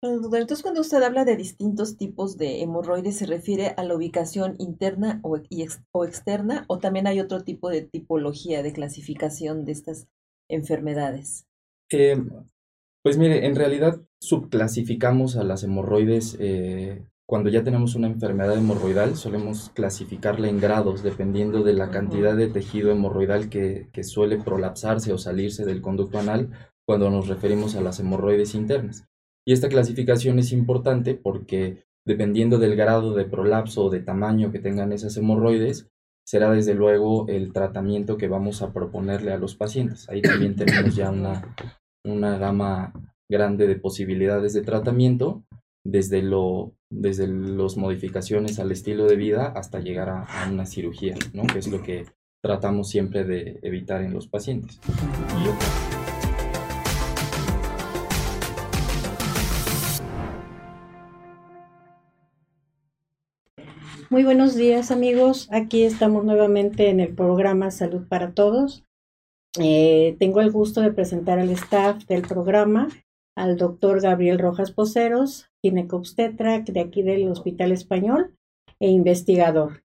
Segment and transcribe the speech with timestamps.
[0.00, 5.20] Entonces, cuando usted habla de distintos tipos de hemorroides, ¿se refiere a la ubicación interna
[5.24, 5.38] o,
[5.92, 10.06] o, externa o también hay otro tipo de tipología de clasificación de estas
[10.48, 11.46] enfermedades?
[11.90, 12.16] Eh,
[13.02, 19.16] pues mire, en realidad subclasificamos a las hemorroides eh, cuando ya tenemos una enfermedad hemorroidal,
[19.16, 25.12] solemos clasificarla en grados dependiendo de la cantidad de tejido hemorroidal que, que suele prolapsarse
[25.12, 26.50] o salirse del conducto anal
[26.86, 29.07] cuando nos referimos a las hemorroides internas.
[29.48, 34.58] Y esta clasificación es importante porque dependiendo del grado de prolapso o de tamaño que
[34.58, 35.88] tengan esas hemorroides,
[36.26, 40.06] será desde luego el tratamiento que vamos a proponerle a los pacientes.
[40.10, 41.56] Ahí también tenemos ya una,
[42.04, 42.92] una gama
[43.26, 45.44] grande de posibilidades de tratamiento,
[45.82, 51.46] desde, lo, desde las modificaciones al estilo de vida hasta llegar a, una cirugía, ¿no?
[51.46, 52.04] que es lo que
[52.44, 54.78] tratamos siempre de evitar en los pacientes.
[64.10, 68.86] Muy buenos días amigos, aquí estamos nuevamente en el programa Salud para Todos.
[69.60, 72.88] Eh, tengo el gusto de presentar al staff del programa,
[73.36, 78.34] al doctor Gabriel Rojas Poceros, ginecobstetra de aquí del Hospital Español
[78.80, 79.82] e investigador.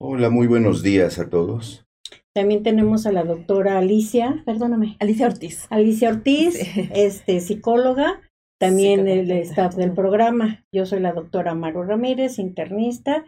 [0.00, 1.84] Hola, muy buenos días a todos.
[2.32, 4.96] También tenemos a la doctora Alicia, perdóname.
[5.00, 5.66] Alicia Ortiz.
[5.70, 6.54] Alicia Ortiz,
[6.94, 8.20] este, psicóloga,
[8.60, 10.64] también el staff del programa.
[10.72, 13.24] Yo soy la doctora Maro Ramírez, internista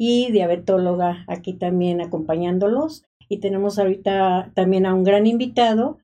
[0.00, 3.04] y diabetóloga aquí también acompañándolos.
[3.28, 5.98] Y tenemos ahorita también a un gran invitado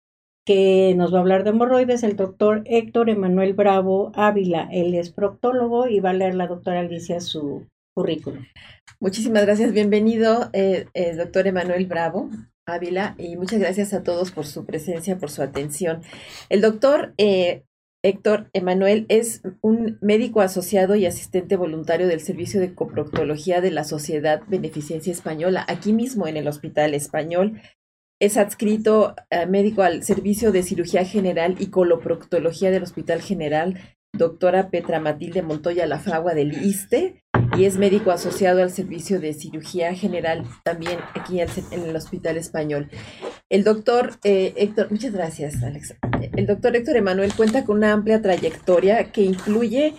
[0.44, 4.68] que nos va a hablar de hemorroides, el doctor Héctor Emanuel Bravo Ávila.
[4.70, 8.44] Él es proctólogo y va a leer la doctora Alicia su currículum.
[9.00, 12.28] Muchísimas gracias, bienvenido, eh, eh, doctor Emanuel Bravo.
[12.68, 16.02] Ávila, y muchas gracias a todos por su presencia, por su atención.
[16.48, 17.62] El doctor eh,
[18.06, 23.82] Héctor Emanuel es un médico asociado y asistente voluntario del Servicio de Coproctología de la
[23.82, 27.60] Sociedad Beneficencia Española, aquí mismo en el Hospital Español.
[28.20, 33.76] Es adscrito eh, médico al Servicio de Cirugía General y Coloproctología del Hospital General,
[34.12, 37.24] doctora Petra Matilde Montoya La Fragua del ISTE,
[37.58, 42.88] y es médico asociado al Servicio de Cirugía General también aquí en el Hospital Español.
[43.48, 45.94] El doctor eh, Héctor, muchas gracias, Alex.
[46.36, 49.94] El doctor Héctor Emanuel cuenta con una amplia trayectoria que incluye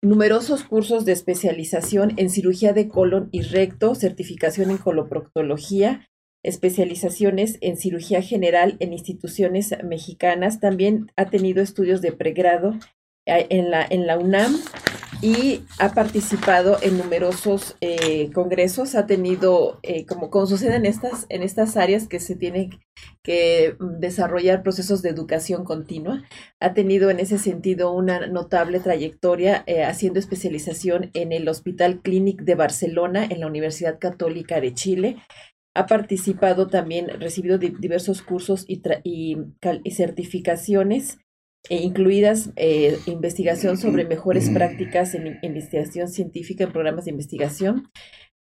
[0.00, 6.08] numerosos cursos de especialización en cirugía de colon y recto, certificación en coloproctología,
[6.44, 10.60] especializaciones en cirugía general en instituciones mexicanas.
[10.60, 12.74] También ha tenido estudios de pregrado
[13.26, 14.56] eh, en la, en la UNAM
[15.22, 21.26] y ha participado en numerosos eh, congresos, ha tenido, eh, como, como sucede en estas,
[21.28, 22.80] en estas áreas que se tienen
[23.22, 26.24] que desarrollar procesos de educación continua,
[26.58, 32.42] ha tenido en ese sentido una notable trayectoria eh, haciendo especialización en el Hospital Clínic
[32.42, 35.16] de Barcelona, en la Universidad Católica de Chile.
[35.74, 39.38] Ha participado también, recibido diversos cursos y, y,
[39.84, 41.18] y certificaciones
[41.68, 47.90] e incluidas eh, investigación sobre mejores prácticas en investigación científica en programas de investigación.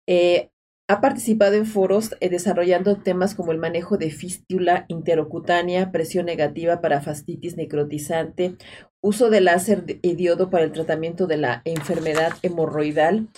[0.08, 0.50] Eh,
[0.90, 6.82] ha participado en foros eh, desarrollando temas como el manejo de fístula interocutánea, presión negativa
[6.82, 8.56] para fastitis necrotizante,
[9.02, 13.30] uso de láser y diodo para el tratamiento de la enfermedad hemorroidal.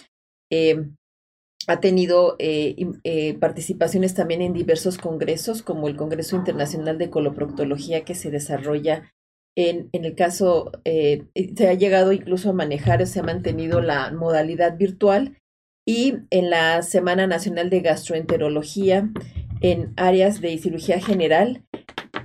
[1.67, 2.37] ha tenido
[3.39, 9.13] participaciones también en diversos congresos, como el Congreso Internacional de Coloproctología que se desarrolla
[9.55, 11.25] en, el caso, eh,
[11.55, 15.37] se ha llegado incluso a manejar, se ha mantenido la modalidad virtual
[15.85, 19.09] y en la Semana Nacional de Gastroenterología
[19.61, 21.63] en áreas de cirugía general.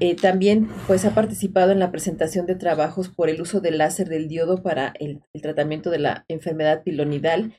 [0.00, 4.08] Eh, también pues ha participado en la presentación de trabajos por el uso del láser
[4.08, 7.54] del diodo para el, el tratamiento de la enfermedad pilonidal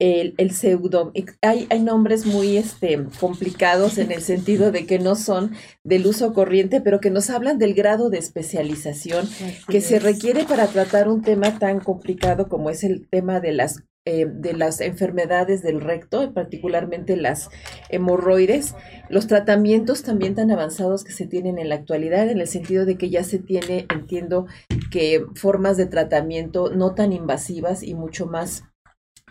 [0.00, 1.12] el, el pseudo.
[1.42, 5.52] Hay, hay, nombres muy este, complicados en el sentido de que no son
[5.84, 9.28] del uso corriente, pero que nos hablan del grado de especialización
[9.68, 13.84] que se requiere para tratar un tema tan complicado como es el tema de las
[14.06, 17.50] eh, de las enfermedades del recto, particularmente las
[17.90, 18.74] hemorroides,
[19.10, 22.96] los tratamientos también tan avanzados que se tienen en la actualidad, en el sentido de
[22.96, 24.46] que ya se tiene, entiendo,
[24.90, 28.64] que formas de tratamiento no tan invasivas y mucho más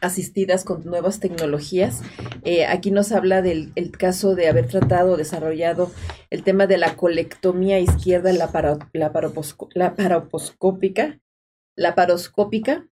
[0.02, 2.02] asistidas con nuevas tecnologías.
[2.44, 5.92] Eh, aquí nos habla del caso de haber tratado, desarrollado
[6.30, 8.50] el tema de la colectomía izquierda, la,
[8.94, 11.20] la, paroposcópica,
[11.76, 12.88] la paroscópica,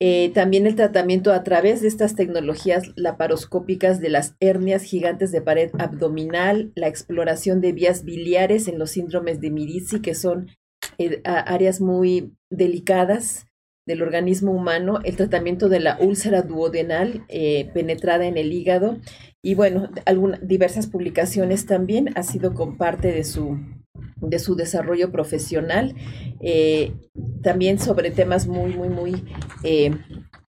[0.00, 5.42] eh, también el tratamiento a través de estas tecnologías laparoscópicas de las hernias gigantes de
[5.42, 10.50] pared abdominal, la exploración de vías biliares en los síndromes de Mirici, que son
[10.98, 13.47] eh, áreas muy delicadas
[13.88, 18.98] del organismo humano, el tratamiento de la úlcera duodenal eh, penetrada en el hígado
[19.42, 23.58] y bueno, algunas diversas publicaciones también ha sido con parte de su
[24.20, 25.94] de su desarrollo profesional,
[26.40, 26.92] eh,
[27.42, 29.24] también sobre temas muy, muy, muy
[29.64, 29.90] eh,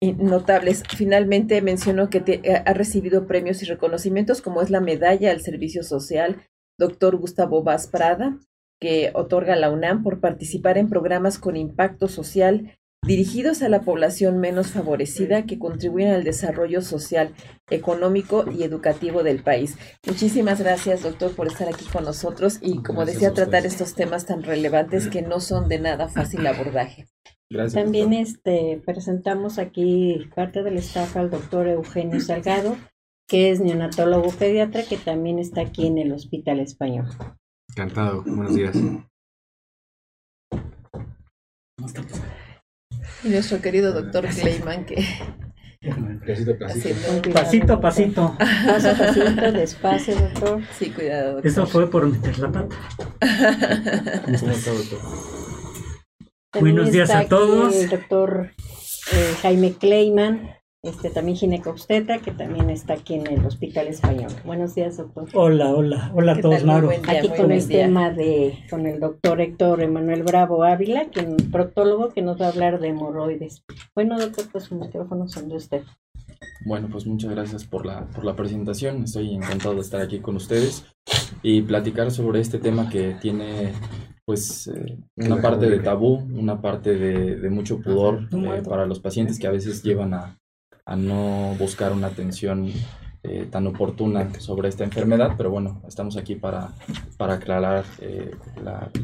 [0.01, 0.83] notables.
[0.97, 6.43] Finalmente mencionó que ha recibido premios y reconocimientos como es la medalla al servicio social,
[6.79, 8.39] doctor Gustavo Vaz Prada,
[8.81, 14.38] que otorga la UNAM por participar en programas con impacto social dirigidos a la población
[14.38, 17.35] menos favorecida que contribuyen al desarrollo social,
[17.70, 19.76] económico y educativo del país.
[20.06, 24.43] Muchísimas gracias, doctor, por estar aquí con nosotros y, como decía, tratar estos temas tan
[24.43, 27.06] relevantes que no son de nada fácil abordaje.
[27.52, 32.76] Gracias, También este, presentamos aquí parte del staff al doctor Eugenio Salgado,
[33.26, 37.08] que es neonatólogo pediatra, que también está aquí en el Hospital Español.
[37.70, 38.76] Encantado, buenos días.
[43.22, 45.05] Y nuestro querido doctor Clayman que...
[46.26, 47.32] Pasito, pasito.
[47.32, 48.37] Pasito, pasito.
[48.38, 50.62] Paso, pasito, despacio, doctor.
[50.78, 51.50] Sí, cuidado, doctor.
[51.50, 52.76] Eso fue por meter la pata.
[56.61, 57.75] Buenos días a todos.
[57.75, 58.50] El doctor
[59.12, 60.50] eh, Jaime Clayman,
[60.82, 64.32] este, también ginecobstetra, que también está aquí en el Hospital Español.
[64.47, 65.29] Buenos días, doctor.
[65.35, 66.91] Hola, hola, hola a todos, Maru.
[66.91, 72.09] aquí con el tema de, con el doctor Héctor Emanuel Bravo Ávila, que es proctólogo,
[72.09, 73.62] que nos va a hablar de hemorroides.
[73.94, 75.82] Bueno, doctor, pues su micrófono son de usted.
[76.65, 79.05] Bueno, pues muchas gracias por la, por la presentación.
[79.05, 80.87] Estoy encantado de estar aquí con ustedes
[81.43, 83.73] y platicar sobre este tema que tiene
[84.25, 89.00] pues eh, una parte de tabú, una parte de, de mucho pudor eh, para los
[89.00, 90.40] pacientes que a veces llevan a,
[90.85, 92.73] a no buscar una atención
[93.23, 96.73] eh, tan oportuna sobre esta enfermedad, pero bueno, estamos aquí para,
[97.19, 98.31] para aclarar eh,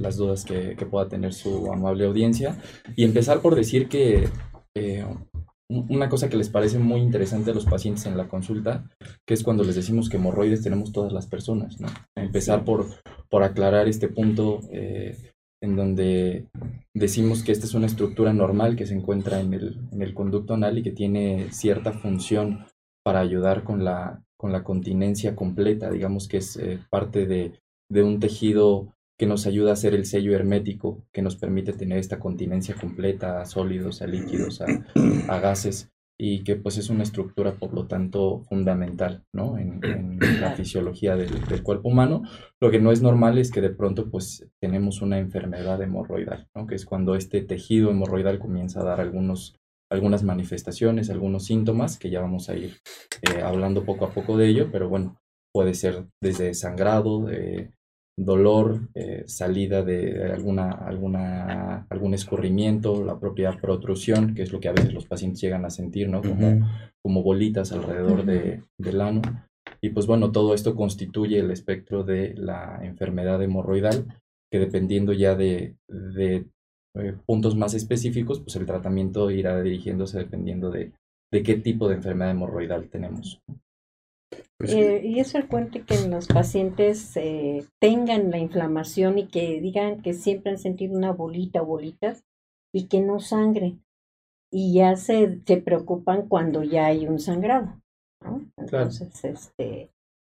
[0.00, 2.56] las dudas que, pueda tener su amable audiencia
[2.96, 4.26] y empezar por decir que
[4.74, 5.04] eh,
[5.68, 8.88] una cosa que les parece muy interesante a los pacientes en la consulta,
[9.26, 11.88] que es cuando les decimos que hemorroides tenemos todas las personas, ¿no?
[12.14, 12.86] Empezar por,
[13.28, 14.60] por aclarar este punto
[15.66, 16.46] en donde
[16.94, 20.54] decimos que esta es una estructura normal que se encuentra en el, en el conducto
[20.54, 22.64] anal y que tiene cierta función
[23.04, 27.60] para ayudar con la, con la continencia completa, digamos que es eh, parte de,
[27.90, 31.98] de un tejido que nos ayuda a hacer el sello hermético, que nos permite tener
[31.98, 34.66] esta continencia completa a sólidos, a líquidos, a,
[35.28, 39.58] a gases y que pues es una estructura por lo tanto fundamental ¿no?
[39.58, 39.80] en,
[40.40, 42.22] la fisiología del, cuerpo humano.
[42.60, 46.66] Lo que no es normal es que de pronto pues tenemos una enfermedad hemorroidal, ¿no?
[46.66, 49.56] que es cuando este tejido hemorroidal comienza a dar algunos,
[49.90, 52.76] algunas manifestaciones, algunos síntomas, que ya vamos a ir
[53.22, 55.18] eh, hablando poco a poco de ello, pero bueno,
[55.52, 57.72] puede ser desde sangrado, eh,
[58.18, 64.68] dolor, eh, salida de alguna, alguna, algún escurrimiento, la propia protrusión, que es lo que
[64.68, 66.22] a veces los pacientes llegan a sentir, ¿no?
[66.22, 66.66] Como,
[67.02, 69.20] como bolitas alrededor de, del ano.
[69.82, 74.06] Y pues bueno, todo esto constituye el espectro de la enfermedad hemorroidal,
[74.50, 76.46] que dependiendo ya de, de
[76.96, 80.92] eh, puntos más específicos, pues el tratamiento irá dirigiéndose dependiendo de,
[81.30, 83.42] de qué tipo de enfermedad hemorroidal tenemos.
[84.58, 90.02] Pues eh, y es frecuente que los pacientes eh, tengan la inflamación y que digan
[90.02, 92.24] que siempre han sentido una bolita o bolitas
[92.72, 93.78] y que no sangre.
[94.50, 97.80] Y ya se, se preocupan cuando ya hay un sangrado.
[98.22, 98.46] ¿no?
[98.56, 99.90] Entonces, este,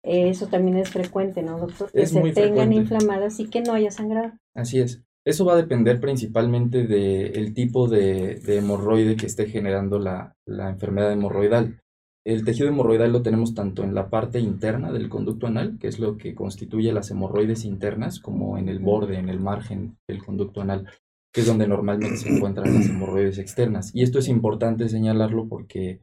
[0.04, 1.92] eso también es frecuente, ¿no, doctor?
[1.92, 4.34] Que se tengan inflamadas y que no haya sangrado.
[4.56, 5.04] Así es.
[5.25, 10.70] Eso va a depender principalmente del tipo de, de, hemorroide que esté generando la, la
[10.70, 11.82] enfermedad hemorroidal.
[12.27, 15.98] El tejido hemorroidal lo tenemos tanto en la parte interna del conducto anal, que es
[15.98, 20.60] lo que constituye las hemorroides internas, como en el borde, en el margen del conducto
[20.60, 20.89] anal,
[21.34, 23.96] que es donde normalmente se encuentran las hemorroides externas.
[23.96, 26.01] Y esto es importante señalarlo porque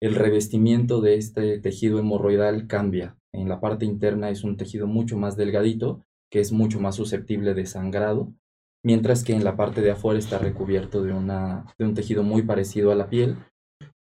[0.00, 3.16] el revestimiento de este tejido hemorroidal cambia.
[3.32, 7.52] En la parte interna es un tejido mucho más delgadito, que es mucho más susceptible
[7.52, 8.32] de sangrado,
[8.84, 12.42] mientras que en la parte de afuera está recubierto de, una, de un tejido muy
[12.42, 13.38] parecido a la piel,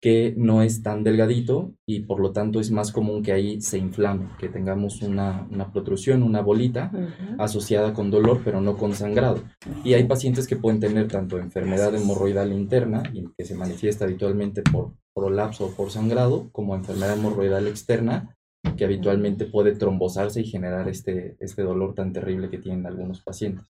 [0.04, 3.78] que no es tan delgadito y por lo tanto es más común que ahí se
[3.78, 6.92] inflame, que tengamos una, una protrusión, una bolita
[7.40, 9.42] asociada con dolor pero no con sangrado.
[9.86, 14.62] Y hay pacientes que pueden tener tanto enfermedad hemorroidal interna, y que se manifiesta habitualmente
[14.62, 18.36] por prolapso o por sangrado, como enfermedad hemorroidal externa,
[18.76, 23.72] que habitualmente puede trombosarse y generar este, este dolor tan terrible que tienen algunos pacientes.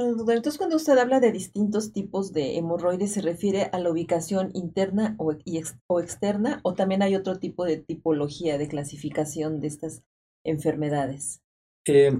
[0.00, 5.14] Entonces, cuando usted habla de distintos tipos de hemorroides, ¿se refiere a la ubicación interna
[5.18, 5.34] o,
[5.86, 10.02] o, externa o también hay otro tipo de tipología de clasificación de estas
[10.44, 11.42] enfermedades?
[11.86, 12.16] Eh,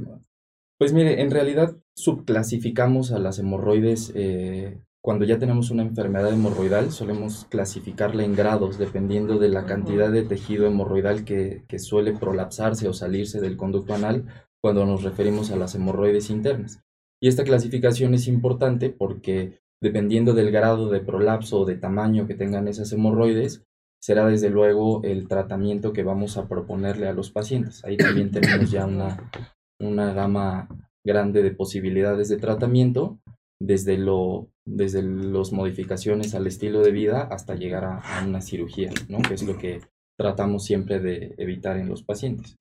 [0.79, 6.93] pues mire, en realidad subclasificamos a las hemorroides eh, cuando ya tenemos una enfermedad hemorroidal,
[6.93, 12.87] solemos clasificarla en grados dependiendo de la cantidad de tejido hemorroidal que, que suele prolapsarse
[12.87, 14.27] o salirse del conducto anal
[14.61, 16.83] cuando nos referimos a las hemorroides internas.
[17.21, 22.35] Y esta clasificación es importante porque dependiendo del grado de prolapso o de tamaño que
[22.35, 23.65] tengan esas hemorroides,
[24.01, 27.85] será desde luego el tratamiento que vamos a proponerle a los pacientes.
[27.85, 29.31] Ahí también tenemos ya una,
[29.79, 30.69] una gama
[31.05, 33.21] grande de posibilidades de tratamiento,
[33.61, 39.21] desde, lo, desde las modificaciones al estilo de vida hasta llegar a, una cirugía, ¿no?
[39.21, 39.81] que es lo que
[40.19, 42.57] tratamos siempre de evitar en los pacientes.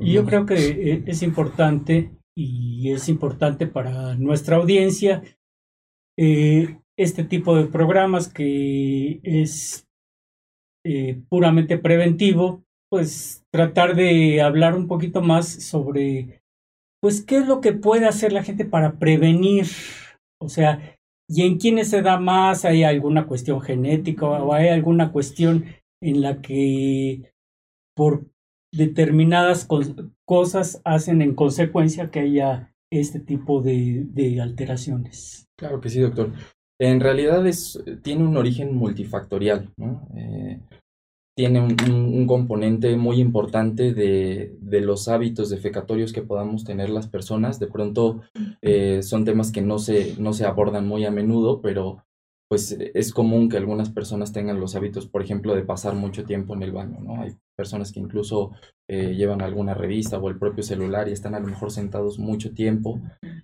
[0.00, 5.22] Y yo creo que eh, es importante y es importante para nuestra audiencia
[6.18, 9.88] eh, este tipo de programas que es
[10.84, 16.42] eh, puramente preventivo, pues tratar de hablar un poquito más sobre,
[17.00, 19.66] pues, qué es lo que puede hacer la gente para prevenir,
[20.40, 20.96] o sea,
[21.28, 25.64] y en quiénes se da más, hay alguna cuestión genética o hay alguna cuestión
[26.02, 27.32] en la que
[27.96, 28.26] por
[28.76, 29.68] determinadas
[30.24, 35.48] cosas hacen en consecuencia que haya este tipo de, alteraciones.
[35.56, 36.32] Claro que sí, doctor.
[36.78, 39.72] En realidad es, tiene un origen multifactorial.
[40.16, 40.60] Eh,
[41.36, 47.58] tiene un, componente muy importante de, de, los hábitos defecatorios que podamos tener las personas.
[47.58, 48.22] De pronto
[48.62, 52.03] eh, son temas que no se, no se abordan muy a menudo, pero
[52.48, 56.54] pues es común que algunas personas tengan los hábitos, por ejemplo, de pasar mucho tiempo
[56.54, 57.22] en el baño, ¿no?
[57.22, 58.52] Hay personas que incluso
[58.88, 62.52] eh, llevan alguna revista o el propio celular y están a lo mejor sentados mucho
[62.52, 63.00] tiempo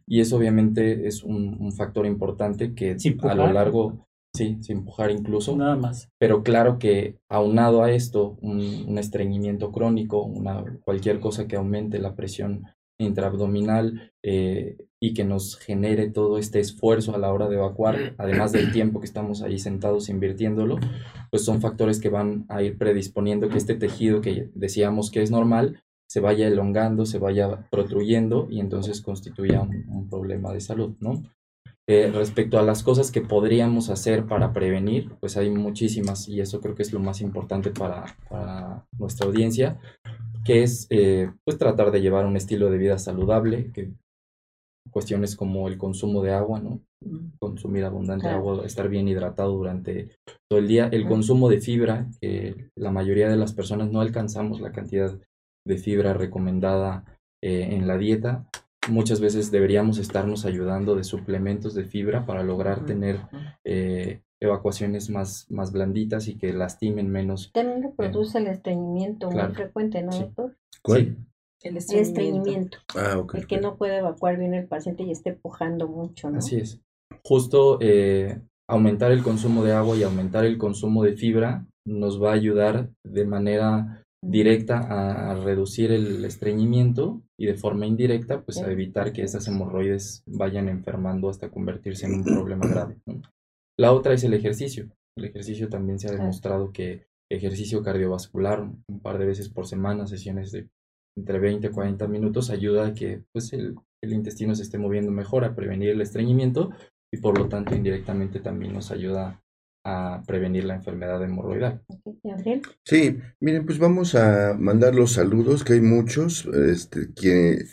[0.07, 5.57] y eso obviamente es un, factor importante que a lo largo, sí, sin empujar incluso.
[5.57, 6.11] Nada más.
[6.19, 12.17] Pero claro que aunado a esto, un, estreñimiento crónico, una, cualquier cosa que aumente la
[12.17, 12.65] presión
[13.01, 18.53] intraabdominal eh, y que nos genere todo este esfuerzo a la hora de evacuar, además
[18.53, 20.79] del tiempo que estamos ahí sentados invirtiéndolo,
[21.31, 25.31] pues son factores que van a ir predisponiendo que este tejido que decíamos que es
[25.31, 31.23] normal se vaya elongando, se vaya protruyendo y entonces constituya un, problema de salud, ¿no?
[31.89, 36.61] Eh, respecto a las cosas que podríamos hacer para prevenir, pues hay muchísimas y eso
[36.61, 39.79] creo que es lo más importante para, para nuestra audiencia
[40.45, 43.93] que es eh, pues tratar de llevar un estilo de vida saludable, que
[44.91, 46.81] cuestiones como el consumo de agua, ¿no?
[47.39, 50.11] Consumir abundante agua, estar bien hidratado durante
[50.49, 54.61] todo el día, el consumo de fibra, que la mayoría de las personas no alcanzamos
[54.61, 55.19] la cantidad
[55.67, 57.05] de fibra recomendada
[57.43, 58.47] eh, en la dieta.
[58.89, 63.21] Muchas veces deberíamos estarnos ayudando de suplementos de fibra para lograr tener
[63.65, 67.51] eh, evacuaciones más, más blanditas y que lastimen menos.
[67.53, 70.57] También reproduce el estreñimiento muy frecuente, ¿no, doctor?
[70.83, 71.17] ¿Cuál?
[71.63, 72.79] El estreñimiento.
[72.97, 73.35] Ah, ok.
[73.35, 76.39] El que no puede evacuar bien el paciente y esté pujando mucho, ¿no?
[76.39, 76.81] Así es.
[77.23, 82.31] Justo eh, aumentar el consumo de agua y aumentar el consumo de fibra nos va
[82.31, 88.71] a ayudar de manera directa a, reducir el estreñimiento y de forma indirecta pues a
[88.71, 92.99] evitar que esas hemorroides vayan enfermando hasta convertirse en un problema grave.
[93.81, 94.91] La otra es el ejercicio.
[95.17, 100.07] El ejercicio también se ha demostrado que ejercicio cardiovascular un par de veces por semana,
[100.07, 100.69] sesiones de
[101.17, 105.47] entre 20 y 40 minutos, ayuda a que pues, el, intestino se esté moviendo mejor,
[105.47, 106.69] a prevenir el estreñimiento
[107.11, 109.43] y por lo tanto indirectamente también nos ayuda
[109.87, 111.83] a prevenir la enfermedad hemorroidal.
[112.85, 117.65] Sí, miren, pues vamos a mandar los saludos, que hay muchos, este, que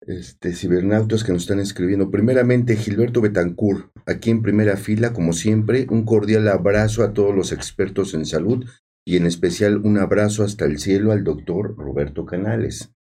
[0.00, 2.10] este, cibernautas que nos están escribiendo.
[2.10, 7.52] Primeramente, Gilberto Betancourt, aquí en primera fila, como siempre, un cordial abrazo a todos los
[7.52, 8.64] expertos en salud
[9.06, 12.92] y en especial un abrazo hasta el cielo al doctor Roberto Canales.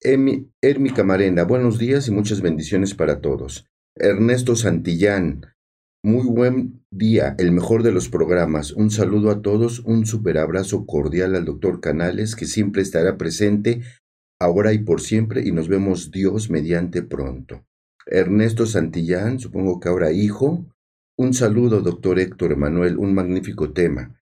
[0.00, 3.66] Ermi Camarena, buenos días y muchas bendiciones para todos.
[3.96, 5.46] Ernesto Santillán,
[6.04, 8.72] muy buen día, el mejor de los programas.
[8.72, 13.80] Un saludo a todos, un super abrazo cordial al doctor Canales, que siempre estará presente
[14.40, 17.64] ahora y por siempre, y nos vemos Dios mediante pronto.
[18.06, 20.66] Ernesto Santillán, supongo que ahora hijo.
[21.16, 24.20] Un saludo, doctor Héctor Emanuel, un magnífico tema.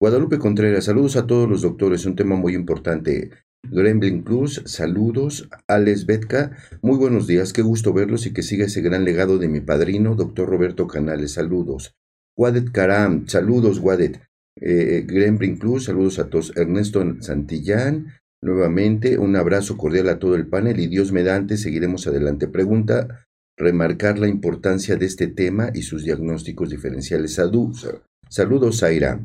[0.00, 3.30] Guadalupe Contreras, saludos a todos los doctores, un tema muy importante.
[3.62, 5.48] Gremlin Cruz, saludos.
[5.66, 9.48] Alex Betka, muy buenos días, qué gusto verlos y que siga ese gran legado de
[9.48, 11.94] mi padrino, doctor Roberto Canales, saludos.
[12.36, 14.20] Guadet Karam, saludos, Guadet.
[14.60, 16.54] Eh, Gremlin Cruz, saludos a todos.
[16.56, 18.08] Ernesto Santillán,
[18.44, 22.46] Nuevamente, un abrazo cordial a todo el panel y Dios mediante seguiremos adelante.
[22.46, 27.32] Pregunta, remarcar la importancia de este tema y sus diagnósticos diferenciales.
[27.32, 29.24] Saludos, Zaira.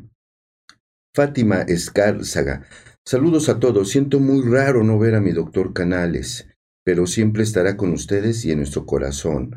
[1.14, 2.66] Fátima Escárzaga.
[3.04, 3.90] Saludos a todos.
[3.90, 6.48] Siento muy raro no ver a mi doctor Canales,
[6.82, 9.54] pero siempre estará con ustedes y en nuestro corazón.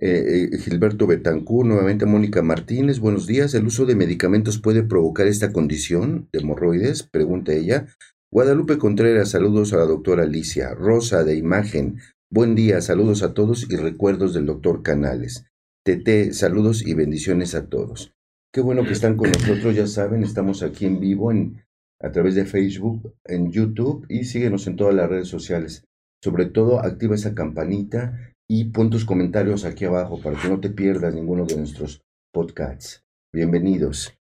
[0.00, 3.54] Eh, eh, Gilberto Betancur, nuevamente Mónica Martínez, buenos días.
[3.54, 7.02] ¿El uso de medicamentos puede provocar esta condición de hemorroides?
[7.02, 7.86] Pregunta ella.
[8.32, 10.72] Guadalupe Contreras, saludos a la doctora Alicia.
[10.72, 11.98] Rosa de Imagen,
[12.30, 15.46] buen día, saludos a todos y recuerdos del doctor Canales.
[15.84, 18.14] Tete, saludos y bendiciones a todos.
[18.52, 21.64] Qué bueno que están con nosotros, ya saben, estamos aquí en vivo en,
[22.00, 25.82] a través de Facebook, en YouTube y síguenos en todas las redes sociales.
[26.22, 30.70] Sobre todo, activa esa campanita y pon tus comentarios aquí abajo para que no te
[30.70, 33.02] pierdas ninguno de nuestros podcasts.
[33.32, 34.19] Bienvenidos.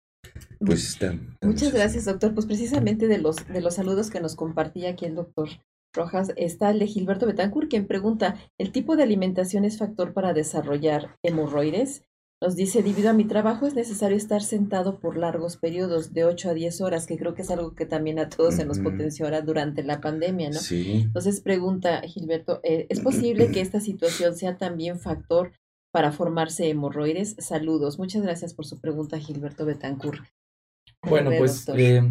[0.59, 1.17] Pues está.
[1.41, 2.33] Muchas gracias, doctor.
[2.33, 5.49] Pues precisamente de los, de los saludos que nos compartía aquí el doctor
[5.93, 10.33] Rojas está el de Gilberto Betancourt, quien pregunta, ¿el tipo de alimentación es factor para
[10.33, 12.03] desarrollar hemorroides?
[12.41, 16.51] Nos dice, debido a mi trabajo es necesario estar sentado por largos periodos, de 8
[16.51, 19.25] a 10 horas, que creo que es algo que también a todos se nos potenció
[19.25, 20.59] ahora durante la pandemia, ¿no?
[20.59, 21.01] Sí.
[21.05, 25.51] Entonces pregunta Gilberto, eh, ¿es posible que esta situación sea también factor
[25.91, 27.35] para formarse hemorroides?
[27.39, 27.99] Saludos.
[27.99, 30.21] Muchas gracias por su pregunta, Gilberto Betancourt.
[31.03, 32.03] Bueno, pues eh,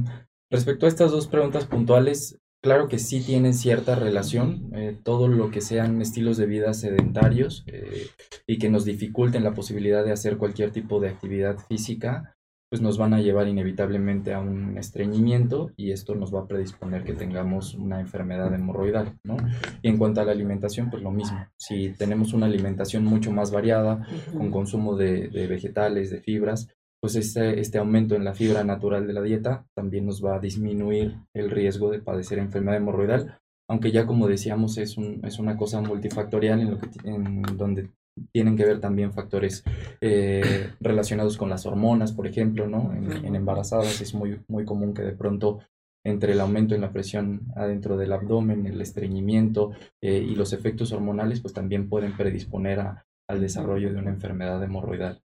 [0.51, 5.53] respecto a estas dos preguntas puntuales, Claro que sí tienen cierta relación, eh, todo lo
[5.53, 8.09] que sean estilos de vida sedentarios eh,
[8.49, 12.35] y que nos dificulten la posibilidad de hacer cualquier tipo de actividad física,
[12.69, 17.05] pues nos van a llevar inevitablemente a un estreñimiento y esto nos va a predisponer
[17.05, 19.37] que tengamos una enfermedad hemorroidal, ¿no?
[19.81, 21.47] Y en cuanto a la alimentación, pues lo mismo.
[21.57, 26.69] Si tenemos una alimentación mucho más variada, con consumo de vegetales, de fibras,
[27.01, 30.41] pues este, este aumento en la fibra natural de la dieta también nos va a
[30.41, 33.39] disminuir el riesgo de padecer enfermedad hemorroidal,
[33.69, 37.91] aunque ya como decíamos es, un, es una cosa multifactorial en, lo que, en donde
[38.33, 39.63] tienen que ver también factores
[40.01, 42.93] eh, relacionados con las hormonas, por ejemplo, ¿no?
[42.95, 45.61] En, embarazadas es muy, muy común que de pronto
[46.05, 50.93] entre el aumento en la presión adentro del abdomen, el estreñimiento eh, y los efectos
[50.93, 55.23] hormonales, pues también pueden predisponer a, al desarrollo de una enfermedad hemorroidal.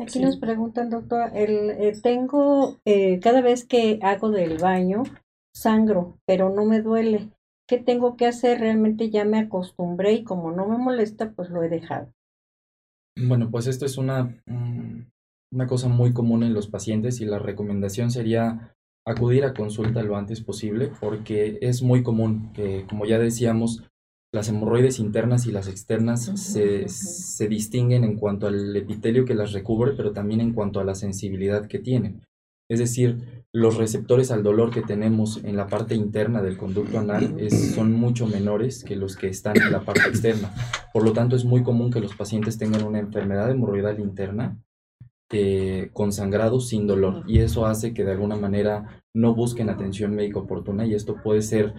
[0.00, 5.02] Aquí nos preguntan, doctora, el, eh, tengo, eh, cada vez que hago del baño,
[5.52, 7.30] sangro, pero no me duele.
[7.66, 8.60] ¿Qué tengo que hacer?
[8.60, 12.12] Realmente ya me acostumbré y como no me molesta, pues lo he dejado.
[13.16, 15.10] Bueno, pues esto es una, mm,
[15.52, 20.16] una cosa muy común en los pacientes y la recomendación sería acudir a consulta lo
[20.16, 23.82] antes posible porque es muy común que, como ya decíamos,
[24.32, 29.92] las hemorroides internas y las externas se, distinguen en cuanto al epitelio que las recubre,
[29.96, 32.22] pero también en cuanto a la sensibilidad que tienen.
[32.70, 37.34] Es decir, los receptores al dolor que tenemos en la parte interna del conducto anal
[37.50, 40.52] son mucho menores que los que están en la parte externa.
[40.92, 44.58] Por lo tanto, es muy común que los pacientes tengan una enfermedad hemorroidal interna
[45.30, 47.24] eh, con sangrado sin dolor.
[47.26, 51.40] Y eso hace que de alguna manera no busquen atención médica oportuna y esto puede
[51.40, 51.74] ser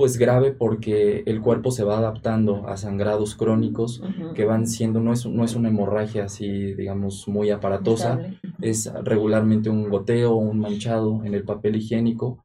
[0.00, 4.02] pues grave porque el cuerpo se va adaptando a sangrados crónicos
[4.34, 8.18] que van siendo, no es, no es una hemorragia así, digamos, muy aparatosa,
[8.62, 12.42] es regularmente un goteo o un manchado en el papel higiénico,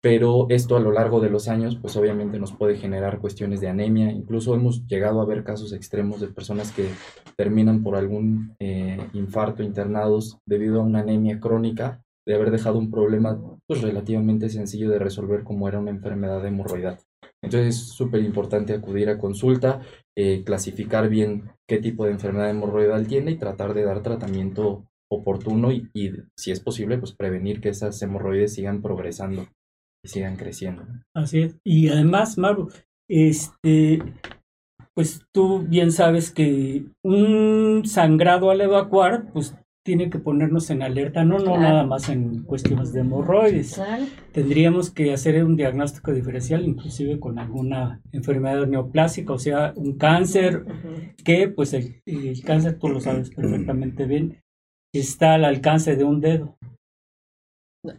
[0.00, 3.66] pero esto a lo largo de los años, pues obviamente nos puede generar cuestiones de
[3.66, 6.86] anemia, incluso hemos llegado a ver casos extremos de personas que
[7.36, 12.90] terminan por algún eh, infarto internados debido a una anemia crónica de haber dejado un
[12.90, 16.98] problema pues relativamente sencillo de resolver como era una enfermedad hemorroidal.
[17.42, 19.80] Entonces es súper importante acudir a consulta,
[20.16, 25.72] eh, clasificar bien qué tipo de enfermedad hemorroidal tiene y tratar de dar tratamiento oportuno
[25.72, 25.90] y,
[26.36, 29.46] si es posible pues prevenir que esas hemorroides sigan progresando
[30.04, 30.84] y sigan creciendo.
[31.14, 31.56] Así es.
[31.64, 32.70] Y además, Maru,
[33.10, 33.98] este,
[34.94, 39.54] pues tú bien sabes que un sangrado al evacuar, pues
[39.84, 43.80] tiene que ponernos en alerta, no, no nada más en cuestiones de hemorroides.
[44.32, 50.64] Tendríamos que hacer un diagnóstico diferencial, inclusive con alguna enfermedad neoplásica, o sea, un cáncer,
[51.24, 52.00] que pues el,
[52.44, 54.40] cáncer, tú lo sabes perfectamente bien,
[54.94, 56.56] está al alcance de un dedo.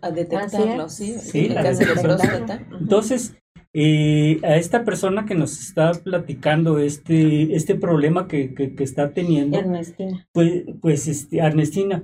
[0.02, 1.16] A detectarlo, sí.
[1.20, 2.66] Sí, el cáncer de próstata.
[2.80, 3.36] Entonces,
[3.76, 9.58] eh, a esta persona que nos está platicando este, este problema que, que, está teniendo,
[9.58, 10.28] Ernestina.
[10.32, 12.04] Pues, pues este, Ernestina,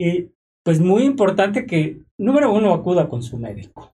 [0.00, 0.32] eh,
[0.64, 3.92] pues muy importante que, número uno, acuda con su médico.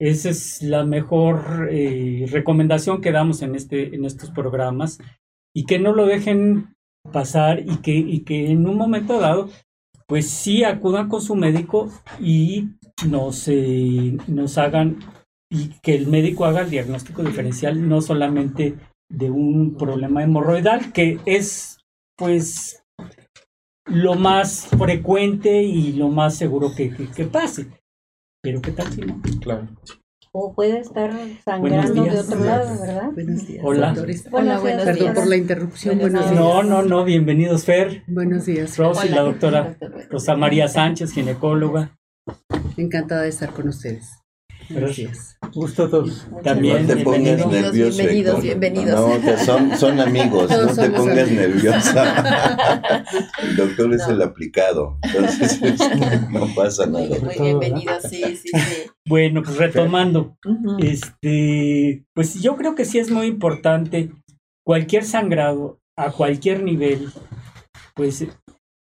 [0.00, 4.98] Esa es la mejor eh, recomendación que damos en, este, en estos programas
[5.54, 6.74] y que no lo dejen
[7.12, 9.50] pasar y que, y que en un momento dado,
[10.08, 12.70] pues sí acudan con su médico y
[13.08, 13.48] nos,
[14.26, 14.98] nos hagan
[15.50, 18.74] y que el médico haga el diagnóstico diferencial no solamente
[19.08, 21.78] de un problema hemorroidal, que es
[22.16, 22.82] pues
[23.86, 27.68] lo más frecuente y lo más seguro que, que, pase.
[28.42, 29.20] Pero ¿qué tal si no?
[29.40, 29.68] Claro.
[30.32, 31.12] o puede estar
[31.44, 33.10] sangrando de otro lado, ¿verdad?
[33.12, 33.64] Buenos días.
[33.64, 33.94] Hola.
[34.32, 35.14] Hola, buenos Perdón días.
[35.14, 35.98] por la interrupción.
[35.98, 36.42] Buenos Buenos días.
[36.42, 36.66] días.
[36.66, 38.76] No, no, no, bienvenidos Fer, Buenos días.
[38.76, 40.08] Rosy, la doctora doctor.
[40.10, 41.96] Rosa María Sánchez, ginecóloga.
[42.76, 44.25] Encantada de estar con ustedes.
[44.68, 45.36] Días.
[45.54, 46.26] Gusto todos.
[46.28, 47.48] Muchas También, No te pongas bienvenido.
[47.50, 47.96] Bienvenidos, nervioso.
[47.98, 49.00] bienvenidos, bienvenidos.
[49.00, 51.30] No, te- son, son amigos, no te pongas amigos.
[51.30, 53.04] nerviosa.
[53.42, 55.60] El doctor es el aplicado, entonces
[56.30, 57.20] no pasa Muy, nada.
[57.22, 58.82] muy Todo, bienvenidos, sí, sí, sí.
[59.06, 60.36] Bueno, pues retomando,
[60.78, 64.10] este, pues yo creo que sí es muy importante
[64.64, 67.08] cualquier sangrado a cualquier nivel,
[67.94, 68.26] pues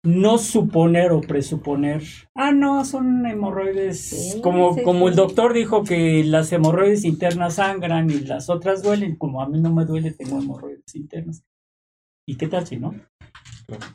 [0.06, 2.02] no suponer o presuponer,
[2.34, 7.54] ah, no, son hemorroides, Sí, como, sí, como el doctor dijo que las hemorroides internas
[7.54, 11.44] sangran y las otras duelen, como a mí no me duele, tengo hemorroides internas.
[12.28, 12.94] ¿Y qué tal si no?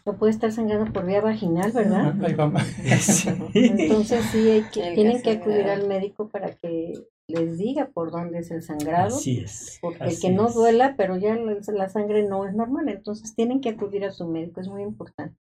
[0.04, 2.14] O puede estar sangrando por vía vaginal, ¿verdad?
[3.00, 3.30] Sí.
[3.54, 6.94] Entonces sí, hay que, tienen que acudir al médico para que
[7.28, 9.16] les diga por dónde es el sangrado.
[9.16, 9.80] Así es.
[9.82, 13.62] Porque así que no duela, pero ya la, la sangre no es normal, entonces tienen
[13.62, 15.38] que acudir a su médico, es muy importante.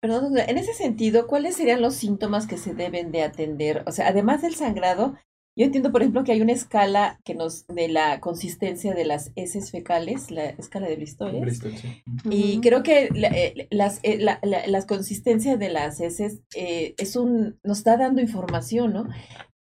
[0.00, 3.82] Perdón, en ese sentido, ¿cuáles serían los síntomas que se deben de atender?
[3.86, 5.16] O sea, además del sangrado,
[5.58, 9.32] yo entiendo, por ejemplo, que hay una escala que nos de la consistencia de las
[9.36, 11.34] heces fecales, la escala de Bristol.
[11.34, 11.40] ¿es?
[11.40, 12.02] Bristol, sí.
[12.30, 16.94] Y creo que la, eh, las, eh, la, la- las consistencias de las heces eh,
[16.98, 19.08] es un, nos está dando información, ¿no?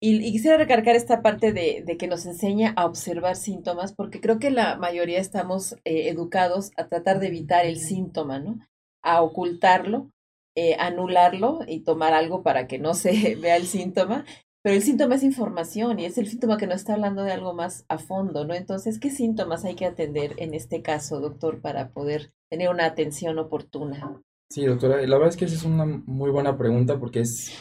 [0.01, 4.19] Y, y quisiera recargar esta parte de, de que nos enseña a observar síntomas, porque
[4.19, 8.59] creo que la mayoría estamos eh, educados a tratar de evitar el síntoma, ¿no?
[9.01, 10.11] A ocultarlo,
[10.55, 14.25] eh, anularlo y tomar algo para que no se vea el síntoma.
[14.63, 17.53] Pero el síntoma es información y es el síntoma que nos está hablando de algo
[17.53, 18.55] más a fondo, ¿no?
[18.55, 23.37] Entonces, ¿qué síntomas hay que atender en este caso, doctor, para poder tener una atención
[23.37, 24.23] oportuna?
[24.49, 27.51] Sí, doctora, la verdad es que esa es una muy buena pregunta porque es,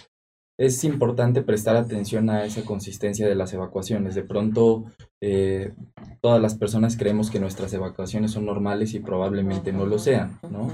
[0.56, 4.14] es importante prestar atención a esa consistencia de las evacuaciones.
[4.14, 4.84] De pronto,
[5.20, 5.72] eh,
[6.20, 10.68] todas las personas creemos que nuestras evacuaciones son normales y probablemente no lo sean, ¿no?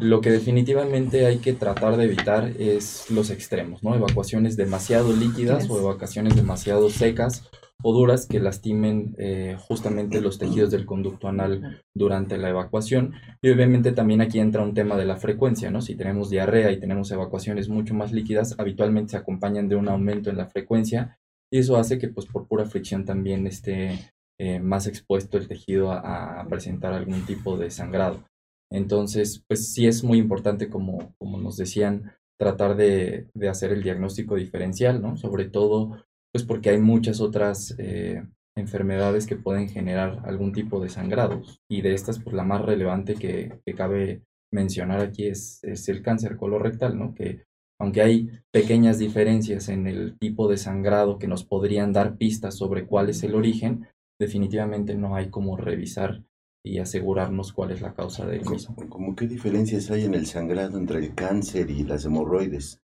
[0.00, 3.94] Lo que definitivamente hay que tratar de evitar es los extremos, ¿no?
[3.94, 7.48] Evacuaciones demasiado líquidas o evacuaciones demasiado secas
[7.82, 13.14] o duras que lastimen eh, justamente los tejidos del conducto anal durante la evacuación.
[13.42, 15.82] Y obviamente también aquí entra un tema de la frecuencia, ¿no?
[15.82, 20.30] Si tenemos diarrea y tenemos evacuaciones mucho más líquidas, habitualmente se acompañan de un aumento
[20.30, 21.18] en la frecuencia
[21.50, 25.92] y eso hace que pues por pura fricción también esté eh, más expuesto el tejido
[25.92, 28.24] a, a presentar algún tipo de sangrado.
[28.70, 33.82] Entonces, pues sí es muy importante, como, como nos decían, tratar de, de hacer el
[33.82, 35.16] diagnóstico diferencial, ¿no?
[35.18, 38.24] Sobre todo, pues porque hay muchas otras eh,
[38.56, 41.60] enfermedades que pueden generar algún tipo de sangrados.
[41.68, 46.02] Y de estas, pues la más relevante que, que cabe mencionar aquí es, es el
[46.02, 47.14] cáncer colorectal, ¿no?
[47.14, 47.44] Que
[47.80, 52.86] aunque hay pequeñas diferencias en el tipo de sangrado que nos podrían dar pistas sobre
[52.86, 53.88] cuál es el origen,
[54.20, 56.22] definitivamente no hay como revisar
[56.64, 58.76] y asegurarnos cuál es la causa del mismo.
[58.88, 62.81] ¿Cómo qué diferencias hay en el sangrado entre el cáncer y las hemorroides?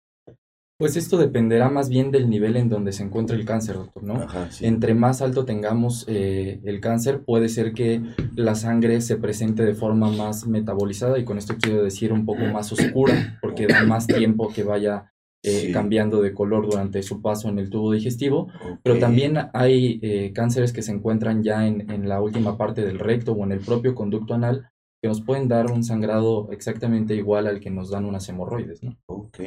[0.76, 4.14] Pues esto dependerá más bien del nivel en donde se encuentra el cáncer, doctor, ¿no?
[4.14, 4.66] Ajá, sí.
[4.66, 8.02] Entre más alto tengamos eh, el cáncer, puede ser que
[8.34, 12.44] la sangre se presente de forma más metabolizada y con esto quiero decir un poco
[12.46, 15.12] más oscura, porque da más tiempo que vaya
[15.44, 15.72] eh, Sí.
[15.72, 18.48] cambiando de color durante su paso en el tubo digestivo.
[18.82, 22.98] Pero también hay eh, cánceres que se encuentran ya en, en la última parte del
[22.98, 24.68] recto o en el propio conducto anal
[25.02, 28.96] que nos pueden dar un sangrado exactamente igual al que nos dan unas hemorroides, ¿no?
[29.06, 29.38] Ok.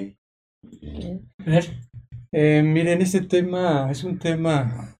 [1.45, 1.65] A ver,
[2.34, 4.95] Eh, miren, este tema es un tema,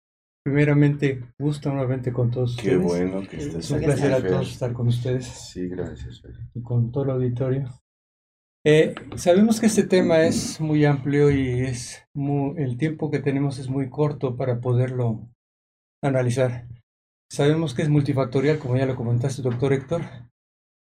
[0.46, 2.84] primeramente, gusto nuevamente con todos Qué ustedes.
[2.84, 6.22] bueno que estés Es un placer a todos estar con ustedes Sí, gracias.
[6.22, 6.32] Fer.
[6.54, 7.70] y con todo el auditorio.
[8.66, 13.60] Eh, sabemos que este tema es muy amplio y es mu- el tiempo que tenemos
[13.60, 15.30] es muy corto para poderlo
[16.04, 16.66] analizar.
[17.32, 20.02] Sabemos que es multifactorial, como ya lo comentaste, doctor Héctor,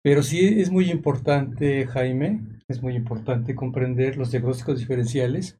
[0.04, 5.58] pero sí es muy importante, Jaime, es muy importante comprender los diagnósticos diferenciales,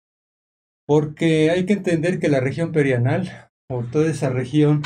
[0.87, 4.83] porque hay que entender que la región perianal, o toda esa región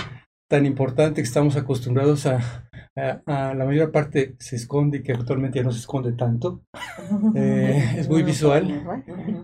[0.51, 5.13] tan importante que estamos acostumbrados a, a, a la mayor parte se esconde y que
[5.13, 6.63] actualmente ya no se esconde tanto,
[7.37, 8.85] eh, es muy visual.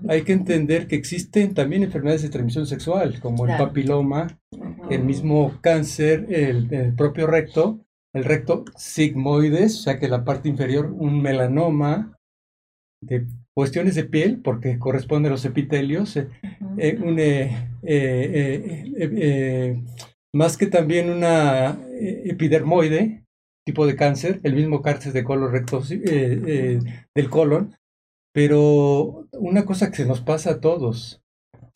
[0.09, 4.39] Hay que entender que existen también enfermedades de transmisión sexual, como el papiloma,
[4.91, 7.81] el mismo cáncer, el, el propio recto,
[8.12, 12.16] el recto sigmoides, o sea que la parte inferior, un melanoma
[13.01, 16.29] de cuestiones de piel, porque corresponde a los epitelios, eh,
[16.79, 17.69] eh, un, eh,
[20.35, 23.25] más que también una epidermoide,
[23.65, 27.77] tipo de cáncer, el mismo cáncer de colon recto del colon,
[28.33, 31.23] pero una cosa que se nos pasa a todos,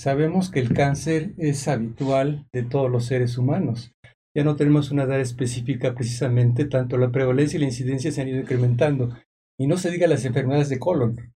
[0.00, 3.92] Sabemos que el cáncer es habitual de todos los seres humanos.
[4.34, 8.28] Ya no tenemos una edad específica precisamente, tanto la prevalencia y la incidencia se han
[8.28, 9.14] ido incrementando.
[9.60, 11.34] Y no se diga las enfermedades de colon,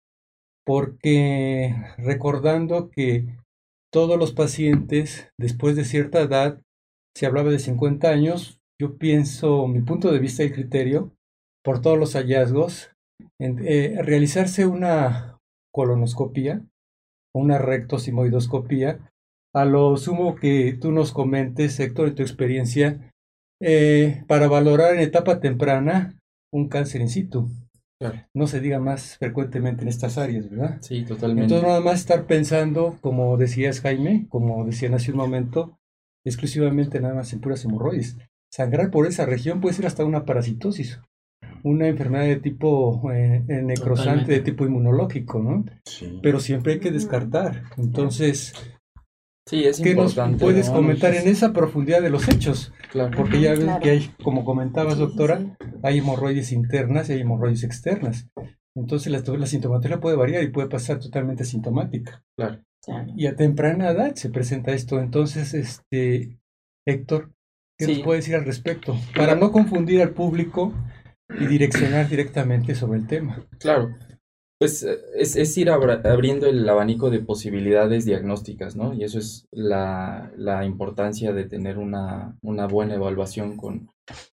[0.65, 3.27] porque recordando que
[3.93, 6.59] todos los pacientes, después de cierta edad,
[7.15, 11.13] se hablaba de 50 años, yo pienso, mi punto de vista y criterio,
[11.63, 12.91] por todos los hallazgos,
[13.39, 15.39] eh, realizarse una
[15.71, 16.65] colonoscopia,
[17.35, 19.01] una rectosimoidoscopia,
[19.55, 23.13] a lo sumo que tú nos comentes, Héctor, en tu experiencia,
[23.61, 26.19] eh, para valorar en etapa temprana
[26.51, 27.51] un cáncer in situ.
[28.35, 30.79] No se diga más frecuentemente en estas áreas, ¿verdad?
[30.81, 31.45] Sí, totalmente.
[31.45, 35.79] Entonces, nada más estar pensando, como decías Jaime, como decían hace un momento,
[36.25, 38.19] exclusivamente nada más en puras hemorroides.
[38.51, 41.01] Sangrar por esa región puede ser hasta una parasitosis,
[41.63, 45.65] una enfermedad de tipo eh, necrosante, de tipo inmunológico, ¿no?
[45.85, 46.21] Sí.
[46.23, 47.65] Pero siempre hay que descartar.
[47.77, 48.55] Entonces,
[49.47, 52.73] Sí, es ¿Qué nos puedes comentar en esa profundidad de los hechos?
[52.91, 53.15] Claro.
[53.17, 58.27] Porque ya ves que hay, como comentabas, doctora, hay hemorroides internas y hay hemorroides externas.
[58.75, 62.25] Entonces la, la sintomatología puede variar y puede pasar totalmente sintomática.
[62.37, 62.63] Claro.
[63.17, 65.01] Y a temprana edad se presenta esto.
[65.01, 66.39] Entonces, este,
[66.87, 67.33] Héctor,
[67.79, 68.97] ¿qué nos puede decir al respecto?
[69.17, 70.75] Para no confundir al público
[71.39, 73.47] y direccionar directamente sobre el tema.
[73.59, 73.95] Claro.
[74.59, 78.95] Pues eh, es, es ir abriendo el abanico de posibilidades diagnósticas, ¿no?
[78.95, 83.91] Y eso es la, la importancia de tener una, una, buena evaluación con,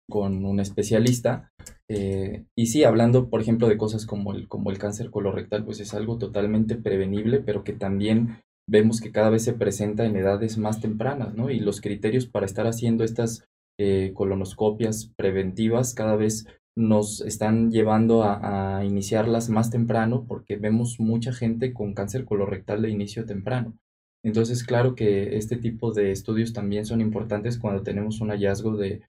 [0.10, 1.52] con un especialista.
[1.90, 5.80] Eh, y sí, hablando, por ejemplo, de cosas como el, como el cáncer colorectal, pues
[5.80, 10.58] es algo totalmente prevenible, pero que también vemos que cada vez se presenta en edades
[10.58, 11.50] más tempranas, ¿no?
[11.50, 13.46] Y los criterios para estar haciendo estas
[13.80, 21.34] eh, colonoscopias preventivas cada vez nos están llevando a, iniciarlas más temprano porque vemos mucha
[21.34, 23.78] gente con cáncer colorectal de inicio temprano.
[24.24, 29.02] Entonces, claro que este tipo de estudios también son importantes cuando tenemos un hallazgo de,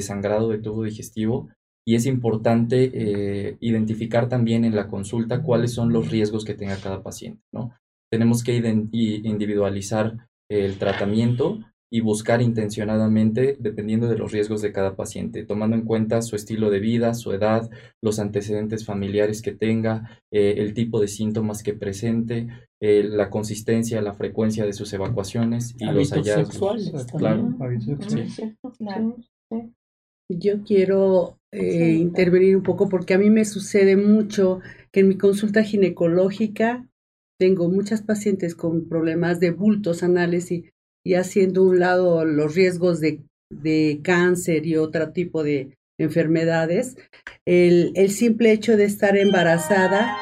[0.00, 1.48] sangrado de tubo digestivo
[1.84, 6.76] y es importante eh, identificar también en la consulta cuáles son los riesgos que tenga
[6.76, 7.42] cada paciente.
[7.52, 7.72] ¿no?
[8.10, 11.58] Tenemos que individualizar el tratamiento
[11.94, 16.70] y buscar intencionadamente dependiendo de los riesgos de cada paciente, tomando en cuenta su estilo
[16.70, 21.74] de vida, su edad, los antecedentes familiares que tenga, eh, el tipo de síntomas que
[21.74, 22.48] presente,
[22.80, 26.90] eh, la consistencia, la frecuencia de sus evacuaciones y los hallazgos.
[27.18, 27.54] Claro.
[30.30, 34.60] Yo quiero eh, intervenir un poco porque a mí me sucede mucho
[34.92, 36.88] que en mi consulta ginecológica
[37.38, 40.70] tengo muchas pacientes con problemas de bultos anales y
[41.04, 46.96] y haciendo un lado los riesgos de, de cáncer y otro tipo de enfermedades,
[47.46, 50.16] el, el simple hecho de estar embarazada,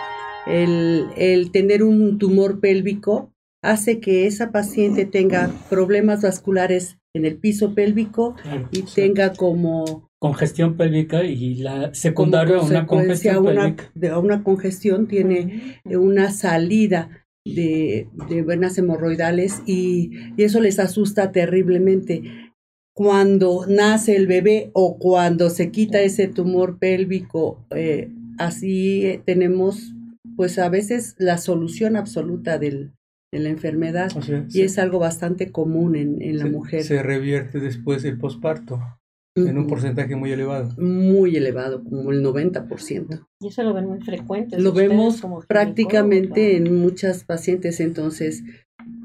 [0.46, 7.36] el, el, tener un tumor pélvico, hace que esa paciente tenga problemas vasculares en el
[7.36, 8.36] piso pélvico
[8.70, 13.90] y tenga como congestión pélvica y la secundaria una congestión pélvica.
[13.94, 22.22] De una congestión tiene una salida de, de venas hemorroidales y, eso les asusta terriblemente.
[22.94, 29.94] Cuando nace el bebé o cuando se quita ese tumor pélvico, eh, así tenemos
[30.36, 32.92] pues a veces la solución absoluta del,
[33.32, 34.10] de la enfermedad
[34.50, 36.82] y es algo bastante común en, en la mujer.
[36.82, 38.80] Se revierte después el posparto
[39.34, 40.74] en un porcentaje muy elevado.
[40.78, 43.26] Muy elevado, como el 90%.
[43.40, 44.58] Y eso lo ven muy frecuente.
[44.60, 48.42] Lo vemos prácticamente en muchas pacientes, entonces,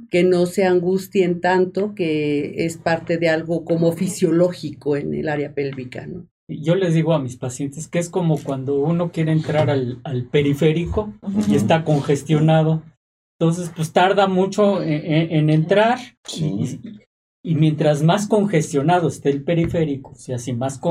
[0.10, 5.54] que no se angustien tanto, que es parte de algo como fisiológico en el área
[5.54, 6.28] pélvica, ¿no?
[6.48, 10.26] Yo les digo a mis pacientes que es como cuando uno quiere entrar al, al
[10.26, 11.12] periférico
[11.48, 12.84] y está congestionado.
[13.40, 16.00] Entonces, pues tarda mucho en, entrar
[16.40, 16.80] y
[17.54, 20.82] mientras más congestionado esté el periférico, o sea, si más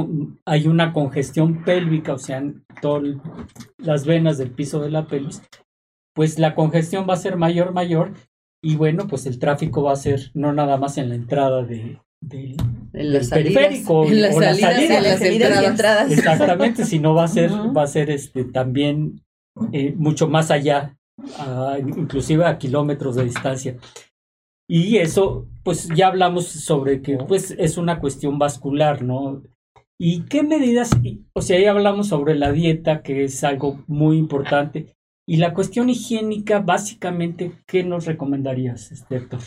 [0.45, 2.45] hay una congestión pélvica, o sea,
[2.81, 3.17] todas
[3.79, 5.43] las venas del piso de la pelvis,
[6.15, 8.13] pues la congestión va a ser mayor, mayor,
[8.63, 11.99] y bueno, pues el tráfico va a ser no nada más en la entrada de,
[12.21, 16.13] del periférico en las salidas, y las entradas.
[16.13, 19.25] Exactamente, sino va a ser, va a ser este también
[19.73, 20.97] eh, mucho más allá,
[21.85, 23.77] inclusive a kilómetros de distancia.
[24.69, 29.43] Y eso, pues ya hablamos sobre que pues es una cuestión vascular, ¿no?
[29.99, 30.91] ¿Y qué medidas?
[31.35, 34.95] O sea, ya hablamos sobre la dieta, que es algo muy importante.
[35.27, 39.41] Y la cuestión higiénica, básicamente, ¿qué nos recomendarías, este Héctor?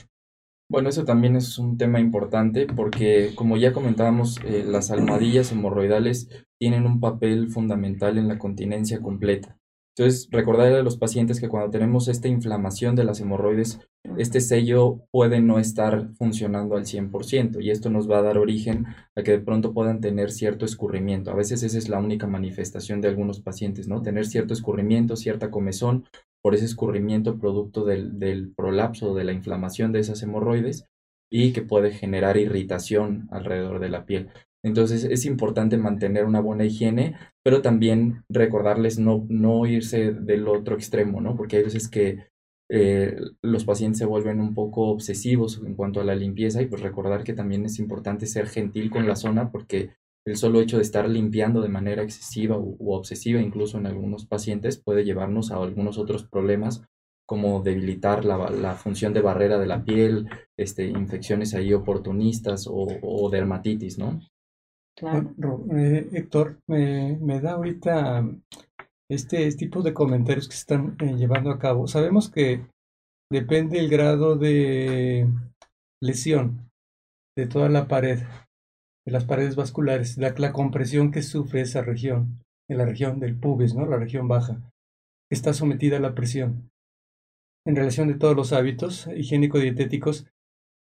[0.69, 6.29] Bueno, eso también es un tema importante porque, como ya comentábamos, eh, las almohadillas hemorroidales
[6.59, 9.56] tienen un papel fundamental en la continencia completa.
[9.97, 13.79] Entonces, recordarle a los pacientes que cuando tenemos esta inflamación de las hemorroides,
[14.17, 18.85] este sello puede no estar funcionando al 100% y esto nos va a dar origen
[19.15, 21.31] a que de pronto puedan tener cierto escurrimiento.
[21.31, 24.03] A veces esa es la única manifestación de algunos pacientes, ¿no?
[24.03, 26.05] Tener cierto escurrimiento, cierta comezón
[26.43, 30.85] por ese escurrimiento producto del, del prolapso, de la inflamación de esas hemorroides
[31.31, 34.29] y que puede generar irritación alrededor de la piel.
[34.63, 40.75] Entonces es importante mantener una buena higiene, pero también recordarles no, no irse del otro
[40.75, 41.35] extremo, ¿no?
[41.35, 42.27] Porque hay veces que
[42.69, 46.81] eh, los pacientes se vuelven un poco obsesivos en cuanto a la limpieza y pues
[46.81, 49.91] recordar que también es importante ser gentil con la zona porque
[50.25, 54.77] el solo hecho de estar limpiando de manera excesiva u, obsesiva, incluso en algunos pacientes,
[54.77, 56.83] puede llevarnos a algunos otros problemas
[57.25, 62.87] como debilitar la, la, función de barrera de la piel, este, infecciones ahí oportunistas o,
[63.01, 64.19] o dermatitis, ¿no?
[64.97, 65.63] Claro.
[65.77, 68.27] Eh, Héctor, me, me, da ahorita
[69.07, 71.87] este, tipo de comentarios que se están eh, llevando a cabo.
[71.87, 72.65] Sabemos que
[73.31, 75.27] depende el grado de
[76.01, 76.71] lesión
[77.37, 78.21] de toda la pared,
[79.05, 83.35] de las paredes vasculares, la, la compresión que sufre esa región, en la región del
[83.35, 83.85] pubis, ¿no?
[83.85, 84.55] La región baja,
[85.29, 86.71] que está sometida a la presión.
[87.67, 90.25] En relación de todos los hábitos higiénico-dietéticos,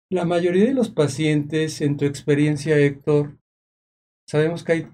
[0.10, 3.37] la mayoría de los pacientes, en tu experiencia, Héctor,
[4.27, 4.87] sabemos que hay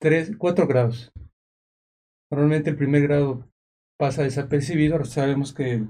[0.00, 1.12] tres, cuatro grados.
[2.30, 3.48] Normalmente el primer grado
[3.98, 5.86] pasa desapercibido, sabemos que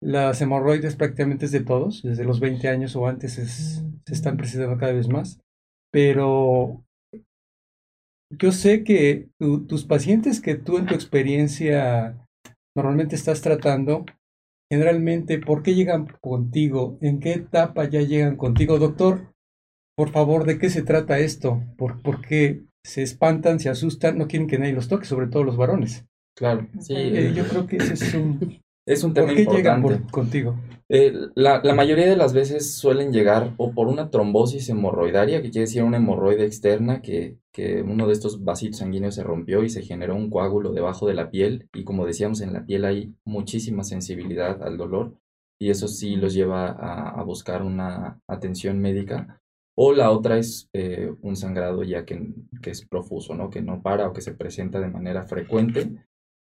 [0.00, 4.78] las hemorroides prácticamente es de todos, desde los 20 años o antes se están presentando
[4.78, 5.40] cada vez más,
[5.92, 6.84] pero
[8.30, 12.26] yo sé que tus pacientes que tú en tu experiencia
[12.74, 14.04] normalmente estás tratando,
[14.70, 16.98] generalmente, ¿por qué llegan contigo?
[17.00, 18.78] ¿En qué etapa ya llegan contigo?
[18.78, 19.34] Doctor,
[19.96, 21.62] por favor, ¿de qué se trata esto?
[21.78, 25.56] ¿Por, qué se espantan, se asustan, no quieren que nadie los toque, sobre todo los
[25.56, 26.04] varones?
[26.36, 26.94] Claro, sí.
[26.94, 29.88] Eh, yo creo que ese es un, es un tema ¿Por qué importante.
[29.88, 30.56] Llegan contigo?
[30.88, 35.50] Eh, la, la, mayoría de las veces suelen llegar o por una trombosis hemorroidaria, que
[35.50, 39.70] quiere decir una hemorroide externa, que, que uno de estos vasitos sanguíneos se rompió y
[39.70, 41.68] se generó un coágulo debajo de la piel.
[41.74, 45.14] Y como decíamos, en la piel hay muchísima sensibilidad al dolor
[45.58, 49.40] y eso sí los lleva a, a buscar una atención médica.
[49.78, 53.50] O la otra es eh, un sangrado ya que, que, es profuso, ¿no?
[53.50, 55.92] que no para o que se presenta de manera frecuente.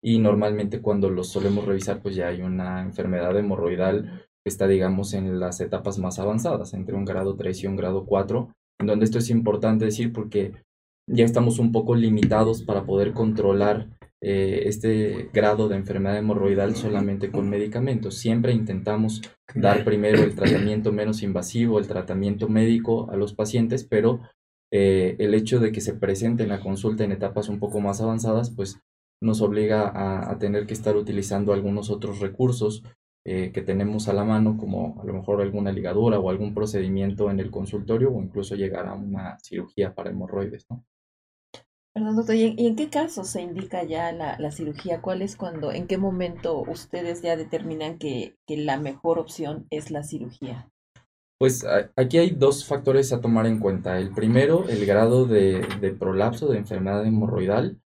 [0.02, 5.14] Y normalmente cuando los solemos revisar, pues ya hay una enfermedad hemorroidal que está, digamos,
[5.14, 9.06] en las etapas más avanzadas, entre un grado 3 y un grado 4, en donde
[9.06, 10.54] esto es importante decir porque
[11.08, 13.90] ya estamos un poco limitados para poder controlar
[14.22, 18.18] eh, este grado de enfermedad hemorroidal solamente con medicamentos.
[18.18, 19.22] Siempre intentamos
[19.56, 24.20] dar primero el tratamiento menos invasivo, el tratamiento médico a los pacientes, pero
[24.72, 28.52] eh, el hecho de que se presenten a consulta en etapas un poco más avanzadas,
[28.52, 28.80] pues
[29.22, 32.84] nos obliga a, tener que estar utilizando algunos otros recursos
[33.26, 37.30] eh, que tenemos a la mano, como a lo mejor alguna ligadura o algún procedimiento
[37.30, 40.86] en el consultorio o incluso llegar a una cirugía para hemorroides, ¿no?
[42.34, 45.02] ¿Y en, qué caso se indica ya la, la, cirugía?
[45.02, 49.92] ¿Cuál es cuando, en qué momento ustedes ya determinan que, que la mejor opción es
[49.92, 50.70] la cirugía?
[51.40, 53.98] Pues aquí hay dos factores a tomar en cuenta.
[53.98, 57.80] El primero, el grado de, de prolapso de enfermedad hemorroidal.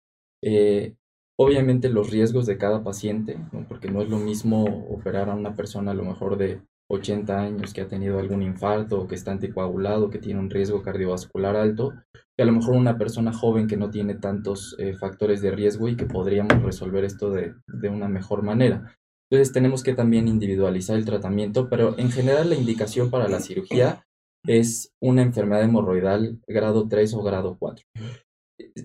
[0.42, 0.96] Eh,
[1.38, 5.92] obviamente los riesgos de cada paciente, porque no es lo mismo operar a una persona
[5.92, 6.62] a lo mejor de
[6.92, 10.82] 80 años que ha tenido algún infarto o que está anticoagulado, que tiene un riesgo
[10.82, 15.42] cardiovascular alto, que a lo mejor una persona joven que no tiene tantos eh, factores
[15.42, 18.96] de riesgo y que podríamos resolver esto de, de una mejor manera.
[19.30, 24.04] Entonces tenemos que también individualizar el tratamiento, pero en general la indicación para la cirugía
[24.46, 27.86] es una enfermedad hemorroidal grado 3 o grado 4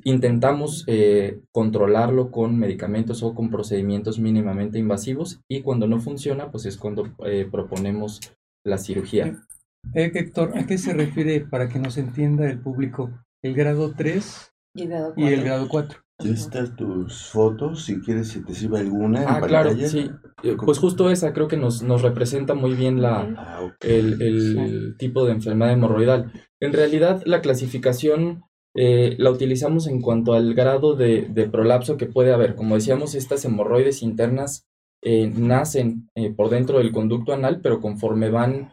[0.04, 6.66] intentamos eh, controlarlo con medicamentos o con procedimientos mínimamente invasivos y cuando no funciona, pues
[6.66, 8.20] es cuando eh, proponemos
[8.64, 9.42] la cirugía.
[9.94, 13.10] Eh, Héctor, ¿a qué se refiere para que nos entienda el público?
[13.42, 15.24] ¿El grado 3 y el grado 4?
[15.24, 16.00] Y el grado 4.
[16.24, 19.24] están tus fotos, si quieres, si te sirve alguna.
[19.28, 20.10] ah, claro, sí.
[20.64, 25.24] Pues justo esa creo que nos, nos representa muy bien la, ah, el, el tipo
[25.24, 26.32] de enfermedad hemorroidal.
[26.60, 28.44] En realidad, la clasificación
[28.76, 32.54] eh, la utilizamos en cuanto al grado de, prolapso que puede haber.
[32.54, 34.66] Como decíamos, estas hemorroides internas
[35.02, 38.72] eh, nacen eh, por dentro del conducto anal, pero conforme van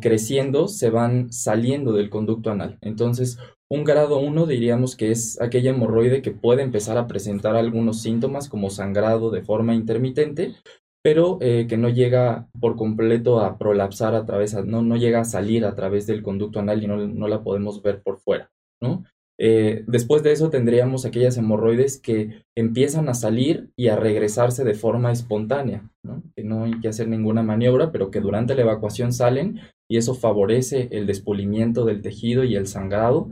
[0.00, 2.78] creciendo, se van saliendo del conducto anal.
[2.80, 8.00] Entonces, un grado 1 diríamos que es aquella hemorroide que puede empezar a presentar algunos
[8.00, 10.54] síntomas como sangrado de forma intermitente,
[11.02, 15.66] pero que no llega por completo a prolapsar a través, no, no llega a salir
[15.66, 19.04] a través del conducto anal y no, no la podemos ver por fuera, ¿no?
[19.40, 24.74] Eh, después de eso tendríamos aquellas hemorroides que empiezan a salir y a regresarse de
[24.74, 25.88] forma espontánea,
[26.36, 30.14] que no hay que hacer ninguna maniobra, pero que durante la evacuación salen y eso
[30.14, 33.30] favorece el despulimiento del tejido y el sangrado,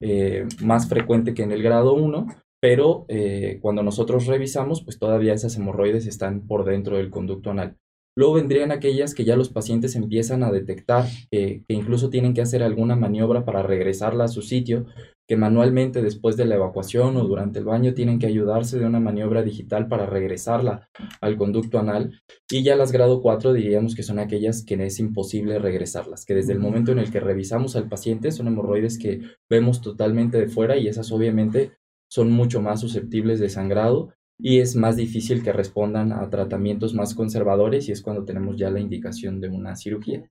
[0.00, 2.26] eh, más frecuente que en el grado 1,
[2.60, 7.76] pero eh, cuando nosotros revisamos, pues todavía esas hemorroides están por dentro del conducto anal.
[8.16, 12.62] Luego vendrían aquellas que ya los pacientes empiezan a detectar, que incluso tienen que hacer
[12.62, 14.86] alguna maniobra para regresarla a su sitio,
[15.26, 19.00] que manualmente después de la evacuación o durante el baño tienen que ayudarse de una
[19.00, 20.88] maniobra digital para regresarla
[21.20, 22.20] al conducto anal.
[22.50, 26.52] Y ya las grado 4 diríamos que son aquellas que es imposible regresarlas, que desde
[26.52, 30.76] el momento en el que revisamos al paciente son hemorroides que vemos totalmente de fuera
[30.76, 31.72] y esas obviamente
[32.08, 37.14] son mucho más susceptibles de sangrado y es más difícil que respondan a tratamientos más
[37.14, 40.28] conservadores y es cuando tenemos ya la indicación de una cirugía.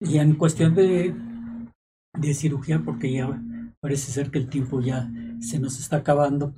[0.00, 1.14] Y en cuestión de,
[2.18, 3.42] de cirugía, porque ya
[3.80, 5.10] parece ser que el tiempo ya
[5.40, 6.54] se nos está acabando,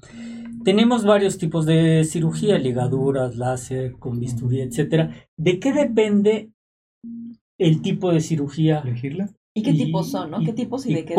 [0.65, 5.15] tenemos varios tipos de cirugía, ligaduras, láser, con bisturí, etcétera.
[5.37, 6.51] ¿De qué depende
[7.59, 8.81] el tipo de cirugía?
[8.81, 9.31] ¿Elegirla?
[9.59, 10.45] ¿Y qué tipos son, no?
[10.45, 11.15] ¿Qué tipos y, de qué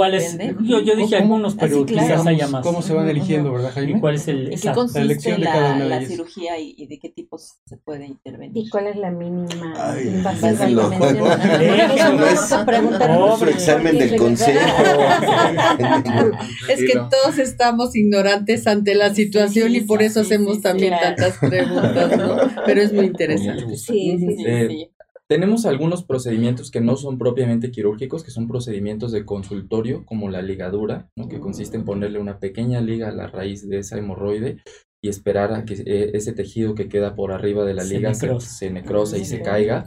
[0.62, 2.64] Yo, yo dije algunos, pero quizás haya más.
[2.64, 3.98] ¿Cómo se van eligiendo, verdad, Jaime?
[3.98, 6.58] ¿Y cuál es el, ¿En qué consiste la, elección de cada una de la cirugía
[6.58, 8.66] y, de qué tipos se puede intervenir?
[8.66, 9.74] ¿Y cuál es la mínima
[10.04, 10.58] invasión?
[13.10, 14.60] No examen del consejo.
[16.70, 22.18] es que todos estamos ignorantes ante la situación y por eso hacemos también tantas preguntas,
[22.18, 22.38] ¿no?
[22.66, 23.76] Pero es muy interesante.
[23.76, 24.90] Sí, sí, sí.
[25.30, 30.42] Tenemos algunos procedimientos que no son propiamente quirúrgicos, que son procedimientos de consultorio, como la
[30.42, 31.28] ligadura, ¿no?
[31.28, 34.58] que consiste en ponerle una pequeña liga a la raíz de esa hemorroide
[35.04, 38.40] y esperar a que eh, ese tejido que queda por arriba de la liga se,
[38.40, 39.86] se necrosa y se caiga.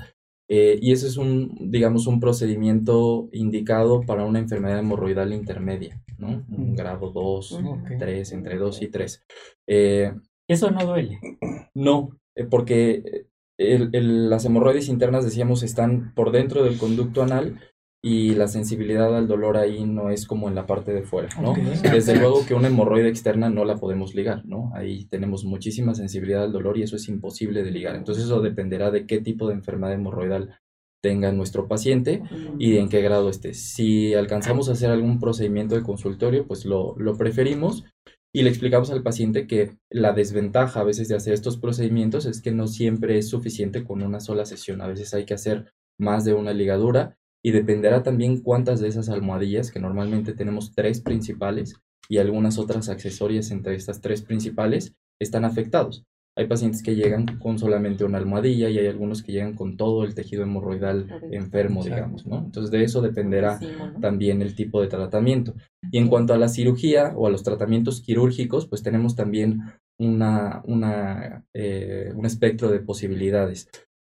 [0.48, 6.44] Eh, y eso es un, digamos, un procedimiento indicado para una enfermedad hemorroidal intermedia, ¿no?
[6.56, 7.60] Un grado 2,
[7.98, 9.24] 3, entre 2 y 3.
[9.66, 10.12] Eh,
[10.48, 11.18] ¿Eso no duele?
[11.74, 12.10] No,
[12.48, 13.26] porque
[13.58, 17.60] las hemorroides internas, decíamos, están por dentro del conducto anal
[18.04, 21.54] y la sensibilidad al dolor ahí no es como en la parte de fuera, ¿no?
[21.82, 24.72] Desde luego que una hemorroide externa no la podemos ligar, ¿no?
[24.74, 27.94] Ahí tenemos muchísima sensibilidad al dolor y eso es imposible de ligar.
[27.94, 30.58] Entonces eso dependerá de qué tipo de enfermedad hemorroidal
[31.00, 32.22] tenga nuestro paciente
[32.58, 33.54] y en qué grado esté.
[33.54, 37.84] Si alcanzamos a hacer algún procedimiento de consultorio, pues lo, lo preferimos
[38.34, 42.40] y le explicamos al paciente que la desventaja a veces de hacer estos procedimientos es
[42.40, 44.80] que no siempre es suficiente con una sola sesión.
[44.80, 49.10] A veces hay que hacer más de una ligadura y dependerá también cuántas de esas
[49.10, 51.74] almohadillas, que normalmente tenemos tres principales
[52.08, 56.04] y algunas otras accesorias entre estas tres principales, están afectados.
[56.36, 60.04] Hay pacientes que llegan con solamente una almohadilla y hay algunos que llegan con todo
[60.04, 62.38] el tejido hemorroidal enfermo, digamos, ¿no?
[62.38, 63.60] Entonces de eso dependerá
[64.00, 65.54] también el tipo de tratamiento.
[65.90, 69.60] Y en cuanto a la cirugía o a los tratamientos quirúrgicos, pues tenemos también
[69.98, 73.68] una, una, eh, un espectro de posibilidades.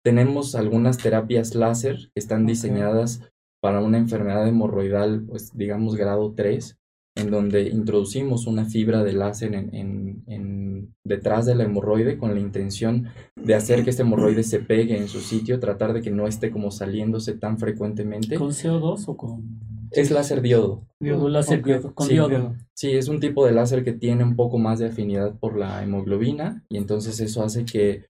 [0.05, 6.77] Tenemos algunas terapias láser que están diseñadas para una enfermedad hemorroidal, pues digamos grado 3,
[7.19, 13.09] en donde introducimos una fibra de láser en, detrás de la hemorroide con la intención
[13.35, 16.51] de hacer que este hemorroide se pegue en su sitio, tratar de que no esté
[16.51, 18.37] como saliéndose tan frecuentemente.
[18.37, 19.59] ¿Con CO2 o con...?
[19.91, 20.87] Es láser diodo.
[21.01, 21.95] láser diodo.
[21.95, 22.55] Con sí, diodo.
[22.75, 25.83] Sí, es un tipo de láser que tiene un poco más de afinidad por la
[25.83, 28.05] hemoglobina y entonces eso hace que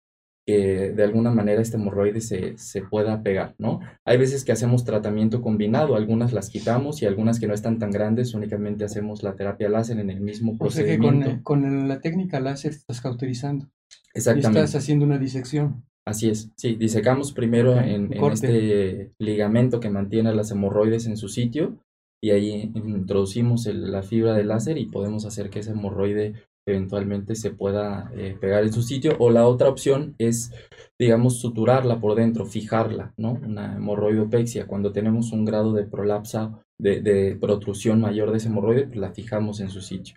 [0.49, 3.81] que de alguna manera este hemorroide se, se, pueda pegar, ¿no?
[4.07, 7.91] Hay veces que hacemos tratamiento combinado, algunas las quitamos y algunas que no están tan
[7.91, 11.07] grandes, únicamente hacemos la terapia láser en el mismo procedimiento.
[11.07, 13.69] O sea que con, con la técnica láser estás cauterizando.
[14.15, 14.61] Exactamente.
[14.61, 15.85] Y estás haciendo una disección.
[16.07, 21.29] Así es, sí, disecamos primero en, en, este ligamento que mantiene las hemorroides en su
[21.29, 21.77] sitio
[22.23, 26.33] y ahí introducimos la fibra de láser y podemos hacer que ese hemorroide
[26.71, 29.17] eventualmente se pueda eh, pegar en su sitio.
[29.19, 30.53] O la otra opción es,
[30.99, 33.33] digamos, suturarla por dentro, fijarla, ¿no?
[33.33, 34.67] Una hemorroidopexia.
[34.67, 39.13] Cuando tenemos un grado de prolapsa, de, de, protrusión mayor de ese hemorroide, pues la
[39.13, 40.17] fijamos en su sitio.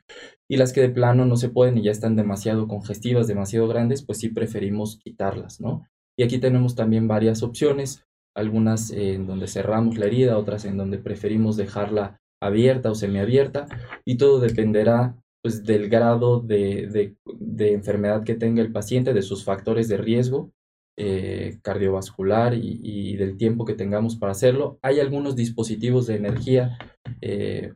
[0.49, 4.03] Y las que de plano no se pueden y ya están demasiado congestivas, demasiado grandes,
[4.03, 5.87] pues sí preferimos quitarlas, ¿no?
[6.17, 10.99] Y aquí tenemos también varias opciones, algunas en donde cerramos la herida, otras en donde
[10.99, 13.65] preferimos dejarla abierta o semiabierta,
[14.05, 19.43] y todo dependerá pues, del grado de, de, enfermedad que tenga el paciente, de sus
[19.43, 20.51] factores de riesgo
[20.97, 24.77] eh, cardiovascular y, del tiempo que tengamos para hacerlo.
[24.81, 26.77] Hay algunos dispositivos de energía
[27.21, 27.73] eh,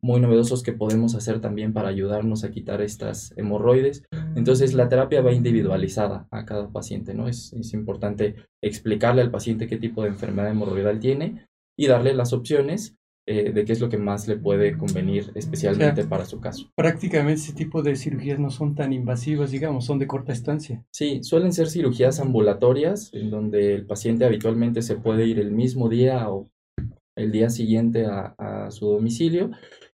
[0.00, 4.04] muy novedosos que podemos hacer también para ayudarnos a quitar estas hemorroides.
[4.34, 7.28] Entonces la terapia va individualizada a cada paciente, ¿no?
[7.28, 11.46] Es, es importante explicarle al paciente qué tipo de enfermedad hemorroidal tiene
[11.78, 12.97] y darle las opciones
[13.30, 16.70] eh, de qué es lo que más le puede convenir especialmente para su caso.
[16.74, 20.82] Prácticamente ese tipo de cirugías no son tan invasivas, digamos, son de corta estancia.
[20.90, 25.90] Sí, suelen ser cirugías ambulatorias en donde el paciente habitualmente se puede ir el mismo
[25.90, 26.48] día o
[27.16, 29.50] el día siguiente a, a su domicilio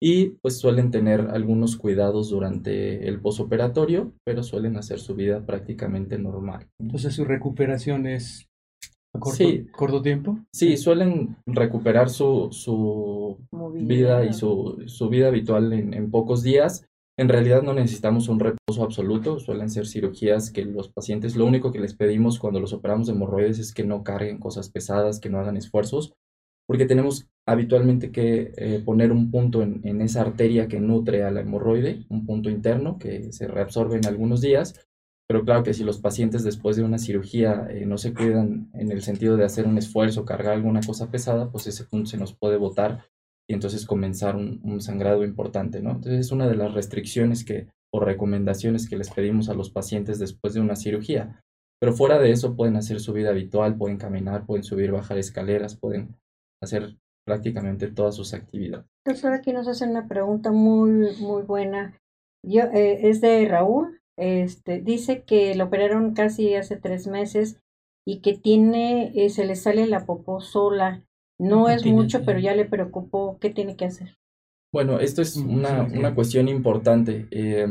[0.01, 6.19] y pues suelen tener algunos cuidados durante el posoperatorio, pero suelen hacer su vida prácticamente
[6.19, 6.67] normal.
[6.79, 8.48] Entonces su recuperación es
[9.19, 10.39] a corto, tiempo.
[10.53, 13.39] Sí, suelen recuperar su, su
[13.75, 16.85] vida y su, su vida habitual en, en, pocos días.
[17.17, 21.73] En realidad no necesitamos un reposo absoluto, suelen ser cirugías que los pacientes, lo único
[21.73, 25.29] que les pedimos cuando los operamos de hemorroides es que no carguen cosas pesadas, que
[25.29, 26.13] no hagan esfuerzos,
[26.69, 31.31] porque tenemos habitualmente que eh, poner un punto en, en, esa arteria que nutre a
[31.31, 34.88] la hemorroide, un punto interno que se reabsorbe en algunos días,
[35.29, 38.91] pero claro que si los pacientes después de una cirugía eh, no se cuidan en
[38.91, 42.33] el sentido de hacer un esfuerzo, cargar alguna cosa pesada, pues ese punto se nos
[42.33, 43.05] puede botar
[43.47, 45.93] y entonces comenzar un, sangrado importante, ¿no?
[45.93, 50.19] Entonces es una de las restricciones que o recomendaciones que les pedimos a los pacientes
[50.19, 51.43] después de una cirugía.
[51.81, 55.77] Pero fuera de eso pueden hacer su vida habitual, pueden caminar, pueden subir, bajar escaleras,
[55.77, 56.17] pueden
[56.63, 58.87] hacer prácticamente todas sus actividades.
[59.07, 61.99] Doctor, aquí nos hacen una pregunta muy, muy buena.
[62.45, 64.01] Yo, eh, es de Raúl.
[64.19, 67.61] Este, dice que lo operaron casi hace tres meses
[68.07, 71.05] y que tiene, eh, se le sale la popó sola.
[71.39, 73.39] No es mucho, pero ya le preocupó.
[73.41, 74.17] ¿Qué tiene que hacer?
[74.73, 77.29] Bueno, esto es una, una cuestión importante.
[77.31, 77.69] Eh,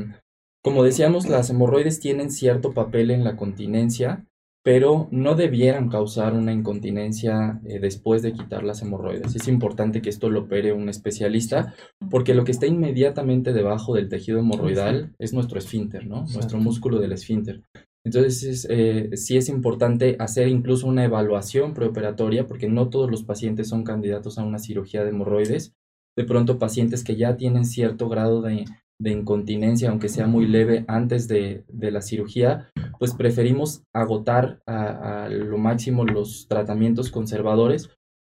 [0.64, 4.27] como decíamos, las hemorroides tienen cierto papel en la continencia
[4.68, 9.34] pero no debieran causar una incontinencia eh, después de quitar las hemorroides.
[9.34, 11.74] Es importante que esto lo opere un especialista
[12.12, 16.26] porque lo que está inmediatamente debajo del tejido hemorroidal es nuestro esfínter, ¿no?
[16.34, 17.64] Nuestro músculo del esfínter.
[18.04, 23.70] Entonces, eh, sí es importante hacer incluso una evaluación preoperatoria porque no todos los pacientes
[23.70, 25.76] son candidatos a una cirugía de hemorroides.
[26.18, 28.66] De pronto, pacientes que ya tienen cierto grado de,
[29.00, 35.30] de incontinencia, aunque sea muy leve antes de, de la cirugía, pues preferimos agotar a,
[35.30, 37.90] lo máximo los tratamientos conservadores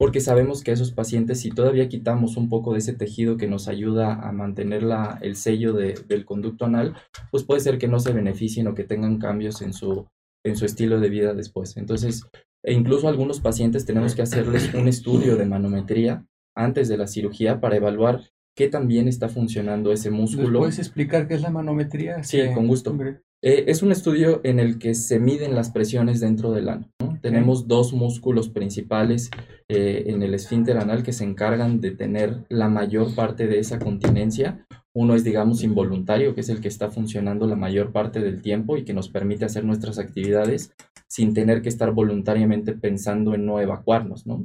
[0.01, 3.67] porque sabemos que esos pacientes, si todavía quitamos un poco de ese tejido que nos
[3.67, 6.95] ayuda a mantener la, el sello de, del conducto anal,
[7.33, 10.07] pues puede ser que no se beneficien o que tengan cambios en su,
[10.45, 11.77] en su estilo de vida después.
[11.77, 12.29] Entonces,
[12.65, 16.25] e incluso algunos pacientes tenemos que hacerles un estudio de manometría
[16.57, 18.23] antes de la cirugía para evaluar
[18.59, 20.59] qué tan bien está funcionando ese músculo.
[20.59, 22.25] ¿Puedes explicar qué es la manometría?
[22.25, 22.93] Sí, con gusto.
[23.41, 26.91] Eh, es un estudio en el que se miden las presiones dentro del ano.
[27.23, 29.31] Tenemos dos músculos principales
[29.69, 33.79] eh, en el esfínter anal que se encargan de tener la mayor parte de esa
[33.79, 34.67] continencia.
[34.93, 38.77] Uno es, digamos, involuntario, que es el que está funcionando la mayor parte del tiempo
[38.77, 40.73] y que nos permite hacer nuestras actividades
[41.07, 44.45] sin tener que estar voluntariamente pensando en no evacuarnos, ¿no?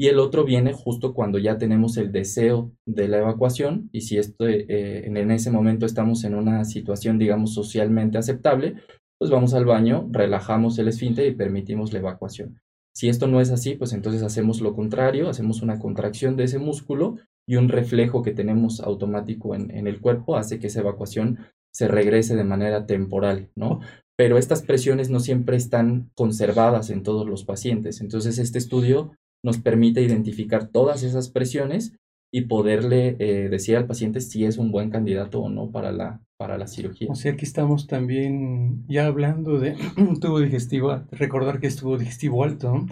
[0.00, 4.16] Y el otro viene justo cuando ya tenemos el deseo de la evacuación y si
[4.16, 8.76] esto, eh, en ese momento estamos en una situación, digamos, socialmente aceptable,
[9.18, 12.62] pues vamos al baño, relajamos el esfínter y permitimos la evacuación.
[12.96, 16.58] Si esto no es así, pues entonces hacemos lo contrario, hacemos una contracción de ese
[16.58, 21.40] músculo y un reflejo que tenemos automático en, en el cuerpo hace que esa evacuación
[21.74, 23.80] se regrese de manera temporal, ¿no?
[24.16, 28.00] Pero estas presiones no siempre están conservadas en todos los pacientes.
[28.00, 29.12] Entonces, este estudio
[29.44, 31.94] nos permite identificar todas esas presiones
[32.32, 36.20] y poderle eh, decir al paciente si es un buen candidato o no para la,
[36.38, 37.08] para la cirugía.
[37.10, 39.76] O sea, aquí estamos también ya hablando de
[40.20, 42.72] tubo digestivo, recordar que es tubo digestivo alto.
[42.72, 42.86] O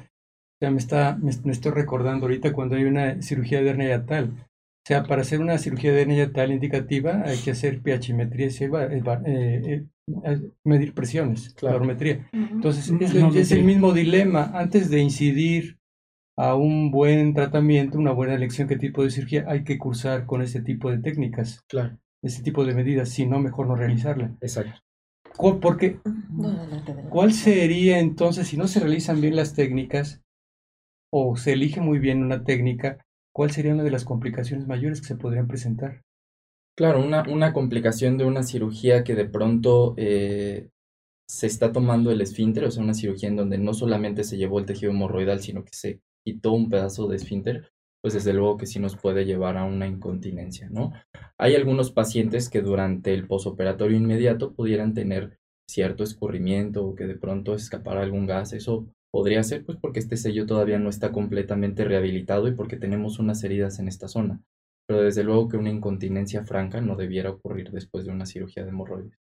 [0.60, 4.30] sea, me, está, me, estoy recordando ahorita cuando hay una cirugía de hernia yatal.
[4.30, 9.02] O sea, para hacer una cirugía de hernia yatal indicativa hay que hacer pHmetría, eh,
[9.26, 9.84] eh,
[10.24, 11.84] eh, medir presiones, claro.
[11.90, 14.50] Entonces, es, es el mismo dilema.
[14.54, 15.77] Antes de incidir
[16.38, 20.40] a un buen tratamiento, una buena elección, qué tipo de cirugía hay que cursar con
[20.40, 21.64] ese tipo de técnicas.
[21.68, 21.98] Claro.
[22.22, 24.36] Ese tipo de medidas, si no, mejor no realizarla.
[24.40, 24.80] Exacto.
[25.60, 25.98] Porque,
[27.10, 30.22] ¿cuál sería entonces, si no se realizan bien las técnicas
[31.12, 35.08] o se elige muy bien una técnica, cuál sería una de las complicaciones mayores que
[35.08, 36.02] se podrían presentar?
[36.76, 40.68] Claro, una, una complicación de una cirugía que de pronto eh,
[41.28, 44.60] se está tomando el esfínter, o sea, una cirugía en donde no solamente se llevó
[44.60, 47.70] el tejido hemorroidal, sino que se quitó un pedazo de esfínter,
[48.02, 50.92] pues desde luego que sí nos puede llevar a una incontinencia, ¿no?
[51.38, 57.16] Hay algunos pacientes que durante el posoperatorio inmediato pudieran tener cierto escurrimiento o que de
[57.16, 61.82] pronto escapara algún gas, eso podría ser pues porque este sello todavía no está completamente
[61.84, 64.42] rehabilitado y porque tenemos unas heridas en esta zona,
[64.86, 68.68] pero desde luego que una incontinencia franca no debiera ocurrir después de una cirugía de
[68.68, 69.18] hemorroides.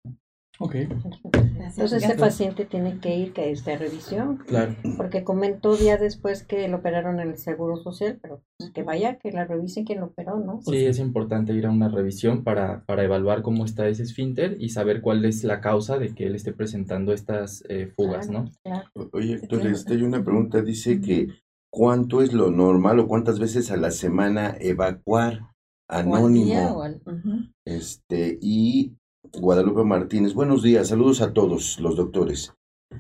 [0.62, 0.76] Ok.
[0.76, 4.38] Entonces ese paciente tiene que ir que esta revisión.
[4.48, 4.76] Claro.
[4.98, 9.18] Porque comentó día después que lo operaron en el Seguro Social, pero pues, que vaya,
[9.18, 10.62] que la revisen quién lo operó, ¿no?
[10.62, 14.70] Sí, es importante ir a una revisión para, para evaluar cómo está ese esfínter y
[14.70, 18.46] saber cuál es la causa de que él esté presentando estas eh, fugas, ¿no?
[19.14, 21.30] Oye, Héctor, este, hay una pregunta, dice que
[21.72, 25.48] ¿cuánto es lo normal o cuántas veces a la semana evacuar
[25.88, 26.84] anónimo?
[27.66, 28.98] Este, y
[29.34, 32.54] Guadalupe Martínez, buenos días, saludos a todos los doctores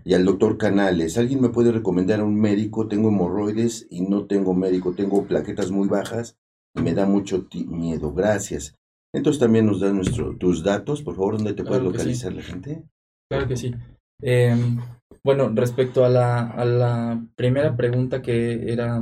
[0.05, 1.17] y al doctor Canales.
[1.17, 2.87] ¿Alguien me puede recomendar a un médico?
[2.87, 6.37] Tengo hemorroides y no tengo médico, tengo plaquetas muy bajas
[6.73, 8.13] y me da mucho miedo.
[8.13, 8.77] Gracias.
[9.13, 12.83] Entonces también nos das nuestro, tus datos, por favor, ¿dónde te puede localizar la gente?
[13.29, 13.75] Claro que sí.
[14.21, 14.79] Em,
[15.25, 19.01] bueno, respecto a la, a la primera pregunta que era...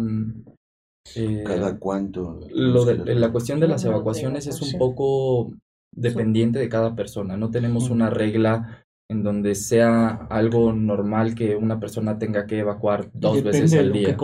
[1.16, 2.40] Eh, ¿Cada cuánto?
[2.50, 5.52] Lo de, la cuestión de las evacuaciones es un poco
[5.96, 7.38] dependiente de cada persona.
[7.38, 13.10] No tenemos una regla en donde sea algo normal que una persona tenga que evacuar
[13.14, 14.16] dos veces al día.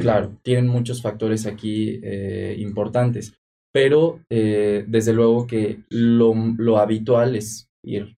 [0.00, 3.34] Claro, tienen muchos factores aquí eh, importantes,
[3.72, 8.17] pero eh, desde luego que lo, lo habitual es ir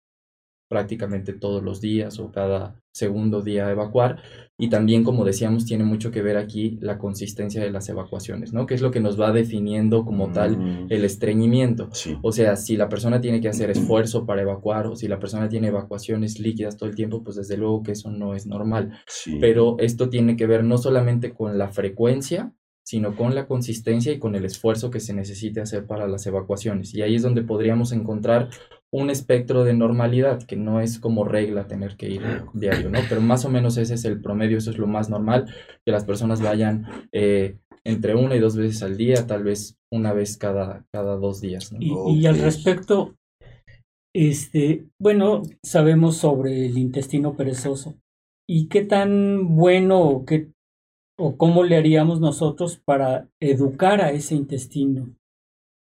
[0.71, 4.23] prácticamente todos los días o cada segundo día a evacuar.
[4.57, 8.66] Y también, como decíamos, tiene mucho que ver aquí la consistencia de las evacuaciones, ¿no?
[8.66, 10.87] Que es lo que nos va definiendo como tal mm.
[10.91, 11.91] el estreñimiento.
[12.23, 15.49] O sea, si la persona tiene que hacer esfuerzo para evacuar o si la persona
[15.49, 18.93] tiene evacuaciones líquidas todo el tiempo, pues desde luego que eso no es normal.
[19.41, 22.55] Pero esto tiene que ver no solamente con la frecuencia,
[22.85, 26.95] sino con la consistencia y con el esfuerzo que se necesite hacer para las evacuaciones.
[26.95, 28.51] Y ahí es donde podríamos encontrar
[28.93, 32.22] un espectro de normalidad, que no es como regla tener que ir
[32.55, 32.99] diario, ¿no?
[33.09, 35.47] Pero más o menos ese es el promedio, eso es lo más normal,
[35.84, 40.12] que las personas vayan eh, entre una y dos veces al día, tal vez una
[40.12, 41.72] vez cada, cada dos días.
[41.78, 43.14] Y, al respecto,
[44.14, 47.95] este, bueno, sabemos sobre el intestino perezoso.
[48.49, 50.51] ¿Y qué tan bueno o, qué,
[51.16, 55.14] o cómo le haríamos nosotros para educar a ese intestino?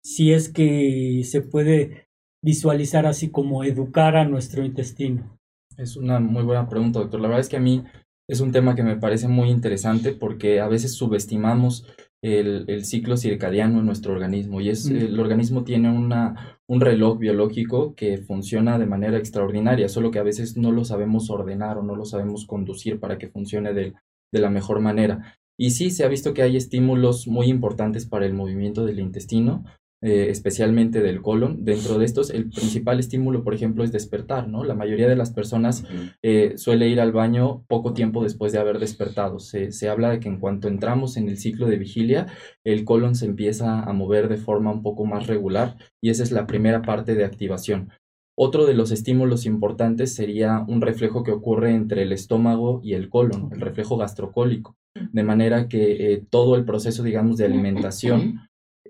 [0.05, 2.07] Si es que se puede
[2.43, 5.39] visualizar así como educar a nuestro intestino?
[5.77, 7.21] Es una muy buena pregunta, doctor.
[7.21, 7.85] La verdad es que a mí
[8.29, 11.87] es un tema que me parece muy interesante porque a veces subestimamos
[12.23, 17.19] el, el ciclo circadiano en nuestro organismo y es, el organismo tiene una, un reloj
[17.19, 21.83] biológico que funciona de manera extraordinaria, solo que a veces no lo sabemos ordenar o
[21.83, 23.95] no lo sabemos conducir para que funcione de,
[24.33, 25.37] de la mejor manera.
[25.59, 29.65] Y sí, se ha visto que hay estímulos muy importantes para el movimiento del intestino,
[30.03, 31.65] eh, especialmente del colon.
[31.65, 34.65] Dentro de estos, el principal estímulo, por ejemplo, es despertar, ¿no?
[34.65, 35.85] La mayoría de las personas
[36.23, 39.39] eh, suele ir al baño poco tiempo después de haber despertado.
[39.39, 42.27] Se, se, habla de que en cuanto entramos en el ciclo de vigilia,
[42.65, 46.33] el colon se empieza a mover de forma un poco más regular y esa es
[46.33, 47.91] la primera parte de activación.
[48.37, 53.09] Otro de los estímulos importantes sería un reflejo que ocurre entre el estómago y el
[53.09, 54.75] colon, el reflejo gastrocólico,
[55.13, 58.41] de manera que eh, todo el proceso, digamos, de alimentación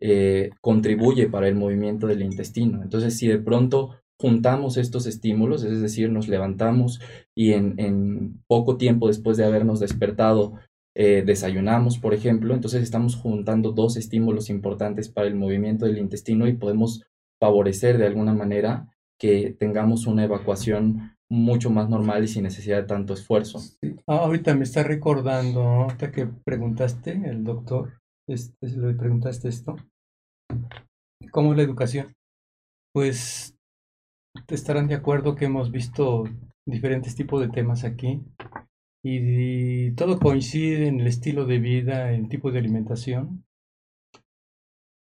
[0.05, 2.83] eh, contribuye para el movimiento del intestino.
[2.83, 3.91] Entonces, si de pronto
[4.21, 7.01] juntamos estos estímulos, es decir, nos levantamos
[7.37, 10.55] y en, poco tiempo después de habernos despertado
[10.97, 16.49] eh, desayunamos, por ejemplo, entonces estamos juntando dos estímulos importantes para el movimiento del intestino
[16.49, 17.05] y podemos
[17.41, 18.89] favorecer de alguna manera
[19.21, 23.61] que tengamos una evacuación mucho más normal y sin necesidad de tanto esfuerzo.
[24.09, 29.77] Ah, ahorita me está recordando, ahorita que preguntaste, el doctor, este, le preguntaste esto,
[31.31, 32.15] ¿Cómo la educación?
[32.93, 33.57] Pues
[34.49, 36.25] estarán de acuerdo que hemos visto
[36.67, 38.23] diferentes tipos de temas aquí
[39.05, 43.45] y, todo coincide en el estilo de vida, en tipo de alimentación.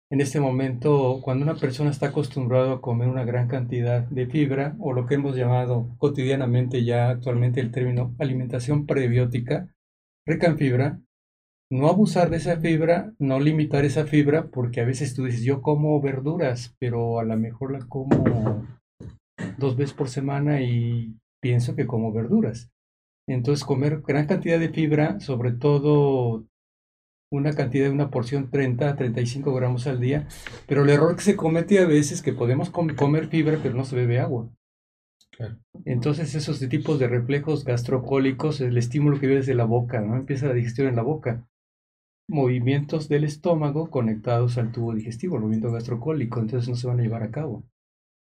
[0.09, 4.75] En este momento, cuando una persona está acostumbrada a comer una gran cantidad de fibra,
[4.79, 9.73] o lo que hemos llamado cotidianamente ya actualmente el término alimentación prebiótica,
[10.25, 10.99] rica en fibra,
[11.73, 15.63] no abusar de esa fibra, no limitar esa fibra, porque a veces tú dices, yo
[15.63, 18.63] como verduras, pero a lo mejor la como
[19.57, 22.69] dos veces por semana y pienso que como verduras.
[23.27, 26.45] Entonces, comer gran cantidad de fibra, sobre todo
[27.31, 30.27] una cantidad de una porción 30 a 35 gramos al día,
[30.67, 33.83] pero el error que se comete a veces es que podemos comer fibra, pero no
[33.83, 34.47] se bebe agua.
[35.85, 40.17] Entonces, esos tipos de reflejos gastrocólicos, el estímulo que viene desde la boca, ¿no?
[40.17, 41.47] Empieza la digestión en la boca
[42.27, 47.03] movimientos del estómago conectados al tubo digestivo, el movimiento gastrocólico, entonces no se van a
[47.03, 47.63] llevar a cabo.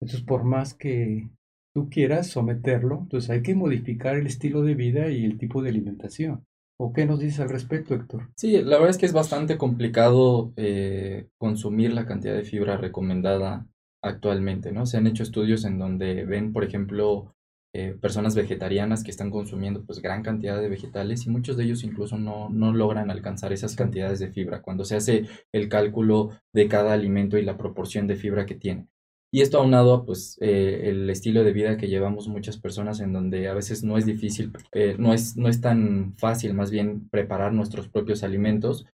[0.01, 1.29] Entonces, por más que
[1.75, 5.71] tú quieras someterlo, entonces hay que modificar el estilo de vida y el tipo de
[5.71, 6.45] alimentación.
[6.81, 8.31] ¿O qué nos dices al respecto, Héctor?
[8.37, 13.67] Sí, la verdad es que es bastante complicado eh, consumir la cantidad de fibra recomendada
[14.01, 14.87] actualmente, ¿no?
[14.87, 17.35] Se han hecho estudios en donde ven, por ejemplo,
[17.75, 21.85] eh, personas vegetarianas que están consumiendo pues gran cantidad de vegetales y muchos de ellos
[21.85, 26.67] incluso no, no logran alcanzar esas cantidades de fibra cuando se hace el cálculo de
[26.67, 28.89] cada alimento y la proporción de fibra que tiene.
[29.31, 33.13] Y esto aunado a pues eh, el estilo de vida que llevamos muchas personas en
[33.13, 37.09] donde a veces no es difícil, eh, no, es, no es tan fácil más bien
[37.11, 38.87] preparar nuestros propios alimentos,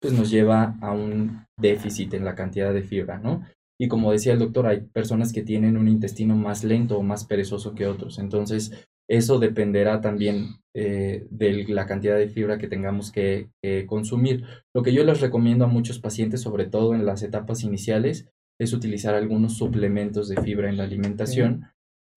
[0.00, 3.42] pues nos lleva a un déficit en la cantidad de fibra, ¿no?
[3.80, 7.24] Y como decía el doctor, hay personas que tienen un intestino más lento o más
[7.24, 8.18] perezoso que otros.
[8.18, 13.48] Entonces, eso dependerá también eh, de la cantidad de fibra que tengamos que,
[13.86, 14.44] consumir.
[14.74, 18.28] Lo que yo les recomiendo a muchos pacientes, sobre todo en las etapas iniciales,
[18.60, 21.66] es utilizar algunos suplementos de fibra en la alimentación.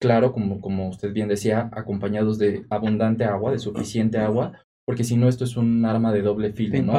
[0.00, 5.16] Claro, como, como usted bien decía, acompañados de abundante agua, de suficiente agua, porque si
[5.16, 6.98] no esto es un arma de doble filo, ¿no?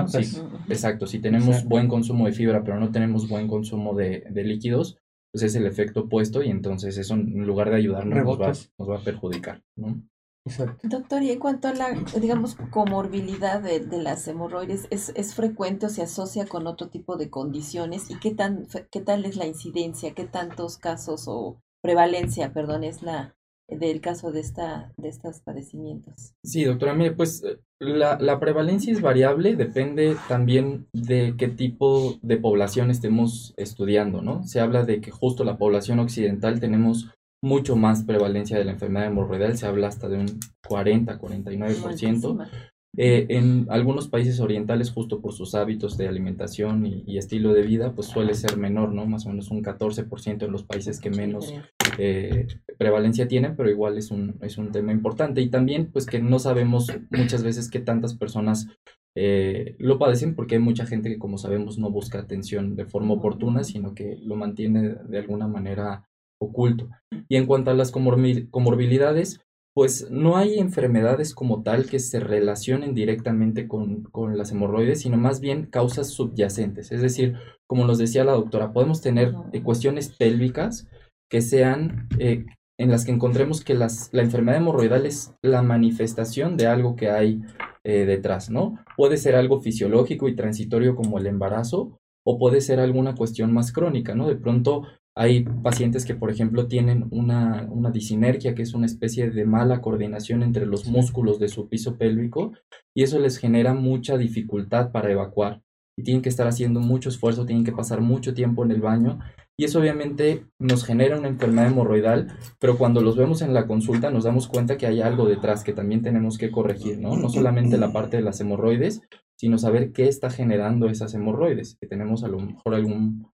[0.69, 4.97] exacto, si tenemos buen consumo de fibra pero no tenemos buen consumo de, líquidos,
[5.31, 8.89] pues es el efecto opuesto y entonces eso en lugar de ayudarnos nos va, nos
[8.89, 10.01] va, a perjudicar, ¿no?
[10.45, 10.87] Exacto.
[10.89, 15.89] Doctor, y en cuanto a la, digamos, comorbilidad de, las hemorroides, ¿es, ¿es, frecuente o
[15.89, 18.11] se asocia con otro tipo de condiciones?
[18.11, 20.13] ¿Y qué, tan, qué tal es la incidencia?
[20.13, 23.35] ¿Qué tantos casos o prevalencia, perdón, es la,
[23.67, 26.33] del caso de, esta, de estos padecimientos.
[26.43, 32.17] Sí, doctora, mire, pues eh, la, la, prevalencia es variable, depende también de qué tipo
[32.21, 34.43] de población estemos estudiando, ¿no?
[34.43, 37.09] Se habla de que justo la población occidental tenemos
[37.43, 42.47] mucho más prevalencia de la enfermedad hemorroidal, se habla hasta de un 40, 49%.
[42.95, 47.93] Eh, en algunos países orientales, justo por sus hábitos de alimentación y, estilo de vida,
[47.93, 49.07] pues suele ser menor, ¿no?
[49.07, 51.53] Más o menos un 14% en los países que menos
[51.97, 55.41] eh, prevalencia tienen, pero igual es un, es un tema importante.
[55.41, 58.67] Y también, pues que no sabemos muchas veces que tantas personas
[59.15, 63.15] eh, lo padecen porque hay mucha gente que, como sabemos, no busca atención de forma
[63.15, 66.07] oportuna, sino que lo mantiene de alguna manera
[66.39, 66.89] oculto.
[67.27, 69.41] Y en cuanto a las comorbilidades,
[69.73, 74.07] pues no hay enfermedades como tal que se relacionen directamente con,
[74.37, 76.91] las hemorroides, sino más bien causas subyacentes.
[76.91, 77.35] Es decir,
[77.67, 80.87] como nos decía la doctora, podemos tener eh, cuestiones pélvicas
[81.29, 82.45] que sean eh,
[82.79, 87.09] en las que encontremos que las, la enfermedad hemorroidal es la manifestación de algo que
[87.09, 87.41] hay
[87.83, 88.79] eh, detrás, ¿no?
[88.95, 93.71] Puede ser algo fisiológico y transitorio como el embarazo, o puede ser alguna cuestión más
[93.71, 94.27] crónica, ¿no?
[94.27, 94.83] De pronto
[95.15, 99.81] hay pacientes que, por ejemplo, tienen una, una disinergia, que es una especie de mala
[99.81, 102.53] coordinación entre los músculos de su piso pélvico,
[102.95, 105.61] y eso les genera mucha dificultad para evacuar.
[105.95, 109.19] Y tienen que estar haciendo mucho esfuerzo, tienen que pasar mucho tiempo en el baño,
[109.55, 114.09] y eso obviamente nos genera una enfermedad hemorroidal, pero cuando los vemos en la consulta
[114.09, 117.15] nos damos cuenta que hay algo detrás que también tenemos que corregir, ¿no?
[117.17, 119.01] No solamente la parte de las hemorroides,
[119.37, 123.27] sino saber qué está generando esas hemorroides, que tenemos a lo mejor algún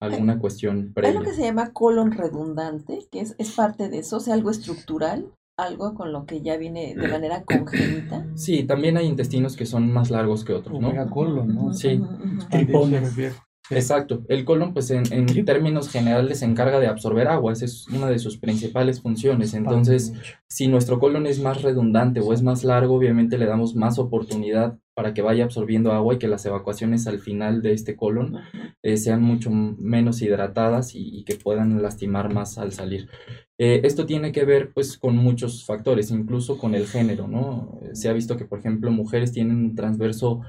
[0.00, 1.10] alguna cuestión previa.
[1.10, 4.34] Hay lo que se llama colon redundante, que es, es parte de eso, o sea,
[4.34, 8.26] algo estructural, algo con lo que ya viene de manera congénita.
[8.34, 10.92] Sí, también hay intestinos que son más largos que otros, ¿no?
[11.10, 11.72] colon, ¿no?
[11.72, 12.00] Sí.
[13.70, 14.24] Exacto.
[14.28, 17.52] El colon, pues en, en, términos generales, se encarga de absorber agua.
[17.52, 19.54] Esa es una de sus principales funciones.
[19.54, 20.12] Entonces,
[20.48, 24.78] si nuestro colon es más redundante o es más largo, obviamente le damos más oportunidad
[24.96, 28.38] para que vaya absorbiendo agua y que las evacuaciones al final de este colon
[28.82, 33.10] eh, sean mucho menos hidratadas y, que puedan lastimar más al salir.
[33.58, 37.78] Eh, esto tiene que ver pues con muchos factores, incluso con el género, ¿no?
[37.92, 40.40] Se ha visto que, por ejemplo, mujeres tienen un transverso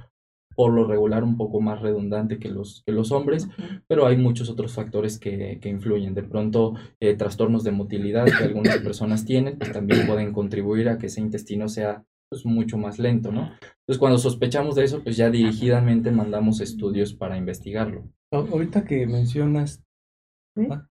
[0.56, 3.50] por lo regular un poco más redundante que los, que los hombres,
[3.88, 6.14] pero hay muchos otros factores que, que influyen.
[6.14, 10.98] De pronto, eh, trastornos de motilidad que algunas personas tienen, pues también pueden contribuir a
[10.98, 13.52] que ese intestino sea pues mucho más lento, ¿no?
[13.88, 18.04] Entonces cuando sospechamos de eso, pues ya dirigidamente mandamos estudios para investigarlo.
[18.32, 19.82] Ahorita que mencionas...
[20.70, 20.86] ¿Ah?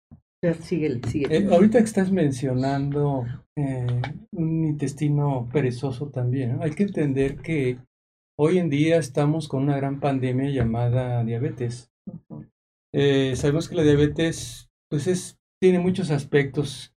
[0.61, 1.36] Síguele, síguele.
[1.36, 3.26] Eh, ahorita que estás mencionando
[3.57, 4.01] eh,
[4.32, 7.78] un intestino perezoso también, hay que entender que
[8.38, 11.90] hoy en día estamos con una gran pandemia llamada diabetes.
[12.94, 16.94] Eh, sabemos que la diabetes pues es, tiene muchos aspectos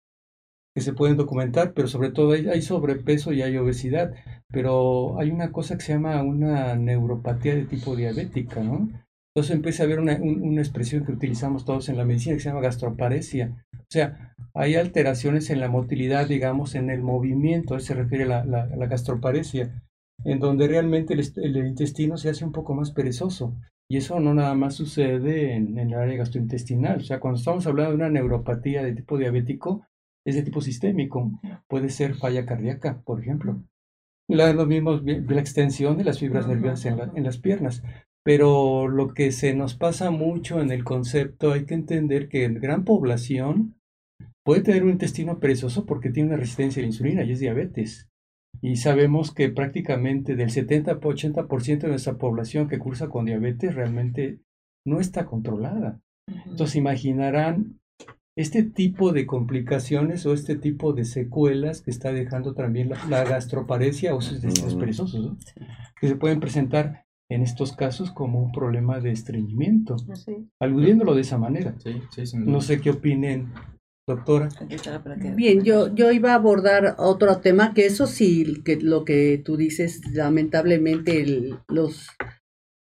[0.76, 4.14] que se pueden documentar, pero sobre todo hay, sobrepeso y hay obesidad,
[4.52, 8.90] pero hay una cosa que se llama una neuropatía de tipo diabética, ¿no?
[9.34, 12.50] Entonces empieza a haber una, una expresión que utilizamos todos en la medicina que se
[12.50, 13.64] llama gastroparesia.
[13.74, 18.66] O sea, hay alteraciones en la motilidad, digamos, en el movimiento, se refiere la, la,
[18.66, 19.84] la gastroparesia,
[20.26, 23.56] en donde realmente el, intestino se hace un poco más perezoso.
[23.88, 26.98] Y eso no nada más sucede en, en el área gastrointestinal.
[26.98, 29.86] O sea, cuando estamos hablando de una neuropatía de tipo diabético,
[30.26, 31.32] es de tipo sistémico.
[31.68, 33.64] Puede ser falla cardíaca, por ejemplo.
[34.30, 37.84] La, lo mismo, la extensión de las fibras nerviosas en, las piernas.
[38.24, 42.60] Pero lo que se nos pasa mucho en el concepto, hay que entender que en
[42.60, 43.76] gran población
[44.46, 48.08] puede tener un intestino perezoso porque tiene una resistencia a la insulina y es diabetes.
[48.62, 54.42] Y sabemos que prácticamente del 70-80% de nuestra población que cursa con diabetes realmente
[54.86, 56.02] no está controlada.
[56.46, 57.80] Entonces imaginarán
[58.40, 64.16] este tipo de complicaciones o este tipo de secuelas que está dejando también la, gastroparesia
[64.16, 65.36] o sus intestinos perezosos,
[66.00, 69.98] que se pueden presentar en estos casos como un problema de estreñimiento,
[70.58, 71.76] aludiéndolo de esa manera.
[72.34, 73.52] no sé qué opinen
[74.08, 74.50] Doctora.
[75.36, 79.56] Bien, yo, yo iba a abordar otro tema, que eso sí, que lo que tú
[79.56, 82.08] dices, lamentablemente los,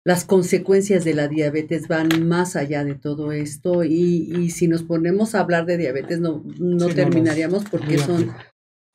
[0.06, 4.84] las consecuencias de la diabetes van más allá de todo esto y, y si nos
[4.84, 8.34] ponemos a hablar de diabetes no, no terminaríamos porque son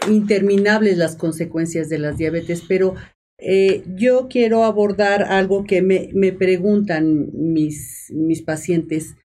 [0.09, 2.94] interminables las consecuencias de las diabetes, pero
[3.38, 9.16] eh, yo quiero abordar algo que me, me preguntan mis, mis pacientes.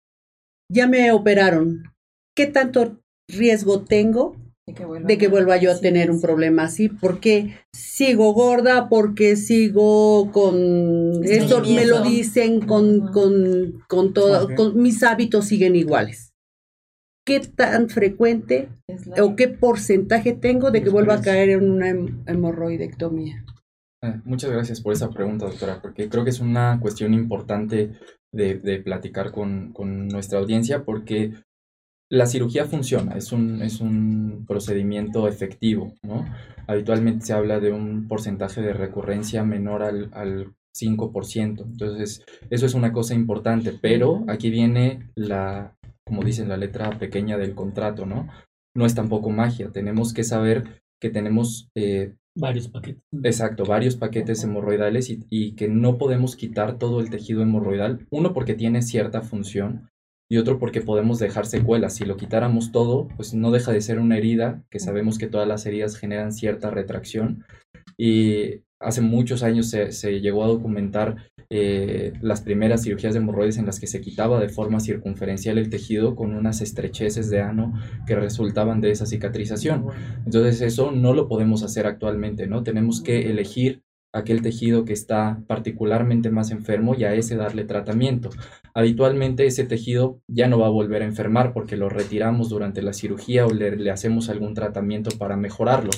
[0.71, 1.83] Ya me operaron,
[2.35, 4.35] ¿qué tanto riesgo tengo
[5.03, 6.89] de que vuelva, yo a tener un problema así?
[6.89, 11.23] Porque sigo gorda, porque sigo con...
[11.23, 16.31] Esto me lo dicen con, con, con todo, con, mis hábitos siguen iguales.
[17.25, 18.69] ¿Qué tan frecuente
[19.21, 21.89] o qué porcentaje tengo de que vuelva a caer en una
[22.25, 23.45] hemorroidectomía?
[24.01, 27.91] Ah, muchas gracias por esa pregunta, doctora, porque creo que es una cuestión importante
[28.31, 31.33] de, de platicar con, con, nuestra audiencia, porque
[32.09, 36.25] la cirugía funciona, es un, es un procedimiento efectivo, ¿no?
[36.67, 42.73] Habitualmente se habla de un porcentaje de recurrencia menor al, al 5%, entonces eso es
[42.73, 48.27] una cosa importante, pero aquí viene la, como dicen, la letra pequeña del contrato, ¿no?
[48.75, 51.69] No es tampoco magia, tenemos que saber que tenemos...
[51.75, 53.03] Eh, varios paquetes.
[53.23, 58.33] Exacto, varios paquetes hemorroidales y, y que no podemos quitar todo el tejido hemorroidal, uno
[58.33, 59.89] porque tiene cierta función,
[60.29, 61.95] y otro porque podemos dejar secuelas.
[61.95, 65.47] Si lo quitáramos todo, pues no deja de ser una herida, que sabemos que todas
[65.47, 67.45] las heridas generan cierta retracción.
[67.97, 73.65] Y hace muchos años se, llegó a documentar eh, las primeras cirugías de hemorroides en
[73.65, 77.73] las que se quitaba de forma circunferencial el tejido con unas estrecheces de ano
[78.05, 79.87] que resultaban de esa cicatrización.
[80.25, 82.61] Entonces eso no lo podemos hacer actualmente, ¿no?
[82.61, 83.81] Tenemos que elegir
[84.13, 88.29] aquel tejido que está particularmente más enfermo y a ese darle tratamiento.
[88.73, 92.93] Habitualmente ese tejido ya no va a volver a enfermar porque lo retiramos durante la
[92.93, 95.91] cirugía o le, hacemos algún tratamiento para mejorarlo.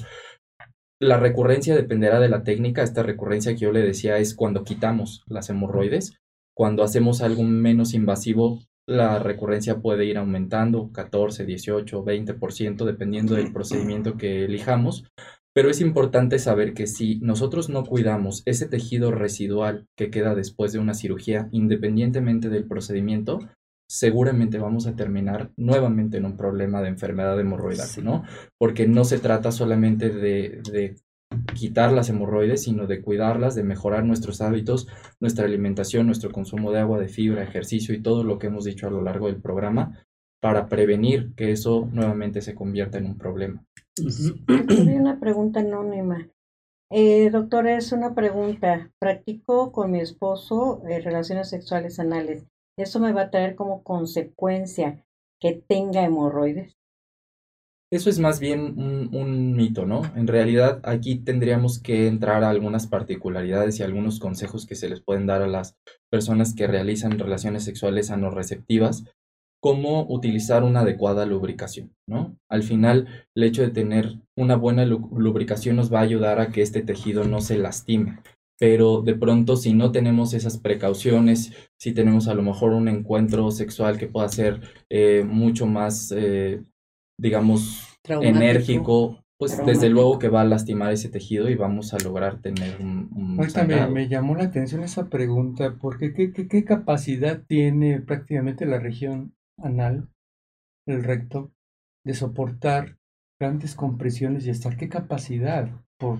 [0.99, 2.83] La recurrencia dependerá de la técnica.
[2.83, 6.17] Esta recurrencia que yo le decía es cuando quitamos las hemorroides.
[6.53, 13.53] Cuando hacemos algo menos invasivo, la recurrencia puede ir aumentando 14, 18, 20%, dependiendo del
[13.53, 15.05] procedimiento que elijamos.
[15.53, 20.71] Pero es importante saber que si nosotros no cuidamos ese tejido residual que queda después
[20.71, 23.39] de una cirugía, independientemente del procedimiento,
[23.89, 28.23] seguramente vamos a terminar nuevamente en un problema de enfermedad hemorroidal, ¿no?
[28.57, 30.95] Porque no se trata solamente de, de
[31.53, 34.87] quitar las hemorroides, sino de cuidarlas, de mejorar nuestros hábitos,
[35.19, 38.87] nuestra alimentación, nuestro consumo de agua, de fibra, ejercicio y todo lo que hemos dicho
[38.87, 40.05] a lo largo del programa
[40.41, 43.63] para prevenir que eso nuevamente se convierta en un problema.
[44.47, 46.27] Hay una pregunta anónima.
[46.89, 48.91] Eh, doctora, es una pregunta.
[48.99, 52.45] Practico con mi esposo eh, relaciones sexuales anales.
[52.77, 55.05] ¿Eso me va a traer como consecuencia
[55.39, 56.75] que tenga hemorroides?
[57.93, 60.03] Eso es más bien un, un, mito, ¿no?
[60.15, 65.01] En realidad aquí tendríamos que entrar a algunas particularidades y algunos consejos que se les
[65.01, 65.75] pueden dar a las
[66.09, 69.03] personas que realizan relaciones sexuales anorreceptivas
[69.61, 72.35] cómo utilizar una adecuada lubricación, ¿no?
[72.49, 76.63] Al final, el hecho de tener una buena lubricación nos va a ayudar a que
[76.63, 78.17] este tejido no se lastime.
[78.59, 83.51] Pero de pronto, si no tenemos esas precauciones, si tenemos a lo mejor un encuentro
[83.51, 86.63] sexual que pueda ser eh, mucho más, eh,
[87.19, 92.41] digamos, enérgico, pues desde luego que va a lastimar ese tejido y vamos a lograr
[92.41, 93.09] tener un...
[93.15, 98.67] un me, me, llamó la atención esa pregunta, porque ¿qué, qué, qué capacidad tiene prácticamente
[98.67, 100.09] la región anal,
[100.87, 101.51] el recto,
[102.05, 102.97] de soportar
[103.39, 106.19] grandes compresiones y estar qué capacidad por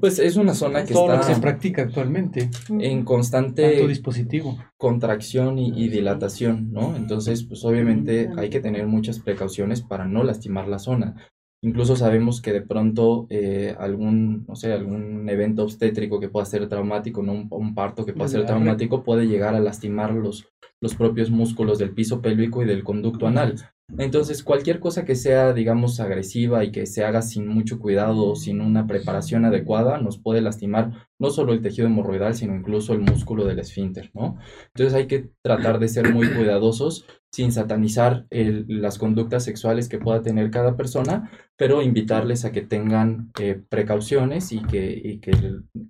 [0.00, 4.58] pues es una zona que todo está lo que se practica actualmente en constante dispositivo.
[4.76, 10.24] contracción y, y, dilatación no entonces pues obviamente hay que tener muchas precauciones para no
[10.24, 11.30] lastimar la zona
[11.64, 16.68] Incluso sabemos que de pronto eh, algún, no sé, algún evento obstétrico que pueda ser
[16.68, 17.46] traumático, ¿no?
[17.48, 20.46] un, parto que pueda ser traumático, puede llegar a lastimar los,
[20.82, 23.54] los propios músculos del piso pélvico y del conducto anal.
[23.98, 28.34] Entonces, cualquier cosa que sea, digamos, agresiva y que se haga sin mucho cuidado o
[28.34, 33.00] sin una preparación adecuada, nos puede lastimar no solo el tejido hemorroidal, sino incluso el
[33.00, 34.38] músculo del esfínter, ¿no?
[34.68, 40.22] Entonces hay que tratar de ser muy cuidadosos sin satanizar las conductas sexuales que pueda
[40.22, 45.32] tener cada persona, pero invitarles a que tengan eh, precauciones y que, y que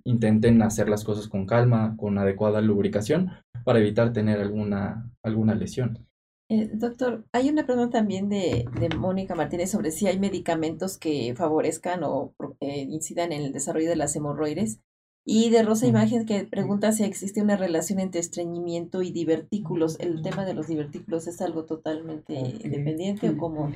[0.03, 3.31] intenten hacer las cosas con calma, con adecuada lubricación,
[3.63, 6.05] para evitar tener alguna, alguna lesión.
[6.47, 8.65] Eh, doctor, hay una pregunta también de,
[8.97, 13.95] Mónica Martínez sobre si hay medicamentos que favorezcan o eh, incidan en el desarrollo de
[13.95, 14.79] las hemorroides.
[15.27, 19.99] Y de Rosa Imagen que pregunta si existe una relación entre estreñimiento y divertículos.
[19.99, 23.71] ¿El tema de los divertículos es algo totalmente independiente o cómo?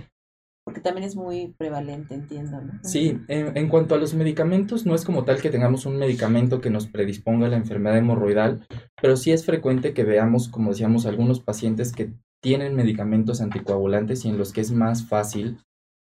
[0.63, 2.61] Porque también es muy prevalente, entiendo.
[2.61, 2.74] ¿no?
[2.84, 6.61] Sí, en, en, cuanto a los medicamentos, no es como tal que tengamos un medicamento
[6.61, 8.67] que nos predisponga a la enfermedad hemorroidal,
[9.01, 14.30] pero sí es frecuente que veamos, como decíamos, algunos pacientes que tienen medicamentos anticoagulantes y
[14.30, 15.60] en los que es más fácil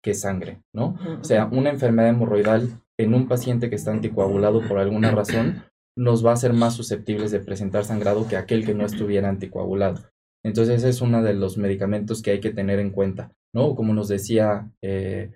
[0.04, 0.98] que sangre, ¿no?
[1.20, 5.64] O sea, una enfermedad hemorroidal en un paciente que está anticoagulado por alguna razón
[5.98, 10.02] nos va a ser más susceptibles de presentar sangrado que aquel que no estuviera anticoagulado.
[10.44, 13.76] Entonces, ese es uno de los medicamentos que hay que tener en cuenta, ¿no?
[13.76, 15.32] Como nos decía eh,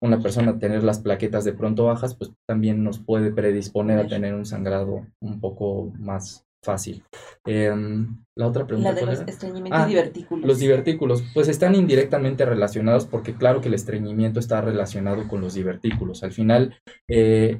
[0.00, 4.34] una persona, tener las plaquetas de pronto bajas, pues también nos puede predisponer a tener
[4.34, 7.02] un sangrado un poco más fácil.
[7.46, 8.92] Em, la otra pregunta.
[8.92, 10.46] La de los estreñimientos y ah, divertículos.
[10.46, 15.54] Los divertículos, pues están indirectamente relacionados porque claro que el estreñimiento está relacionado con los
[15.54, 16.22] divertículos.
[16.22, 16.74] Al final,
[17.08, 17.56] eh,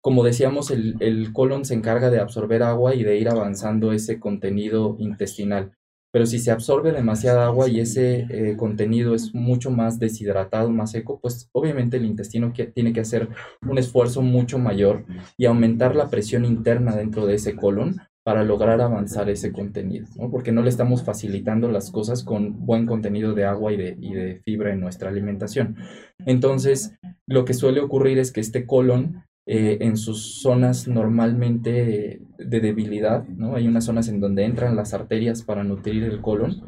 [0.00, 4.20] como decíamos, el, el, colon se encarga de absorber agua y de ir avanzando ese
[4.20, 5.72] contenido intestinal.
[6.14, 10.92] Pero si se absorbe demasiada agua y ese eh, contenido es mucho más deshidratado, más
[10.92, 13.30] seco, pues obviamente el intestino tiene que hacer
[13.68, 18.80] un esfuerzo mucho mayor y aumentar la presión interna dentro de ese colon para lograr
[18.80, 20.30] avanzar ese contenido, ¿no?
[20.30, 24.14] porque no le estamos facilitando las cosas con buen contenido de agua y de, y
[24.14, 25.76] de fibra en nuestra alimentación.
[26.24, 26.96] Entonces,
[27.26, 33.28] lo que suele ocurrir es que este colon eh, en sus zonas normalmente de debilidad,
[33.28, 33.56] ¿no?
[33.56, 36.62] Hay unas zonas en donde entran las arterias para nutrir el colon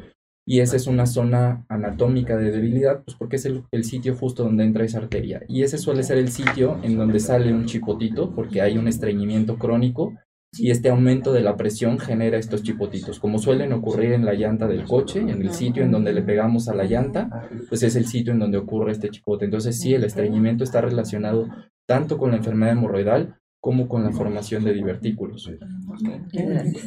[0.45, 4.43] y esa es una zona anatómica de debilidad, pues porque es el, el, sitio justo
[4.43, 5.41] donde entra esa arteria.
[5.47, 9.57] Y ese suele ser el sitio en donde sale un chicotito porque hay un estreñimiento
[9.57, 10.13] crónico
[10.53, 13.19] y este aumento de la presión genera estos chipotitos.
[13.19, 16.69] Como suelen ocurrir en la llanta del coche, en el sitio en donde le pegamos
[16.69, 19.45] a la llanta, pues es el sitio en donde ocurre este chipote.
[19.45, 21.47] Entonces sí, el estreñimiento está relacionado
[21.87, 25.51] tanto con la enfermedad hemorroidal como con la formación de divertículos.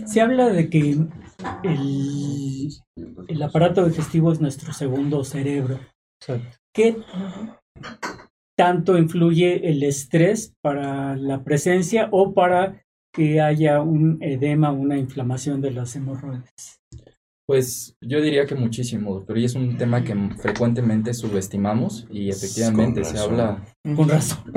[0.06, 0.96] Se habla de que
[1.64, 2.68] el,
[3.28, 5.78] el aparato digestivo es nuestro segundo cerebro.
[6.74, 6.96] ¿Qué
[8.56, 15.60] tanto influye el estrés para la presencia o para que haya un edema, una inflamación
[15.60, 16.80] de las hemorroides?
[17.46, 23.02] Pues yo diría que muchísimo, doctor, y es un tema que frecuentemente subestimamos y efectivamente
[23.02, 23.64] se habla...
[23.96, 24.52] Con razón.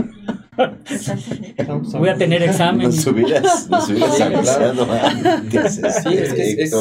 [1.93, 2.87] Voy a tener examen.
[2.87, 5.81] Nos hubieras, nos hubieras avisado antes.
[6.03, 6.75] Sí, es, que es,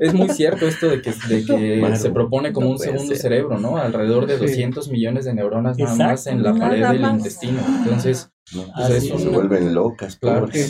[0.00, 3.76] es, muy cierto esto de que, de que se propone como un segundo cerebro, ¿no?
[3.76, 7.60] Alrededor de 200 millones de neuronas nada más en la pared del intestino.
[7.82, 10.16] Entonces, pues eso se vuelven locas.
[10.16, 10.66] Claro que...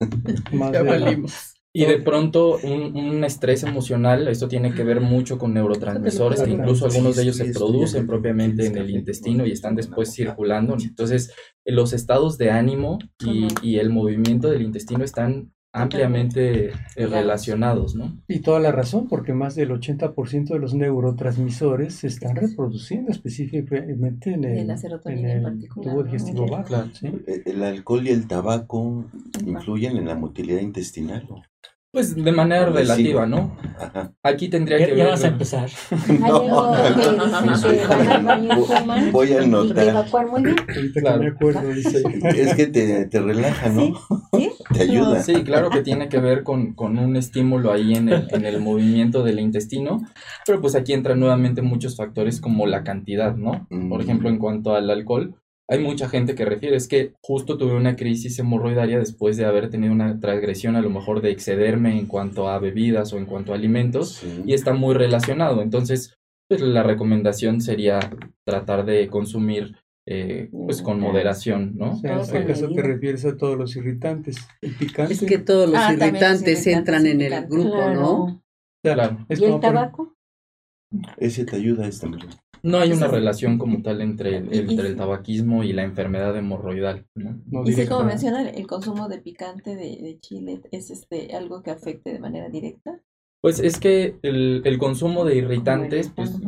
[0.72, 1.54] ya valimos.
[1.74, 6.50] Y de pronto un, un, estrés emocional, esto tiene que ver mucho con neurotransmisores, que
[6.50, 10.76] incluso algunos de ellos se producen propiamente en el intestino y están después circulando.
[10.78, 11.32] Entonces,
[11.64, 18.18] los estados de ánimo y, y el movimiento del intestino están ampliamente eh, relacionados, ¿no?
[18.28, 24.34] Y toda la razón, porque más del 80% de los neurotransmisores se están reproduciendo específicamente
[24.34, 26.74] en el, tubo digestivo bajo.
[27.26, 29.06] ¿El alcohol y el tabaco
[29.46, 31.26] influyen en la motilidad intestinal?
[31.92, 33.54] Pues de manera relativa, ¿no?
[34.22, 34.96] Aquí tendría que ver.
[34.96, 35.68] Ya vas a empezar.
[39.12, 39.92] Voy a anotar.
[41.18, 43.92] me acuerdo, Es que te, te relaja, ¿no?
[44.72, 45.22] Te ayuda.
[45.22, 48.58] Sí, claro que tiene que ver con, con un estímulo ahí en el, en el
[48.60, 50.00] movimiento del intestino,
[50.46, 53.66] pero pues aquí entran nuevamente muchos factores como la cantidad, ¿no?
[53.90, 55.34] Por ejemplo, en cuanto al alcohol,
[55.72, 59.70] hay mucha gente que refiere, es que justo tuve una crisis hemorroidaria después de haber
[59.70, 63.52] tenido una transgresión a lo mejor de excederme en cuanto a bebidas o en cuanto
[63.52, 65.62] a alimentos y está muy relacionado.
[65.62, 68.00] Entonces, pues la recomendación sería
[68.44, 71.92] tratar de consumir eh, pues con moderación, ¿no?
[71.92, 74.36] O sea, en este caso te refieres a todos los irritantes.
[74.60, 75.14] El picante.
[75.14, 78.44] Es que todos los ah, irritantes, entran en el grupo, ¿no?
[78.84, 79.24] Claro.
[79.30, 80.14] ¿Y el tabaco?
[81.16, 82.08] Ese te ayuda a esta
[82.62, 87.06] no hay una relación como tal entre el, entre el tabaquismo y la enfermedad hemorroidal.
[87.14, 87.40] ¿no?
[87.66, 92.20] y como menciona, el consumo de picante de, chile es este algo que afecte de
[92.20, 93.00] manera directa.
[93.40, 96.38] Pues es que el, el consumo de irritantes, pues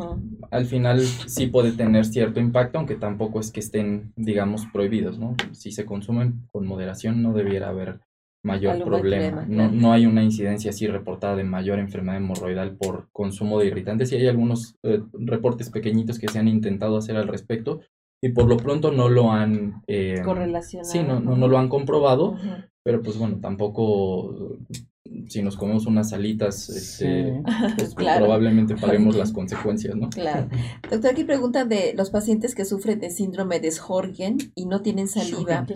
[0.53, 5.35] al final sí puede tener cierto impacto, aunque tampoco es que estén, digamos, prohibidos, ¿no?
[5.51, 7.99] Si se consumen con moderación no debiera haber
[8.45, 9.45] mayor problema.
[9.49, 14.13] no, no hay una incidencia así reportada de mayor enfermedad hemorroidal por consumo de irritantes
[14.13, 17.81] y hay algunos eh, reportes pequeñitos que se han intentado hacer al respecto
[18.23, 19.83] y por lo pronto no lo han...
[19.87, 20.91] Eh, Correlacionado.
[20.91, 22.37] Sí, no, no, lo han comprobado,
[22.83, 24.57] pero pues bueno, tampoco
[25.29, 27.43] si nos comemos unas alitas, este,
[27.77, 30.11] pues, probablemente paguemos las consecuencias, ¿no?
[30.11, 30.49] Claro.
[30.91, 35.09] Doctor, aquí pregunta de los pacientes que sufren de síndrome de Sjorgen y no tienen
[35.09, 35.67] saliva.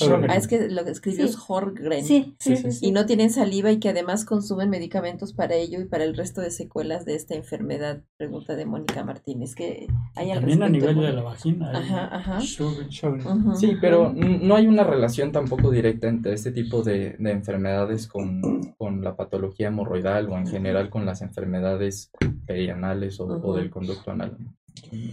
[0.00, 2.04] Ah, es que lo que escribió es Horgren.
[2.04, 5.84] Sí, sí, sí, Y no tienen saliva y que además consumen medicamentos para ello y
[5.84, 8.02] para el resto de secuelas de esta enfermedad.
[8.16, 9.54] Pregunta de Mónica Martínez.
[9.54, 11.70] que hay al También a nivel de la vagina.
[11.72, 12.40] Ajá, ajá.
[12.40, 18.74] sí, pero no hay una relación tampoco directa entre este tipo de, de enfermedades con,
[18.78, 22.10] con, la patología hemorroidal o en general con las enfermedades
[22.46, 24.36] perianales o, o del conducto anal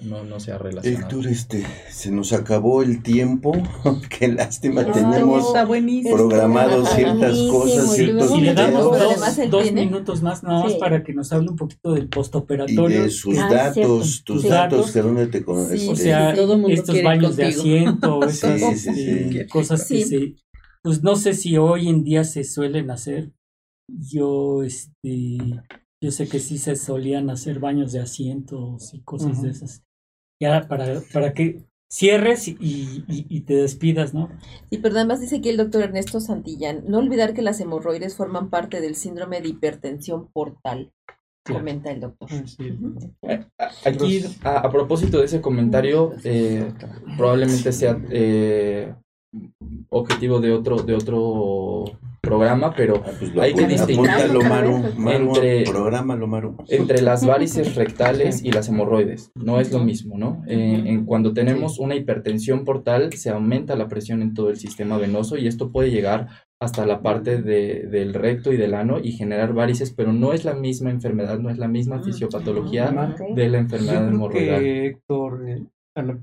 [0.04, 1.04] no, no se ha relacionado.
[1.04, 3.54] Héctor, este, se nos acabó el tiempo.
[4.10, 5.54] Qué lástima, tenemos
[6.12, 8.98] programado ciertas cosas, ciertos Y le damos
[9.50, 13.00] dos, minutos más, nada más para que nos hable un poquito del postoperatorio.
[13.00, 15.88] Y de sus ah, datos, tus datos, de dónde te conoces.
[15.88, 20.36] o sea, estos baños de asiento, esas este, cosas que se...
[20.82, 23.34] Pues no sé si hoy en día se suelen hacer.
[23.90, 25.62] Yo, este
[26.02, 29.84] yo sé que sí se solían hacer baños de asientos y cosas de esas.
[30.42, 32.56] Ya para, para que cierres y,
[33.08, 34.30] y, te despidas, ¿no?
[34.70, 38.50] Y pero además dice aquí el doctor Ernesto Santillán, no olvidar que las hemorroides forman
[38.50, 40.94] parte del síndrome de hipertensión portal.
[41.46, 42.30] Comenta el doctor.
[43.24, 43.46] Eh,
[43.84, 46.72] aquí, a, propósito de ese comentario, eh,
[47.18, 48.94] probablemente sea eh,
[49.90, 51.86] objetivo de otro, de otro
[52.22, 54.10] programa, pero ah, pues hay que distinguir
[55.08, 55.64] entre,
[56.68, 59.32] entre las varices rectales y las hemorroides.
[59.36, 60.44] No es lo mismo, ¿no?
[60.48, 64.98] Eh, en, cuando tenemos una hipertensión portal, se aumenta la presión en todo el sistema
[64.98, 66.28] venoso y esto puede llegar
[66.62, 70.44] hasta la parte de, del recto y del ano y generar varices, pero no es
[70.44, 74.66] la misma enfermedad, no es la misma mm, fisiopatología de la enfermedad hemorroidal.
[74.66, 75.42] Héctor,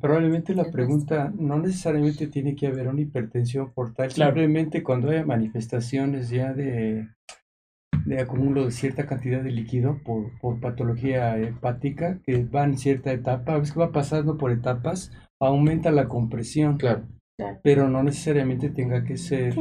[0.01, 6.31] Probablemente la pregunta no necesariamente tiene que haber una hipertensión portal, simplemente cuando haya manifestaciones
[6.31, 7.09] ya de,
[8.05, 13.12] de acúmulo de cierta cantidad de líquido por, por patología hepática que va en cierta
[13.12, 16.79] etapa, a veces que va pasando por etapas, aumenta la compresión.
[16.79, 17.07] Claro.
[17.62, 19.55] Pero no necesariamente tenga que ser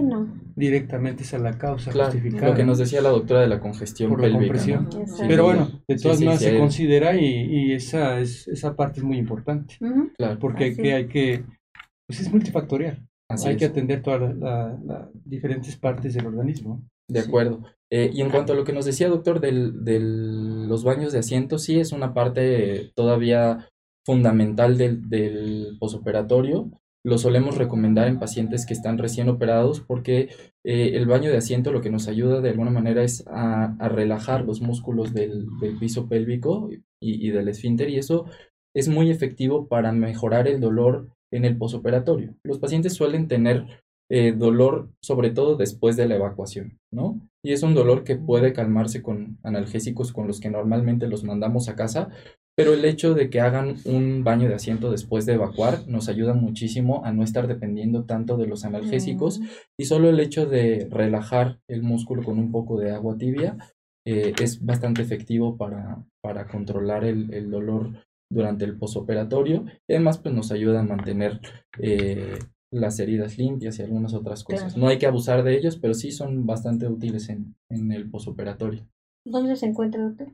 [0.56, 2.52] directamente esa la causa justificada.
[2.52, 4.88] Lo que nos decía la doctora de la congestión pélvica.
[5.28, 9.18] Pero bueno, de todas maneras se considera y, y, esa, es, esa parte es muy
[9.18, 9.78] importante.
[10.18, 10.40] claro.
[10.40, 11.44] Porque hay que, hay que,
[12.08, 13.06] pues es multifactorial.
[13.28, 16.82] hay que atender todas las diferentes partes del organismo.
[17.10, 17.62] De acuerdo.
[17.92, 21.20] Eh, y en cuanto a lo que nos decía, doctor, de del, los baños de
[21.20, 23.68] asiento, sí es una parte todavía
[24.06, 26.72] fundamental del, del posoperatorio
[27.06, 30.30] lo solemos recomendar en pacientes que están recién operados porque
[30.64, 34.44] eh, el baño de asiento lo que nos ayuda de alguna manera es a, relajar
[34.44, 35.46] los músculos del,
[35.80, 36.68] piso pélvico
[37.00, 38.26] y, del esfínter y eso
[38.76, 42.34] es muy efectivo para mejorar el dolor en el posoperatorio.
[42.44, 43.68] Los pacientes suelen tener
[44.10, 47.22] eh, dolor sobre todo después de la evacuación, ¿no?
[47.44, 51.70] Y es un dolor que puede calmarse con analgésicos con los que normalmente los mandamos
[51.70, 52.10] a casa,
[52.56, 56.34] pero el hecho de que hagan un baño de asiento después de evacuar nos ayuda
[56.34, 59.46] muchísimo a no estar dependiendo tanto de los analgésicos mm.
[59.78, 63.58] y solo el hecho de relajar el músculo con un poco de agua tibia
[64.08, 67.92] eh, es bastante efectivo para, para controlar el, dolor
[68.32, 71.42] durante el posoperatorio y además pues nos ayuda a mantener
[71.80, 72.40] eh,
[72.72, 74.78] las heridas limpias y algunas otras cosas.
[74.78, 78.88] No hay que abusar de ellos, pero sí son bastante útiles en, en el posoperatorio.
[79.26, 80.34] ¿Dónde se encuentra, doctor?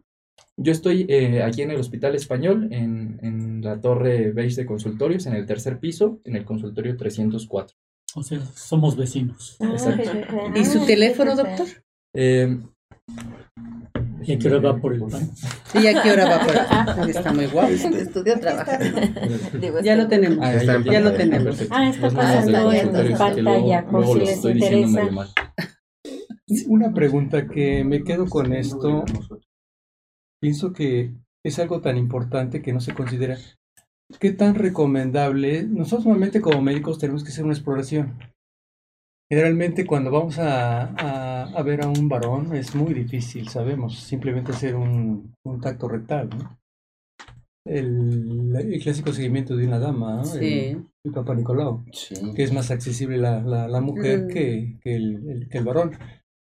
[0.58, 5.26] Yo estoy eh, aquí en el Hospital Español, en, en, la torre beige de consultorios,
[5.26, 7.78] en el tercer piso, en el consultorio 304.
[8.16, 9.58] O sea, somos vecinos.
[9.62, 9.76] Ah,
[10.56, 11.68] ¿Y su teléfono, doctor?
[12.14, 12.60] Eh,
[14.23, 15.32] ¿Y a qué hora va por el pan?
[15.73, 17.10] ¿Y a qué hora va por el pan?
[17.10, 17.69] Está muy guapo.
[17.69, 18.80] Estudio trabaja.
[19.84, 20.40] ya lo tenemos.
[20.41, 21.57] Ah, ya, lo tenemos.
[21.69, 25.10] Ah, está pasando en pantalla por si les interesa.
[26.68, 29.06] Una pregunta que me quedo con esto
[30.41, 31.13] pienso que
[31.45, 33.38] es algo tan importante que no se considera.
[34.19, 35.63] ¿Qué tan recomendable?
[35.63, 38.19] Nosotros normalmente como médicos tenemos que hacer una exploración.
[39.30, 44.76] Generalmente cuando vamos a, a, ver a un varón es muy difícil, sabemos, simplemente hacer
[44.76, 46.30] un, un tacto rectal.
[46.38, 46.59] ¿no?
[47.65, 51.85] El, el, clásico seguimiento de una dama, el, el, Papa Nicolau,
[52.35, 55.91] que es más accesible la, la, la mujer que, que, el, que el varón.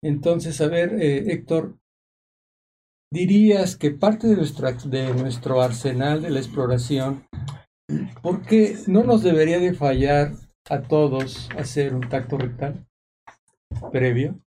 [0.04, 1.78] Entonces, a ver, eh, Héctor,
[3.14, 7.28] dirías que parte de nuestro, de nuestro arsenal de la exploración,
[8.24, 10.34] ¿por qué no nos debería de fallar
[10.68, 12.88] a todos hacer un tacto rectal
[13.92, 14.40] previo?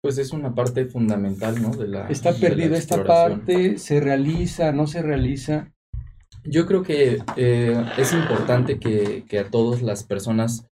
[0.00, 1.70] Pues es una parte fundamental, ¿no?
[1.70, 5.72] De la, Está perdida esta parte, se realiza, no se realiza.
[6.44, 10.68] Yo creo que eh, es importante que, que, a todas las personas,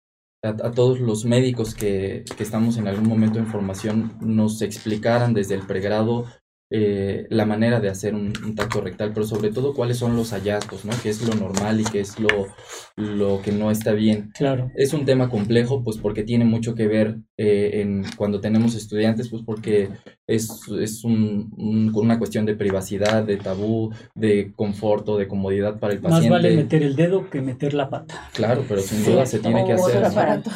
[0.44, 5.34] a, a todos los médicos que, que, estamos en algún momento en formación, nos explicaran
[5.34, 6.26] desde el pregrado
[6.70, 10.32] eh, la manera de hacer un, un, tacto rectal, pero sobre todo cuáles son los
[10.32, 10.92] hallazgos, ¿no?
[11.02, 12.48] ¿Qué es lo normal y qué es lo,
[12.96, 14.32] lo que no está bien?
[14.34, 14.70] Claro.
[14.76, 19.30] Es un tema complejo, pues porque tiene mucho que ver eh, en cuando tenemos estudiantes,
[19.30, 19.90] pues porque
[20.26, 25.94] es, es un, un, una cuestión de privacidad, de tabú, de conforto, de comodidad para
[25.94, 26.30] el paciente.
[26.32, 28.30] Más vale meter el dedo que meter la pata.
[28.34, 30.04] Claro, pero sin duda se tiene que hacer.
[30.04, 30.50] aparato.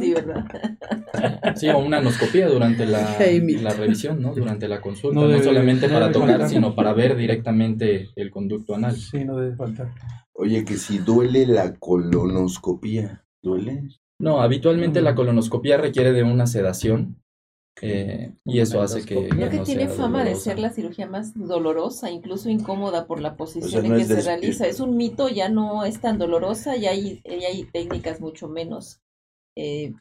[0.00, 0.46] sí, ¿verdad?
[1.56, 3.18] Sí, o una anoscopía durante la,
[3.62, 4.34] la revisión, ¿no?
[4.34, 5.20] Durante la consulta.
[5.20, 6.48] No, no solamente para tocar, faltar.
[6.48, 8.96] sino para ver directamente el conducto anal.
[8.96, 9.92] Sí, no debe faltar.
[10.32, 13.82] Oye, que si duele la colonoscopía, ¿duele?
[14.20, 17.22] No, habitualmente la colonoscopía requiere de una sedación.
[17.80, 19.28] Eh, y eso hace que.
[19.28, 20.28] Creo que, no tiene fama dolorosa.
[20.28, 24.00] de ser la cirugía más dolorosa, incluso incómoda por la posición o sea, no en
[24.00, 24.66] que se realiza.
[24.66, 29.00] Es un mito, ya no es tan dolorosa, ya hay, ya hay técnicas mucho menos
[29.56, 29.92] eh,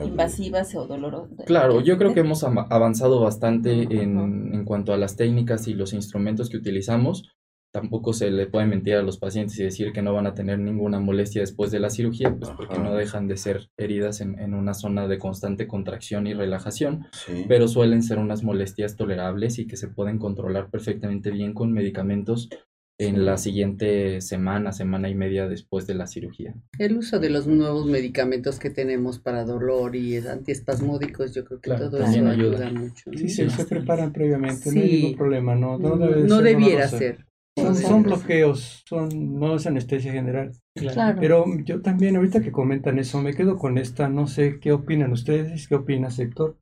[0.00, 1.46] invasivas o dolorosas.
[1.46, 5.92] Claro, yo creo que hemos avanzado bastante en, en, cuanto a las técnicas y los
[5.92, 7.35] instrumentos que utilizamos.
[7.76, 10.58] Tampoco se le puede mentir a los pacientes y decir que no van a tener
[10.58, 14.54] ninguna molestia después de la cirugía, pues porque no dejan de ser heridas en, en
[14.54, 17.44] una zona de constante contracción y relajación, sí.
[17.46, 22.48] pero suelen ser unas molestias tolerables y que se pueden controlar perfectamente bien con medicamentos
[22.96, 26.54] en la siguiente semana, semana y media después de la cirugía.
[26.78, 31.68] El uso de los nuevos medicamentos que tenemos para dolor y antiespasmódicos, yo creo que
[31.72, 32.30] claro, todo eso ayuda.
[32.30, 33.10] ayuda, mucho.
[33.14, 34.78] Sí, sí, se preparan previamente, sí.
[34.78, 37.26] no hay ningún problema, no, no, debe no ser debiera ser.
[37.56, 40.52] Son, son, bloqueos, son, no es anestesia general.
[40.74, 41.18] Claro.
[41.18, 45.12] Pero yo también, ahorita que comentan eso, me quedo con esta, no sé qué opinan
[45.12, 46.58] ustedes, qué opinas, Héctor.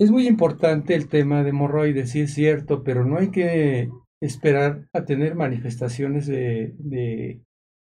[0.00, 3.90] Es muy importante el tema de hemorroides, sí es cierto, pero no hay que
[4.20, 7.40] esperar a tener manifestaciones de, de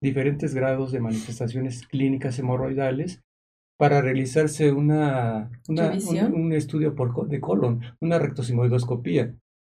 [0.00, 3.22] diferentes grados de manifestaciones clínicas hemorroidales
[3.78, 9.34] para realizarse una, una un, un, estudio por, de colon, una rectosimoidoscopía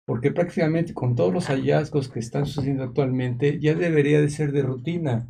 [0.07, 4.63] porque prácticamente con todos los hallazgos que están sucediendo actualmente ya debería de ser de
[4.63, 5.29] rutina,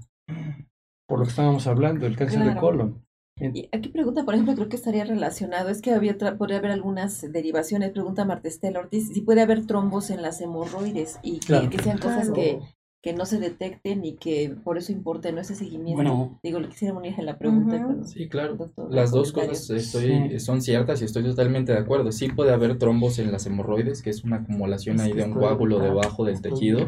[1.07, 2.55] por lo que estábamos hablando, el cáncer claro.
[2.55, 3.05] de colon.
[3.37, 7.21] Y aquí pregunta, por ejemplo, creo que estaría relacionado, es que había podría haber algunas
[7.33, 11.71] derivaciones, pregunta Martestel Ortiz, si puede haber trombos en las hemorroides y que, claro.
[11.71, 12.35] que sean cosas claro.
[12.35, 12.61] que,
[13.05, 15.97] que no se detecten y que por eso importa no ese seguimiento.
[15.97, 17.77] Bueno, Digo, le quisiera unir en la pregunta.
[17.77, 18.05] Uh -huh.
[18.05, 18.55] sí, claro.
[18.55, 20.41] Doctor, Las dos cosas estoy, sí.
[20.41, 22.13] son ciertas y estoy totalmente de acuerdo.
[22.13, 25.81] Sí puede haber trombos en las hemorroides, que es una acumulación ahí de un coágulo
[25.81, 26.87] debajo del tejido.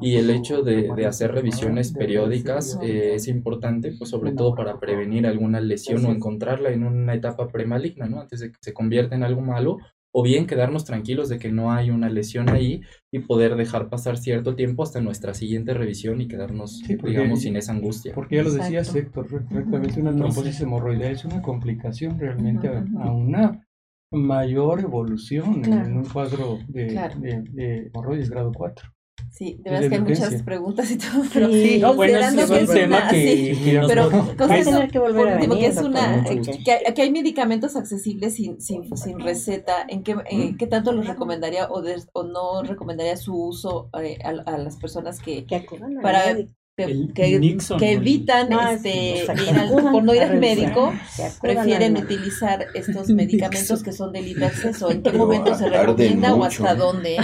[0.00, 4.80] Y el hecho de, de hacer revisiones periódicas eh, es importante, pues sobre todo para
[4.80, 8.18] prevenir alguna lesión o encontrarla en una etapa premaligna, ¿no?
[8.18, 9.76] Antes de que se convierta en algo malo
[10.16, 12.82] o bien quedarnos tranquilos de que no hay una lesión ahí
[13.12, 17.40] y poder dejar pasar cierto tiempo hasta nuestra siguiente revisión y quedarnos, sí, porque, digamos,
[17.40, 18.14] sin esa angustia.
[18.14, 23.10] Porque ya lo decías, Héctor, correctamente, una trombosis hemorroidal es una complicación realmente a, a,
[23.10, 23.66] una
[24.12, 25.84] mayor evolución claro.
[25.84, 27.18] en un cuadro de, claro.
[27.18, 28.93] de, de hemorroides grado 4.
[29.34, 32.34] Sí, de verdad es que hay muchas preguntas y todo, pero sí, no, bueno, es,
[32.34, 34.08] es un tema que, sí, pero
[34.38, 38.60] cosas tener que volver a venir, que es una que, que, hay medicamentos accesibles sin,
[38.60, 43.16] sin, sin receta, ¿en qué, eh, qué tanto los recomendaría o, de, o no recomendaría
[43.16, 45.66] su uso eh, a, a, las personas que, que
[46.00, 46.36] para
[46.76, 50.92] que, que, Nixon, que, evitan no, este, ir al, por no ir al médico,
[51.40, 54.90] prefieren utilizar estos medicamentos que son de libre acceso.
[54.90, 57.16] ¿En qué momento se recomienda o hasta dónde?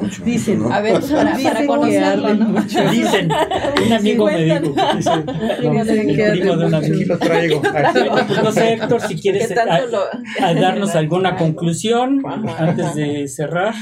[0.00, 0.72] Mucho, Dicen, ¿no?
[0.72, 2.62] a ver, para, para conocerlo, ¿no?
[2.62, 3.28] Dicen,
[3.84, 7.04] un amigo me dijo, dice, no, primo de un amigo.
[7.06, 7.62] lo traigo.
[8.44, 9.80] No sé, Héctor, si quieres a,
[10.40, 12.22] a darnos alguna conclusión
[12.58, 13.74] antes de cerrar.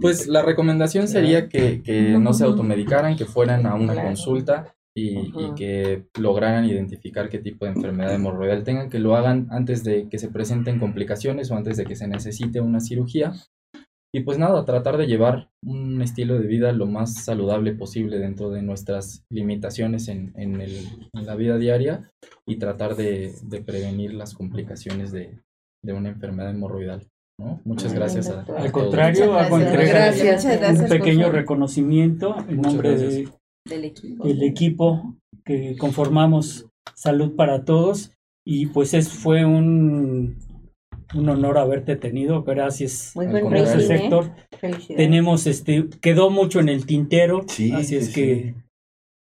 [0.00, 5.18] Pues la recomendación sería que, que no se automedicaran, que fueran a una consulta y,
[5.18, 10.08] y, que lograran identificar qué tipo de enfermedad hemorroidal tengan, que lo hagan antes de
[10.08, 13.34] que se presenten complicaciones o antes de que se necesite una cirugía.
[14.14, 18.50] Y pues nada, tratar de llevar un estilo de vida lo más saludable posible dentro
[18.50, 20.72] de nuestras limitaciones en, en, el,
[21.12, 22.10] en la vida diaria
[22.46, 25.38] y tratar de, de prevenir las complicaciones de,
[25.82, 27.06] de una enfermedad hemorroidal.
[27.38, 27.60] ¿No?
[27.64, 28.28] Muchas gracias.
[28.28, 30.12] A, a Al contrario, hago entrega
[30.70, 33.28] un pequeño reconocimiento en nombre de,
[33.64, 35.16] del, equipo.
[35.44, 38.12] que conformamos Salud para Todos
[38.44, 40.38] y pues es, fue un
[41.14, 42.42] un honor haberte tenido.
[42.42, 43.12] Gracias.
[43.14, 43.90] Muy buen Gracias.
[43.90, 44.32] Héctor.
[44.96, 48.54] Tenemos este, quedó mucho en el tintero, Sí, así es sí, que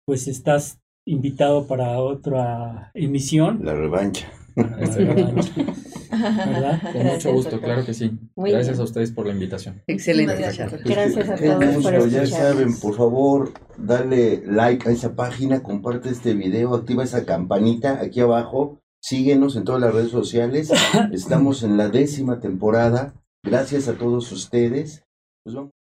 [0.06, 3.60] pues estás invitado para otra emisión.
[3.64, 4.32] La revancha.
[6.20, 6.82] ¿Verdad?
[6.82, 7.60] Con Gracias, mucho gusto, doctor.
[7.70, 8.12] claro que sí.
[8.36, 8.82] Muy Gracias bien.
[8.82, 9.82] a ustedes por la invitación.
[9.88, 10.78] Excelente charla.
[10.84, 16.34] Gracias a todos por ya saben, por favor, dale like a esa página, comparte este
[16.34, 20.72] video, activa esa campanita aquí abajo, síguenos en todas las redes sociales.
[21.12, 23.14] Estamos en la décima temporada.
[23.44, 25.04] Gracias a todos ustedes.
[25.44, 25.72] Pues vamos.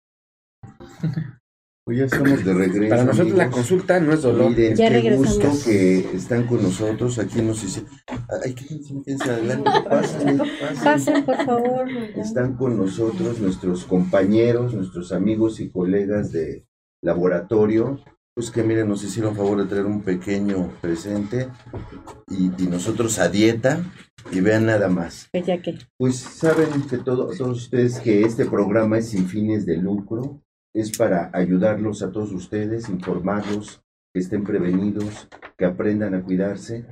[1.85, 2.89] Pues ya estamos de regreso.
[2.89, 4.51] Para nosotros la consulta no es dolor.
[4.51, 5.35] Miren, Ya qué regresamos.
[5.43, 7.19] gusto que están con nosotros.
[7.19, 7.83] Aquí nos dice.
[8.43, 9.69] Ay, quédense, quédense adelante.
[9.89, 10.83] Pasen, pasen.
[10.83, 11.89] Pasen, por favor.
[12.15, 16.65] Están con nosotros nuestros compañeros, nuestros amigos y colegas de
[17.01, 17.99] laboratorio.
[18.35, 21.49] Pues que miren, nos hicieron favor de traer un pequeño presente
[22.29, 23.83] y, y nosotros a dieta
[24.31, 25.27] y vean nada más.
[25.33, 25.77] Pues ya que.
[25.97, 30.41] Pues saben que todo- todos ustedes que este programa es sin fines de lucro,
[30.73, 33.81] es para ayudarlos a todos ustedes, informarlos,
[34.13, 35.27] que estén prevenidos,
[35.57, 36.85] que aprendan a cuidarse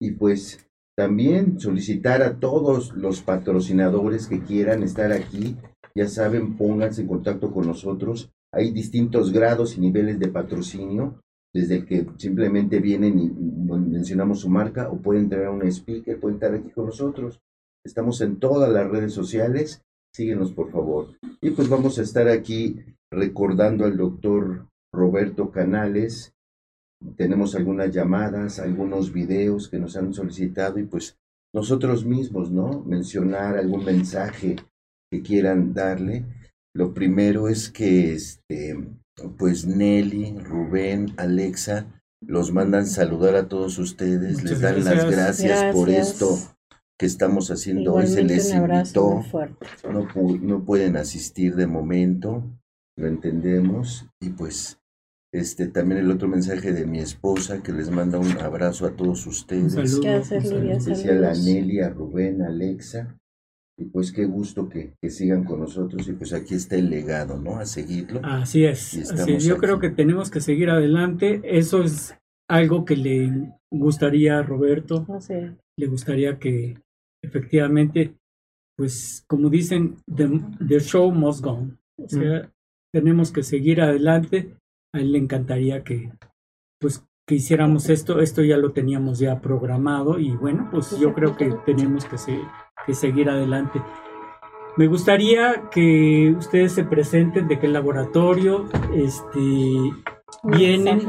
[0.00, 5.56] y pues también solicitar a todos los patrocinadores que quieran estar aquí,
[5.94, 8.30] ya saben, pónganse en contacto con nosotros.
[8.52, 11.20] Hay distintos grados y niveles de patrocinio,
[11.54, 16.54] desde que simplemente vienen y mencionamos su marca o pueden traer un speaker, pueden estar
[16.54, 17.40] aquí con nosotros.
[17.84, 19.82] Estamos en todas las redes sociales.
[20.18, 21.16] Síguenos, por favor.
[21.40, 26.34] Y pues vamos a estar aquí recordando al doctor Roberto Canales.
[27.16, 31.16] Tenemos algunas llamadas, algunos videos que nos han solicitado y pues
[31.54, 32.82] nosotros mismos, ¿no?
[32.84, 34.56] Mencionar algún mensaje
[35.08, 36.24] que quieran darle.
[36.74, 38.76] Lo primero es que, este,
[39.38, 45.12] pues Nelly, Rubén, Alexa, los mandan saludar a todos ustedes, les dan las gracias.
[45.12, 46.08] gracias por Gracias.
[46.08, 46.57] esto
[46.98, 48.06] que estamos haciendo hoy.
[48.06, 49.66] Se Igualmente les un abrazo invitó muy fuerte.
[49.92, 52.42] no, pu- no pueden asistir de momento,
[52.96, 54.06] lo entendemos.
[54.20, 54.78] Y pues,
[55.32, 59.26] este también el otro mensaje de mi esposa que les manda un abrazo a todos
[59.26, 60.00] ustedes, saludo.
[60.02, 60.80] Gracias, un Lidia.
[60.80, 60.92] saludo.
[60.94, 61.44] especial a saludos.
[61.54, 63.14] Nelly, a Rubén, a Alexa.
[63.80, 67.38] Y pues qué gusto que, que sigan con nosotros y pues aquí está el legado,
[67.38, 67.58] ¿no?
[67.60, 68.20] A seguirlo.
[68.24, 69.44] Así es, así es.
[69.44, 69.60] Yo aquí.
[69.60, 71.40] creo que tenemos que seguir adelante.
[71.44, 72.16] Eso es
[72.50, 75.52] algo que le gustaría a Roberto, No sé.
[75.78, 76.76] le gustaría que
[77.28, 78.14] efectivamente,
[78.76, 81.50] pues como dicen, the, the show must go.
[81.52, 81.78] on.
[81.98, 82.50] O sea,
[82.92, 84.54] tenemos que seguir adelante.
[84.94, 86.10] A él le encantaría que,
[86.80, 88.20] pues, que hiciéramos esto.
[88.20, 92.40] Esto ya lo teníamos ya programado y bueno, pues yo creo que tenemos que, se-
[92.86, 93.82] que seguir adelante.
[94.76, 99.40] Me gustaría que ustedes se presenten de qué laboratorio, este,
[100.44, 101.00] Vienen.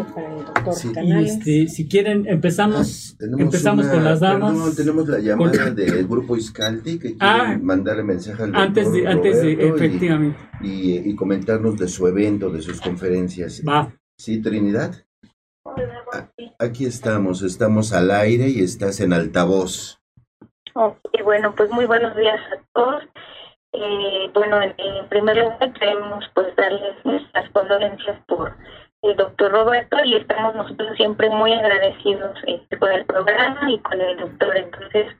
[0.73, 0.91] Sí.
[1.03, 4.53] y este, si quieren empezamos, Tenemos empezamos una- con las damas.
[4.53, 7.57] perdón, tenemos la llamada Con- del grupo Iscaldi que quieren Ah.
[7.61, 11.87] mandarle mensaje al Antes de, doctor antes de, Roberto y- efectivamente, y, y comentarnos de
[11.87, 13.61] su evento, de sus conferencias.
[13.67, 13.91] va.
[14.17, 14.95] Sí, Trinidad.
[15.65, 16.29] A-
[16.59, 19.99] Aquí estamos, estamos al aire y estás en altavoz.
[20.75, 23.03] Oh, y bueno, pues muy buenos días a todos.
[23.73, 28.55] Eh, bueno, en, en primer lugar queremos pues darles nuestras condolencias por
[29.01, 33.99] el doctor Roberto y estamos nosotros siempre muy agradecidos este, con el programa y con
[33.99, 34.57] el doctor.
[34.57, 35.15] Entonces,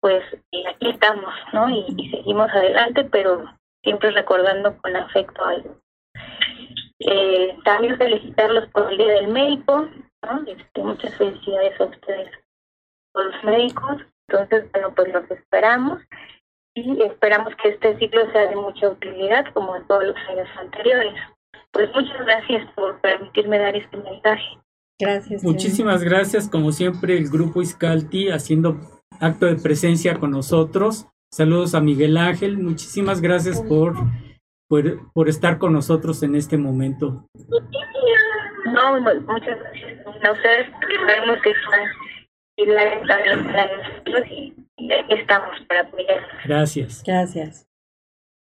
[0.00, 0.22] pues
[0.52, 1.68] eh, aquí estamos, ¿no?
[1.70, 3.44] Y, seguimos adelante, pero
[3.82, 5.70] siempre recordando con afecto a él.
[7.00, 9.88] Eh, también felicitarlos por el Día del Médico,
[10.22, 10.44] ¿no?
[10.46, 12.30] Este, muchas felicidades a ustedes,
[13.12, 14.02] por los médicos.
[14.28, 16.02] Entonces, bueno, pues los esperamos
[16.74, 21.14] y esperamos que este ciclo sea de mucha utilidad como todos los años anteriores.
[21.74, 24.42] Pues muchas gracias por permitirme dar este mensaje.
[24.98, 25.42] Gracias.
[25.44, 28.78] Muchísimas gracias, como siempre, el grupo Iscalti haciendo
[29.20, 31.06] acto de presencia con nosotros.
[31.32, 33.94] Saludos a Miguel Ángel, muchísimas gracias por,
[34.68, 37.26] por, por estar con nosotros en este momento.
[38.66, 41.80] No, mu- muchas gracias a ustedes, porque sabemos que son
[42.56, 46.30] y, y aquí estamos para apoyarlos.
[46.44, 47.02] Gracias.
[47.04, 47.66] Gracias.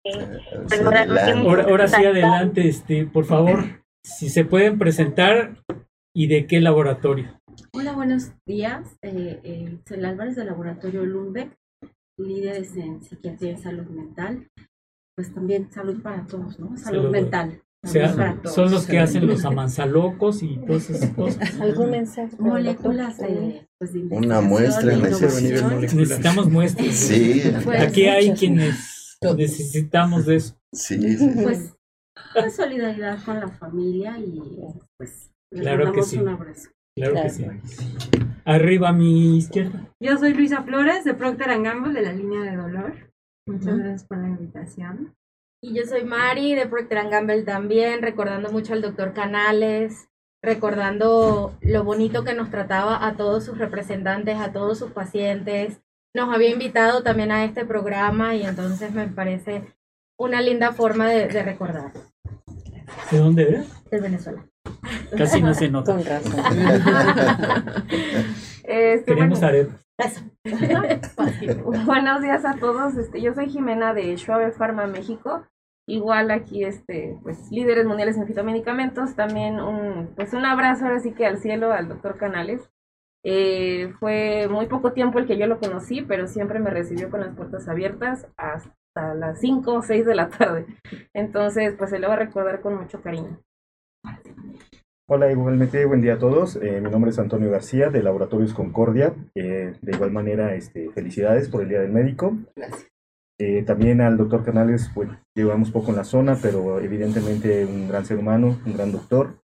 [0.04, 3.64] Pues, ahora sí, adelante, este, por favor,
[4.04, 5.64] si se pueden presentar
[6.14, 7.40] y de qué laboratorio.
[7.74, 8.98] Hola, buenos días.
[9.02, 11.56] Eh, eh, soy Álvarez del Laboratorio Lundbeck,
[12.20, 14.48] líderes en psiquiatría y salud mental.
[15.16, 16.76] Pues también salud para todos, ¿no?
[16.78, 17.10] Salud, Salud.
[17.12, 17.62] mental.
[17.86, 21.60] O sea, son los que hacen los amansalocos y todas esas cosas.
[21.62, 22.36] ¿Algún mensaje?
[22.40, 25.96] Moléculas de, pues, de Una muestra de nivel molecular.
[25.96, 26.94] Necesitamos muestras.
[26.94, 28.40] Sí, Pues, Aquí hay muchas.
[28.40, 28.94] quienes
[29.36, 30.56] necesitamos de eso.
[30.72, 31.30] sí, sí.
[31.44, 31.76] Pues,
[32.34, 34.41] pues, solidaridad con la familia y
[34.98, 36.18] pues les Claro que sí.
[36.18, 36.70] un abrazo.
[36.95, 37.45] Claro que sí.
[38.45, 39.88] Arriba a mi izquierda.
[40.00, 42.94] Yo soy Luisa Flores de Procter Gamble de la línea de dolor.
[43.48, 45.16] Muchas gracias por la invitación.
[45.62, 50.10] Y yo soy Mari de Procter Gamble también, recordando mucho al doctor Canales,
[50.44, 55.82] recordando lo bonito que nos trataba a todos sus representantes, a todos sus pacientes.
[56.15, 59.64] Nos había invitado también a este programa y entonces me parece
[60.15, 61.91] una linda forma de, recordar.
[63.10, 63.90] ¿De dónde eres?
[63.90, 64.45] De Venezuela.
[65.18, 65.95] Casi no se nota.
[65.95, 66.34] Con razón.
[68.64, 69.69] este, Queremos saber.
[71.85, 72.95] Buenos días a todos.
[72.95, 75.48] Este, yo soy Jimena de Schwabe Pharma México.
[75.88, 79.15] Igual aquí, este, pues, líderes mundiales en fitomedicamentos.
[79.15, 82.69] También un, pues, un abrazo ahora sí que al cielo al doctor Canales.
[83.26, 87.22] Eh, fue muy poco tiempo el que yo lo conocí, pero siempre me recibió con
[87.22, 90.66] las puertas abiertas hasta las 5 o 6 de la tarde.
[91.14, 93.40] Entonces, pues se lo va a recordar con mucho cariño.
[95.08, 96.58] Hola, igualmente buen día a todos.
[96.58, 99.14] Eh, mi nombre es Antonio García de Laboratorios Concordia.
[99.36, 102.38] Eh, de igual manera, este, felicidades por el Día del Médico.
[102.56, 102.94] Gracias.
[103.40, 108.06] Eh, también al doctor Canales, pues llevamos poco en la zona, pero evidentemente un gran
[108.06, 109.36] ser humano, un gran doctor.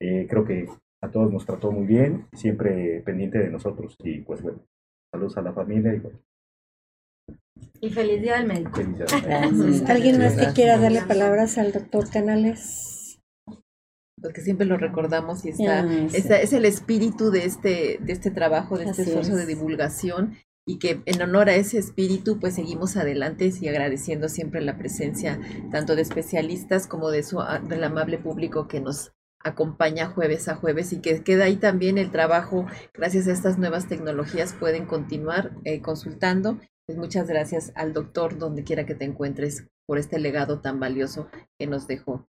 [0.00, 0.68] Eh, creo que
[1.02, 3.96] a todos nos trató muy bien, siempre pendiente de nosotros.
[4.00, 4.60] Y pues bueno,
[5.12, 5.94] saludos a la familia.
[5.94, 8.80] Y, y feliz día del médico.
[9.88, 13.20] ¿Alguien más que quiera darle palabras al doctor Canales?
[14.20, 18.84] Porque siempre lo recordamos y está, es el espíritu de este, de este trabajo, de
[18.84, 20.36] este esfuerzo de divulgación
[20.66, 25.40] y que en honor a ese espíritu pues seguimos adelante y agradeciendo siempre la presencia
[25.72, 30.56] tanto de especialistas como de su ah, del amable público que nos acompaña jueves a
[30.56, 32.66] jueves y que queda ahí también el trabajo.
[32.94, 36.58] Gracias a estas nuevas tecnologías pueden continuar eh, consultando.
[36.86, 41.28] Pues muchas gracias al doctor donde quiera que te encuentres por este legado tan valioso
[41.58, 42.28] que nos dejó.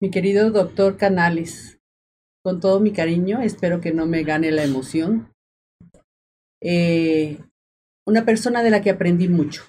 [0.00, 1.80] Mi querido doctor Canales
[2.42, 5.32] con todo mi cariño espero que no me gane la emoción.
[6.62, 7.38] Eh,
[8.06, 9.64] una persona de la que aprendí mucho.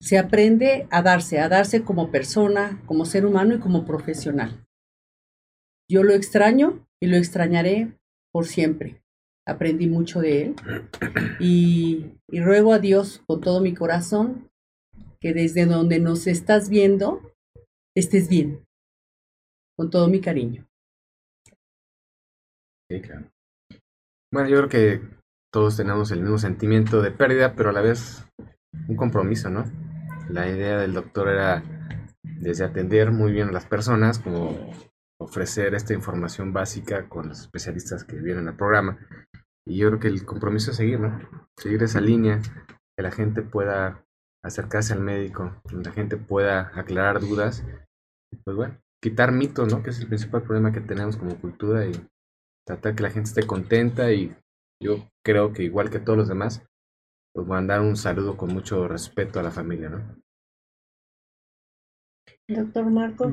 [0.00, 4.64] Se aprende a darse, a darse como persona, como ser humano y como profesional.
[5.90, 7.98] Yo lo extraño y lo extrañaré
[8.32, 9.02] por siempre.
[9.46, 10.56] Aprendí mucho de él
[11.40, 14.50] y, ruego a Dios con todo mi corazón
[15.20, 17.34] que desde donde nos estás viendo
[17.96, 18.64] estés bien.
[19.76, 20.68] Con todo mi cariño.
[22.90, 23.30] Sí, claro.
[24.30, 25.00] Bueno, yo creo que
[25.50, 28.26] todos tenemos el mismo sentimiento de pérdida, pero a la vez
[28.88, 29.64] un compromiso, ¿no?
[30.28, 31.62] La idea del doctor era
[32.22, 34.70] desde atender muy bien a las personas, como
[35.18, 38.98] ofrecer esta información básica con los especialistas que vienen al programa.
[39.66, 41.18] Y yo creo que el compromiso es seguir, ¿no?
[41.56, 42.40] Seguir esa línea,
[42.96, 44.04] que la gente pueda
[44.44, 47.64] acercarse al médico, que la gente pueda aclarar dudas.
[48.44, 49.82] Pues bueno, quitar mitos, ¿no?
[49.82, 51.92] Que es el principal problema que tenemos como cultura y
[52.66, 54.36] tratar que la gente esté contenta y
[54.82, 56.67] yo creo que igual que todos los demás,
[57.38, 60.20] pues mandar un saludo con mucho respeto a la familia, ¿no?
[62.48, 63.30] Doctor Marco.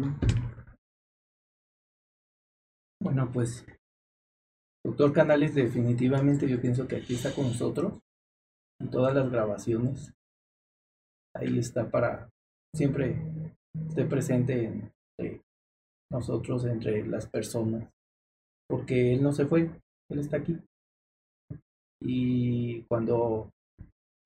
[3.02, 3.65] Bueno, pues,
[4.86, 7.99] doctor Canales, definitivamente yo pienso que aquí está con nosotros
[8.80, 10.14] en todas las grabaciones.
[11.36, 12.30] Ahí está para
[12.76, 13.18] siempre
[13.90, 15.41] esté presente entre
[16.11, 17.90] nosotros, entre las personas,
[18.69, 19.61] porque él no se fue,
[20.11, 20.60] él está aquí
[22.02, 23.49] y cuando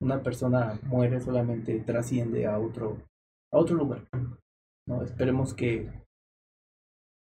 [0.02, 2.98] una persona muere solamente trasciende a otro
[3.52, 4.08] a otro lugar
[4.88, 5.90] no esperemos que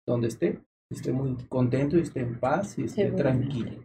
[0.07, 3.85] donde esté esté muy contento y esté en paz y esté tranquilo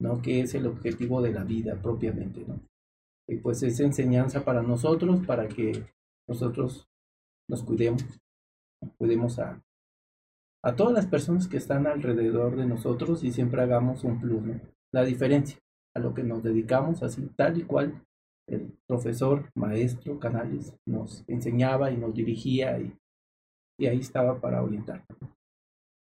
[0.00, 2.60] no que es el objetivo de la vida propiamente no
[3.28, 5.86] y pues es enseñanza para nosotros para que
[6.28, 6.88] nosotros
[7.48, 8.04] nos cuidemos
[8.98, 9.62] cuidemos a
[10.64, 14.58] a todas las personas que están alrededor de nosotros y siempre hagamos un plus, ¿no?
[14.92, 15.58] La diferencia
[15.94, 18.02] a lo que nos dedicamos, así tal y cual
[18.48, 22.92] el profesor, maestro Canales nos enseñaba y nos dirigía y,
[23.78, 25.04] y ahí estaba para orientar.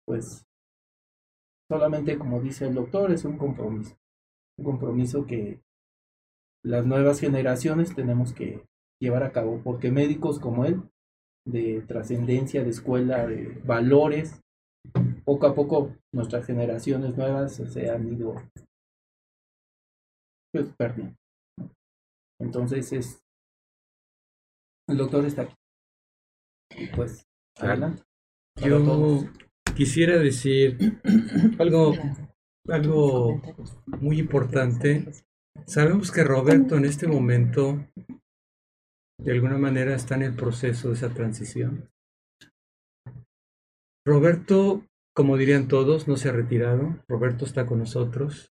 [0.06, 0.46] Pues
[1.70, 3.96] solamente como dice el doctor, es un compromiso,
[4.58, 5.62] un compromiso que
[6.64, 8.66] las nuevas generaciones tenemos que
[9.02, 10.82] llevar a cabo, porque médicos como él,
[11.48, 14.42] de trascendencia, de escuela, de valores,
[15.26, 18.36] poco a poco nuestras generaciones nuevas se han ido
[20.52, 21.16] pues perdí.
[22.42, 23.24] Entonces es
[24.88, 25.56] el doctor está aquí.
[26.78, 27.26] Y pues
[27.58, 28.04] adelante.
[28.62, 29.24] Yo
[29.76, 30.78] quisiera decir
[31.60, 31.94] algo
[32.68, 33.42] algo
[34.00, 35.12] muy importante.
[35.66, 37.88] Sabemos que Roberto en este momento
[39.20, 41.90] de alguna manera está en el proceso de esa transición.
[44.06, 44.84] Roberto,
[45.16, 47.04] como dirían todos, no se ha retirado.
[47.08, 48.51] Roberto está con nosotros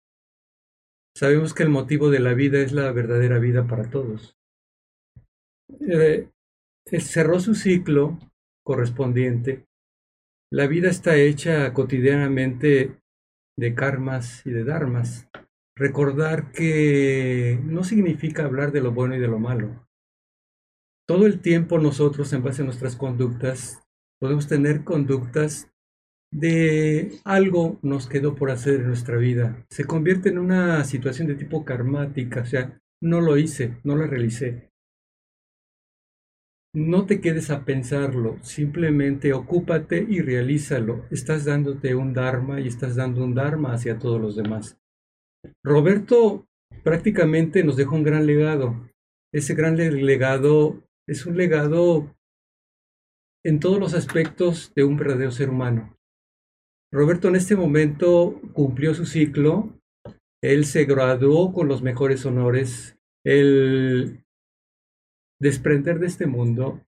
[1.15, 4.37] sabemos que el motivo de la vida es la verdadera vida para todos.
[5.79, 6.29] Eh,
[6.85, 8.19] cerró su ciclo
[8.63, 9.65] correspondiente.
[10.51, 12.99] La vida está hecha cotidianamente
[13.57, 15.27] de karmas y de dharmas.
[15.75, 19.87] Recordar que no significa hablar de lo bueno y de lo malo.
[21.07, 23.83] Todo el tiempo nosotros, en base a nuestras conductas,
[24.19, 25.72] podemos tener conductas
[26.33, 29.63] de algo nos quedó por hacer en nuestra vida.
[29.69, 34.07] Se convierte en una situación de tipo karmática, o sea, no lo hice, no lo
[34.07, 34.71] realicé.
[36.75, 41.05] No te quedes a pensarlo, simplemente ocúpate y realízalo.
[41.11, 44.79] Estás dándote un Dharma y estás dando un Dharma hacia todos los demás.
[45.63, 46.47] Roberto
[46.83, 48.89] prácticamente nos dejó un gran legado.
[49.31, 52.15] Ese gran legado es un legado
[53.45, 55.95] en todos los aspectos de un verdadero ser humano.
[56.93, 59.73] Roberto en este momento cumplió su ciclo,
[60.43, 64.23] él se graduó con los mejores honores, el
[65.41, 66.81] desprender de este mundo,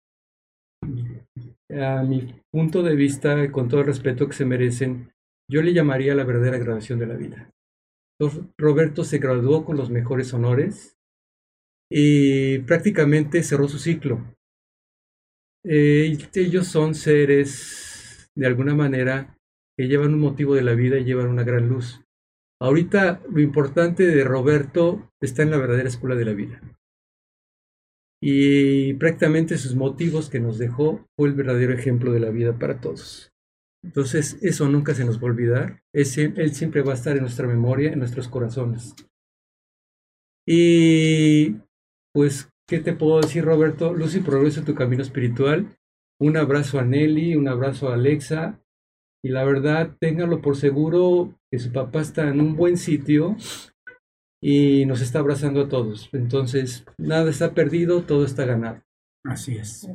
[1.69, 5.13] a mi punto de vista, con todo el respeto que se merecen,
[5.49, 7.49] yo le llamaría la verdadera graduación de la vida.
[8.57, 10.97] Roberto se graduó con los mejores honores
[11.89, 14.35] y prácticamente cerró su ciclo.
[15.65, 19.37] Eh, ellos son seres, de alguna manera,
[19.77, 22.01] que llevan un motivo de la vida y llevan una gran luz.
[22.61, 26.61] Ahorita lo importante de Roberto está en la verdadera escuela de la vida.
[28.21, 32.79] Y prácticamente sus motivos que nos dejó fue el verdadero ejemplo de la vida para
[32.79, 33.33] todos.
[33.83, 35.81] Entonces, eso nunca se nos va a olvidar.
[35.91, 38.95] él siempre va a estar en nuestra memoria, en nuestros corazones.
[40.47, 41.57] Y
[42.13, 43.93] pues, ¿qué te puedo decir, Roberto?
[43.93, 45.75] Luz y progreso en tu camino espiritual.
[46.19, 48.62] Un abrazo a Nelly, un abrazo a Alexa,
[49.23, 53.37] y la verdad, ténganlo por seguro que su papá está en un buen sitio
[54.41, 56.09] y nos está abrazando a todos.
[56.11, 58.81] Entonces, nada está perdido, todo está ganado.
[59.25, 59.87] Así es.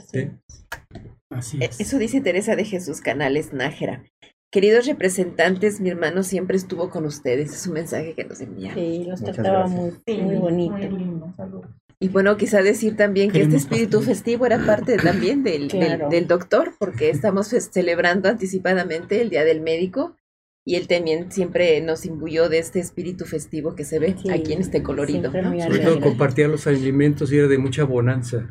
[1.30, 4.02] Así e, Eso dice Teresa de Jesús Canales Nájera.
[4.50, 7.52] Queridos representantes, mi hermano siempre estuvo con ustedes.
[7.52, 8.72] Es un mensaje que nos envía.
[8.72, 10.74] Sí, los trataba muy, muy bonito.
[12.00, 16.74] Y bueno, quizá decir también que este espíritu festivo era parte también del, del, doctor,
[16.78, 20.16] porque estamos celebrando anticipadamente el Día del Médico
[20.64, 24.60] y él también siempre nos imbuyó de este espíritu festivo que se ve aquí en
[24.60, 25.32] este colorido.
[25.32, 28.50] Sobre todo compartía los alimentos y era de mucha bonanza.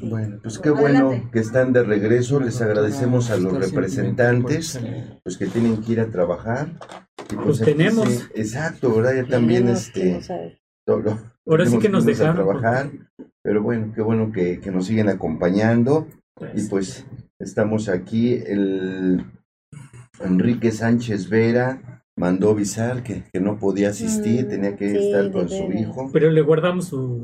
[0.00, 2.40] Bueno, pues qué bueno que están de regreso.
[2.40, 4.80] Les agradecemos a los representantes
[5.24, 6.78] pues que tienen que ir a trabajar.
[7.32, 8.30] Y pues, tenemos.
[8.34, 9.24] exacto, ¿verdad?
[9.24, 10.20] Ya también este...
[11.46, 12.34] Ahora sí que nos dejaron.
[12.34, 12.90] trabajar,
[13.42, 16.08] pero bueno, qué bueno que, que nos siguen acompañando.
[16.40, 17.06] y pues, pues
[17.38, 18.34] estamos aquí.
[18.34, 19.24] El
[20.20, 25.48] Enrique Sánchez Vera mandó avisar que, que no podía asistir, mm, tenía que estar con
[25.48, 26.10] su hijo.
[26.12, 27.22] Pero le guardamos su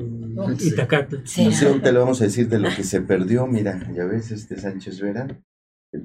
[0.61, 1.19] itacate.
[1.19, 3.47] No sé dónde le vamos a decir de lo que se perdió.
[3.47, 5.27] Mira, ya ves, este Sánchez Vera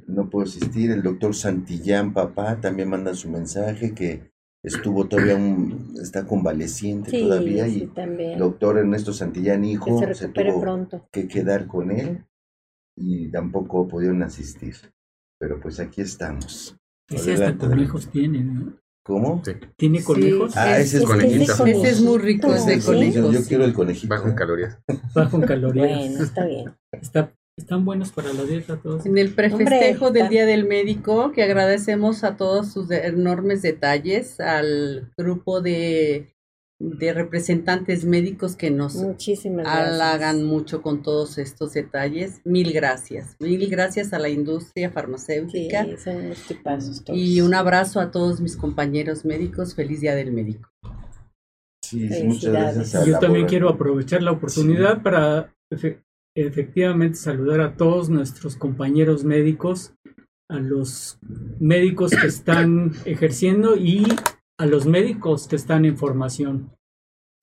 [0.07, 0.91] no puedo asistir.
[0.91, 4.31] El doctor Santillán, papá, también manda su mensaje que
[4.67, 11.27] estuvo todavía un, está convaleciente todavía y el doctor Ernesto Santillán hijo se, tuvo que
[11.27, 12.25] quedar con él
[12.95, 14.75] y tampoco pudieron asistir.
[15.39, 16.75] Pero pues aquí estamos.
[17.09, 18.73] Ese hasta conejos tiene, ¿no?
[19.03, 19.41] ¿Cómo?
[19.77, 20.57] ¿Tiene conejos?
[20.57, 21.65] Ah, ese es conejito.
[21.65, 23.33] Ese es muy rico, ese de conejos.
[23.33, 24.13] Yo, quiero el conejito.
[24.13, 24.79] Bajo en calorías.
[25.15, 25.87] Bajo en calorías.
[25.87, 26.75] Bueno, está bien.
[26.91, 29.05] Está están buenos para la dieta todos.
[29.05, 35.11] En el prefestejo del Día del Médico, que agradecemos a todos sus enormes detalles, al
[35.17, 36.35] grupo de,
[36.79, 39.03] de representantes médicos que nos
[39.65, 42.41] halagan mucho con todos estos detalles.
[42.45, 43.35] Mil gracias.
[43.39, 45.83] Mil gracias a la industria farmacéutica.
[45.83, 47.19] Sí, son unos tipazos todos.
[47.19, 49.73] Y un abrazo a todos mis compañeros médicos.
[49.73, 50.69] Feliz Día del Médico.
[51.83, 53.05] Sí, muchas gracias.
[53.05, 55.53] Yo también quiero aprovechar la oportunidad para
[56.45, 59.95] efectivamente saludar a todos nuestros compañeros médicos,
[60.49, 61.19] a los
[61.59, 64.05] médicos que están ejerciendo y
[64.59, 66.71] a los médicos que están en formación.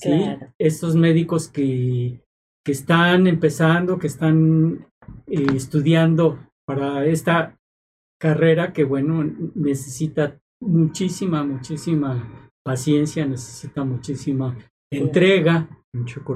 [0.01, 0.11] ¿sí?
[0.59, 2.23] Estos médicos que,
[2.65, 4.87] que, están empezando, que están
[5.27, 7.59] eh, estudiando para esta
[8.21, 9.25] carrera que, bueno,
[9.57, 14.57] necesita muchísima, muchísima paciencia, necesita muchísima
[14.91, 15.69] entrega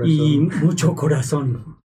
[0.05, 1.79] y mucho corazón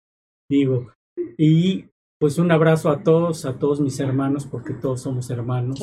[0.51, 0.91] digo.
[1.37, 1.85] Y
[2.19, 5.79] pues un abrazo a todos, a todos mis hermanos, porque todos somos hermanos.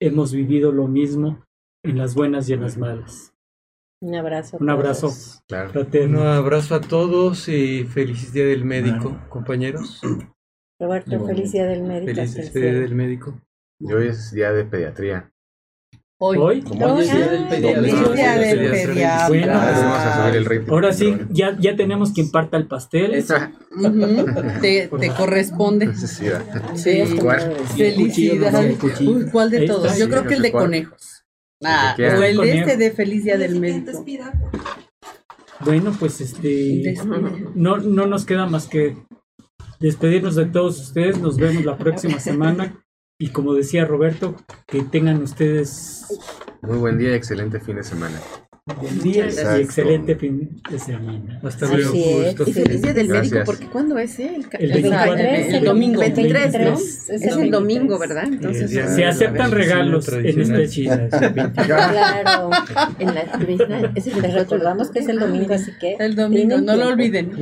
[0.00, 1.44] Hemos vivido lo mismo
[1.82, 3.34] en las buenas y en las malas.
[4.02, 4.58] Un abrazo.
[4.60, 5.10] Un abrazo.
[5.50, 10.00] Un abrazo a todos y feliz día del médico, compañeros.
[10.78, 12.14] Roberto, feliz día del médico.
[12.14, 13.40] Feliz día del médico.
[13.80, 15.32] Y hoy es día de pediatría.
[16.22, 16.36] Hoy.
[16.36, 16.60] Hoy.
[16.60, 17.88] Como es día del pediatra.
[17.88, 19.28] Es día del pediatra.
[19.28, 20.70] Bueno, vamos a subir el rating.
[20.70, 23.24] ahora sí, ya, ya tenemos quien parta el pastel.
[23.74, 25.94] Ujú, Te, te corresponde.
[25.94, 26.26] Sí.
[27.18, 27.56] ¿Cuál?
[29.00, 29.98] Uy, ¿Cuál de todos?
[29.98, 31.24] Yo creo que el de conejos.
[31.64, 34.04] Ah, o el de este de Feliz Día del Médico.
[35.60, 36.96] Bueno, pues este
[37.54, 38.94] no, no nos queda más que
[39.78, 41.18] despedirnos de todos ustedes.
[41.18, 42.84] Nos vemos la próxima semana.
[43.20, 44.34] Y como decía Roberto,
[44.66, 46.06] que tengan ustedes
[46.62, 48.18] Muy buen día excelente fin de semana.
[48.66, 49.58] Buen día Exacto.
[49.58, 51.40] y excelente fin de semana.
[51.42, 52.22] Hasta Así luego.
[52.22, 52.48] es.
[52.48, 53.32] Y feliz día del Gracias.
[53.32, 54.18] médico, porque ¿cuándo es?
[54.20, 54.30] Eh?
[54.36, 55.14] El, El el 24.
[55.14, 56.00] 23, El domingo.
[56.00, 56.58] 23, ¿no?
[56.58, 57.10] 23.
[57.10, 58.24] Es el domingo, ¿verdad?
[58.28, 61.62] Entonces, día Se aceptan regalos en tradicional este- china, es el 20.
[61.64, 62.50] Claro.
[62.98, 65.96] en la es el Te 24, recordamos que es el domingo, así que.
[65.98, 67.32] El domingo, no lo olviden.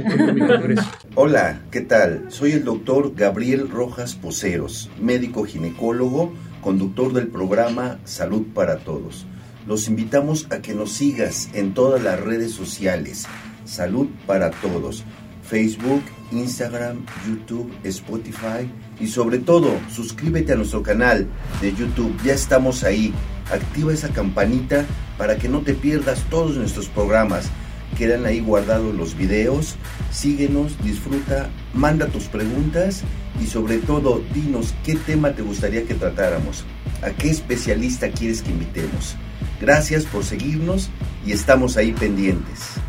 [1.15, 2.25] Hola, ¿qué tal?
[2.29, 6.33] Soy el doctor Gabriel Rojas Poceros, médico ginecólogo,
[6.63, 9.27] conductor del programa Salud para Todos.
[9.69, 13.27] Los invitamos a que nos sigas en todas las redes sociales.
[13.67, 15.05] Salud para Todos.
[15.43, 18.67] Facebook, Instagram, YouTube, Spotify
[18.99, 21.27] y sobre todo suscríbete a nuestro canal
[21.61, 22.17] de YouTube.
[22.25, 23.13] Ya estamos ahí.
[23.53, 24.87] Activa esa campanita
[25.19, 27.51] para que no te pierdas todos nuestros programas.
[27.99, 29.77] Quedan ahí guardados los videos.
[30.11, 33.03] Síguenos, disfruta, manda tus preguntas
[33.39, 36.65] y sobre todo dinos qué tema te gustaría que tratáramos.
[37.03, 39.17] ¿A qué especialista quieres que invitemos?
[39.61, 40.91] Gracias por seguirnos
[41.25, 42.81] y estamos ahí pendientes.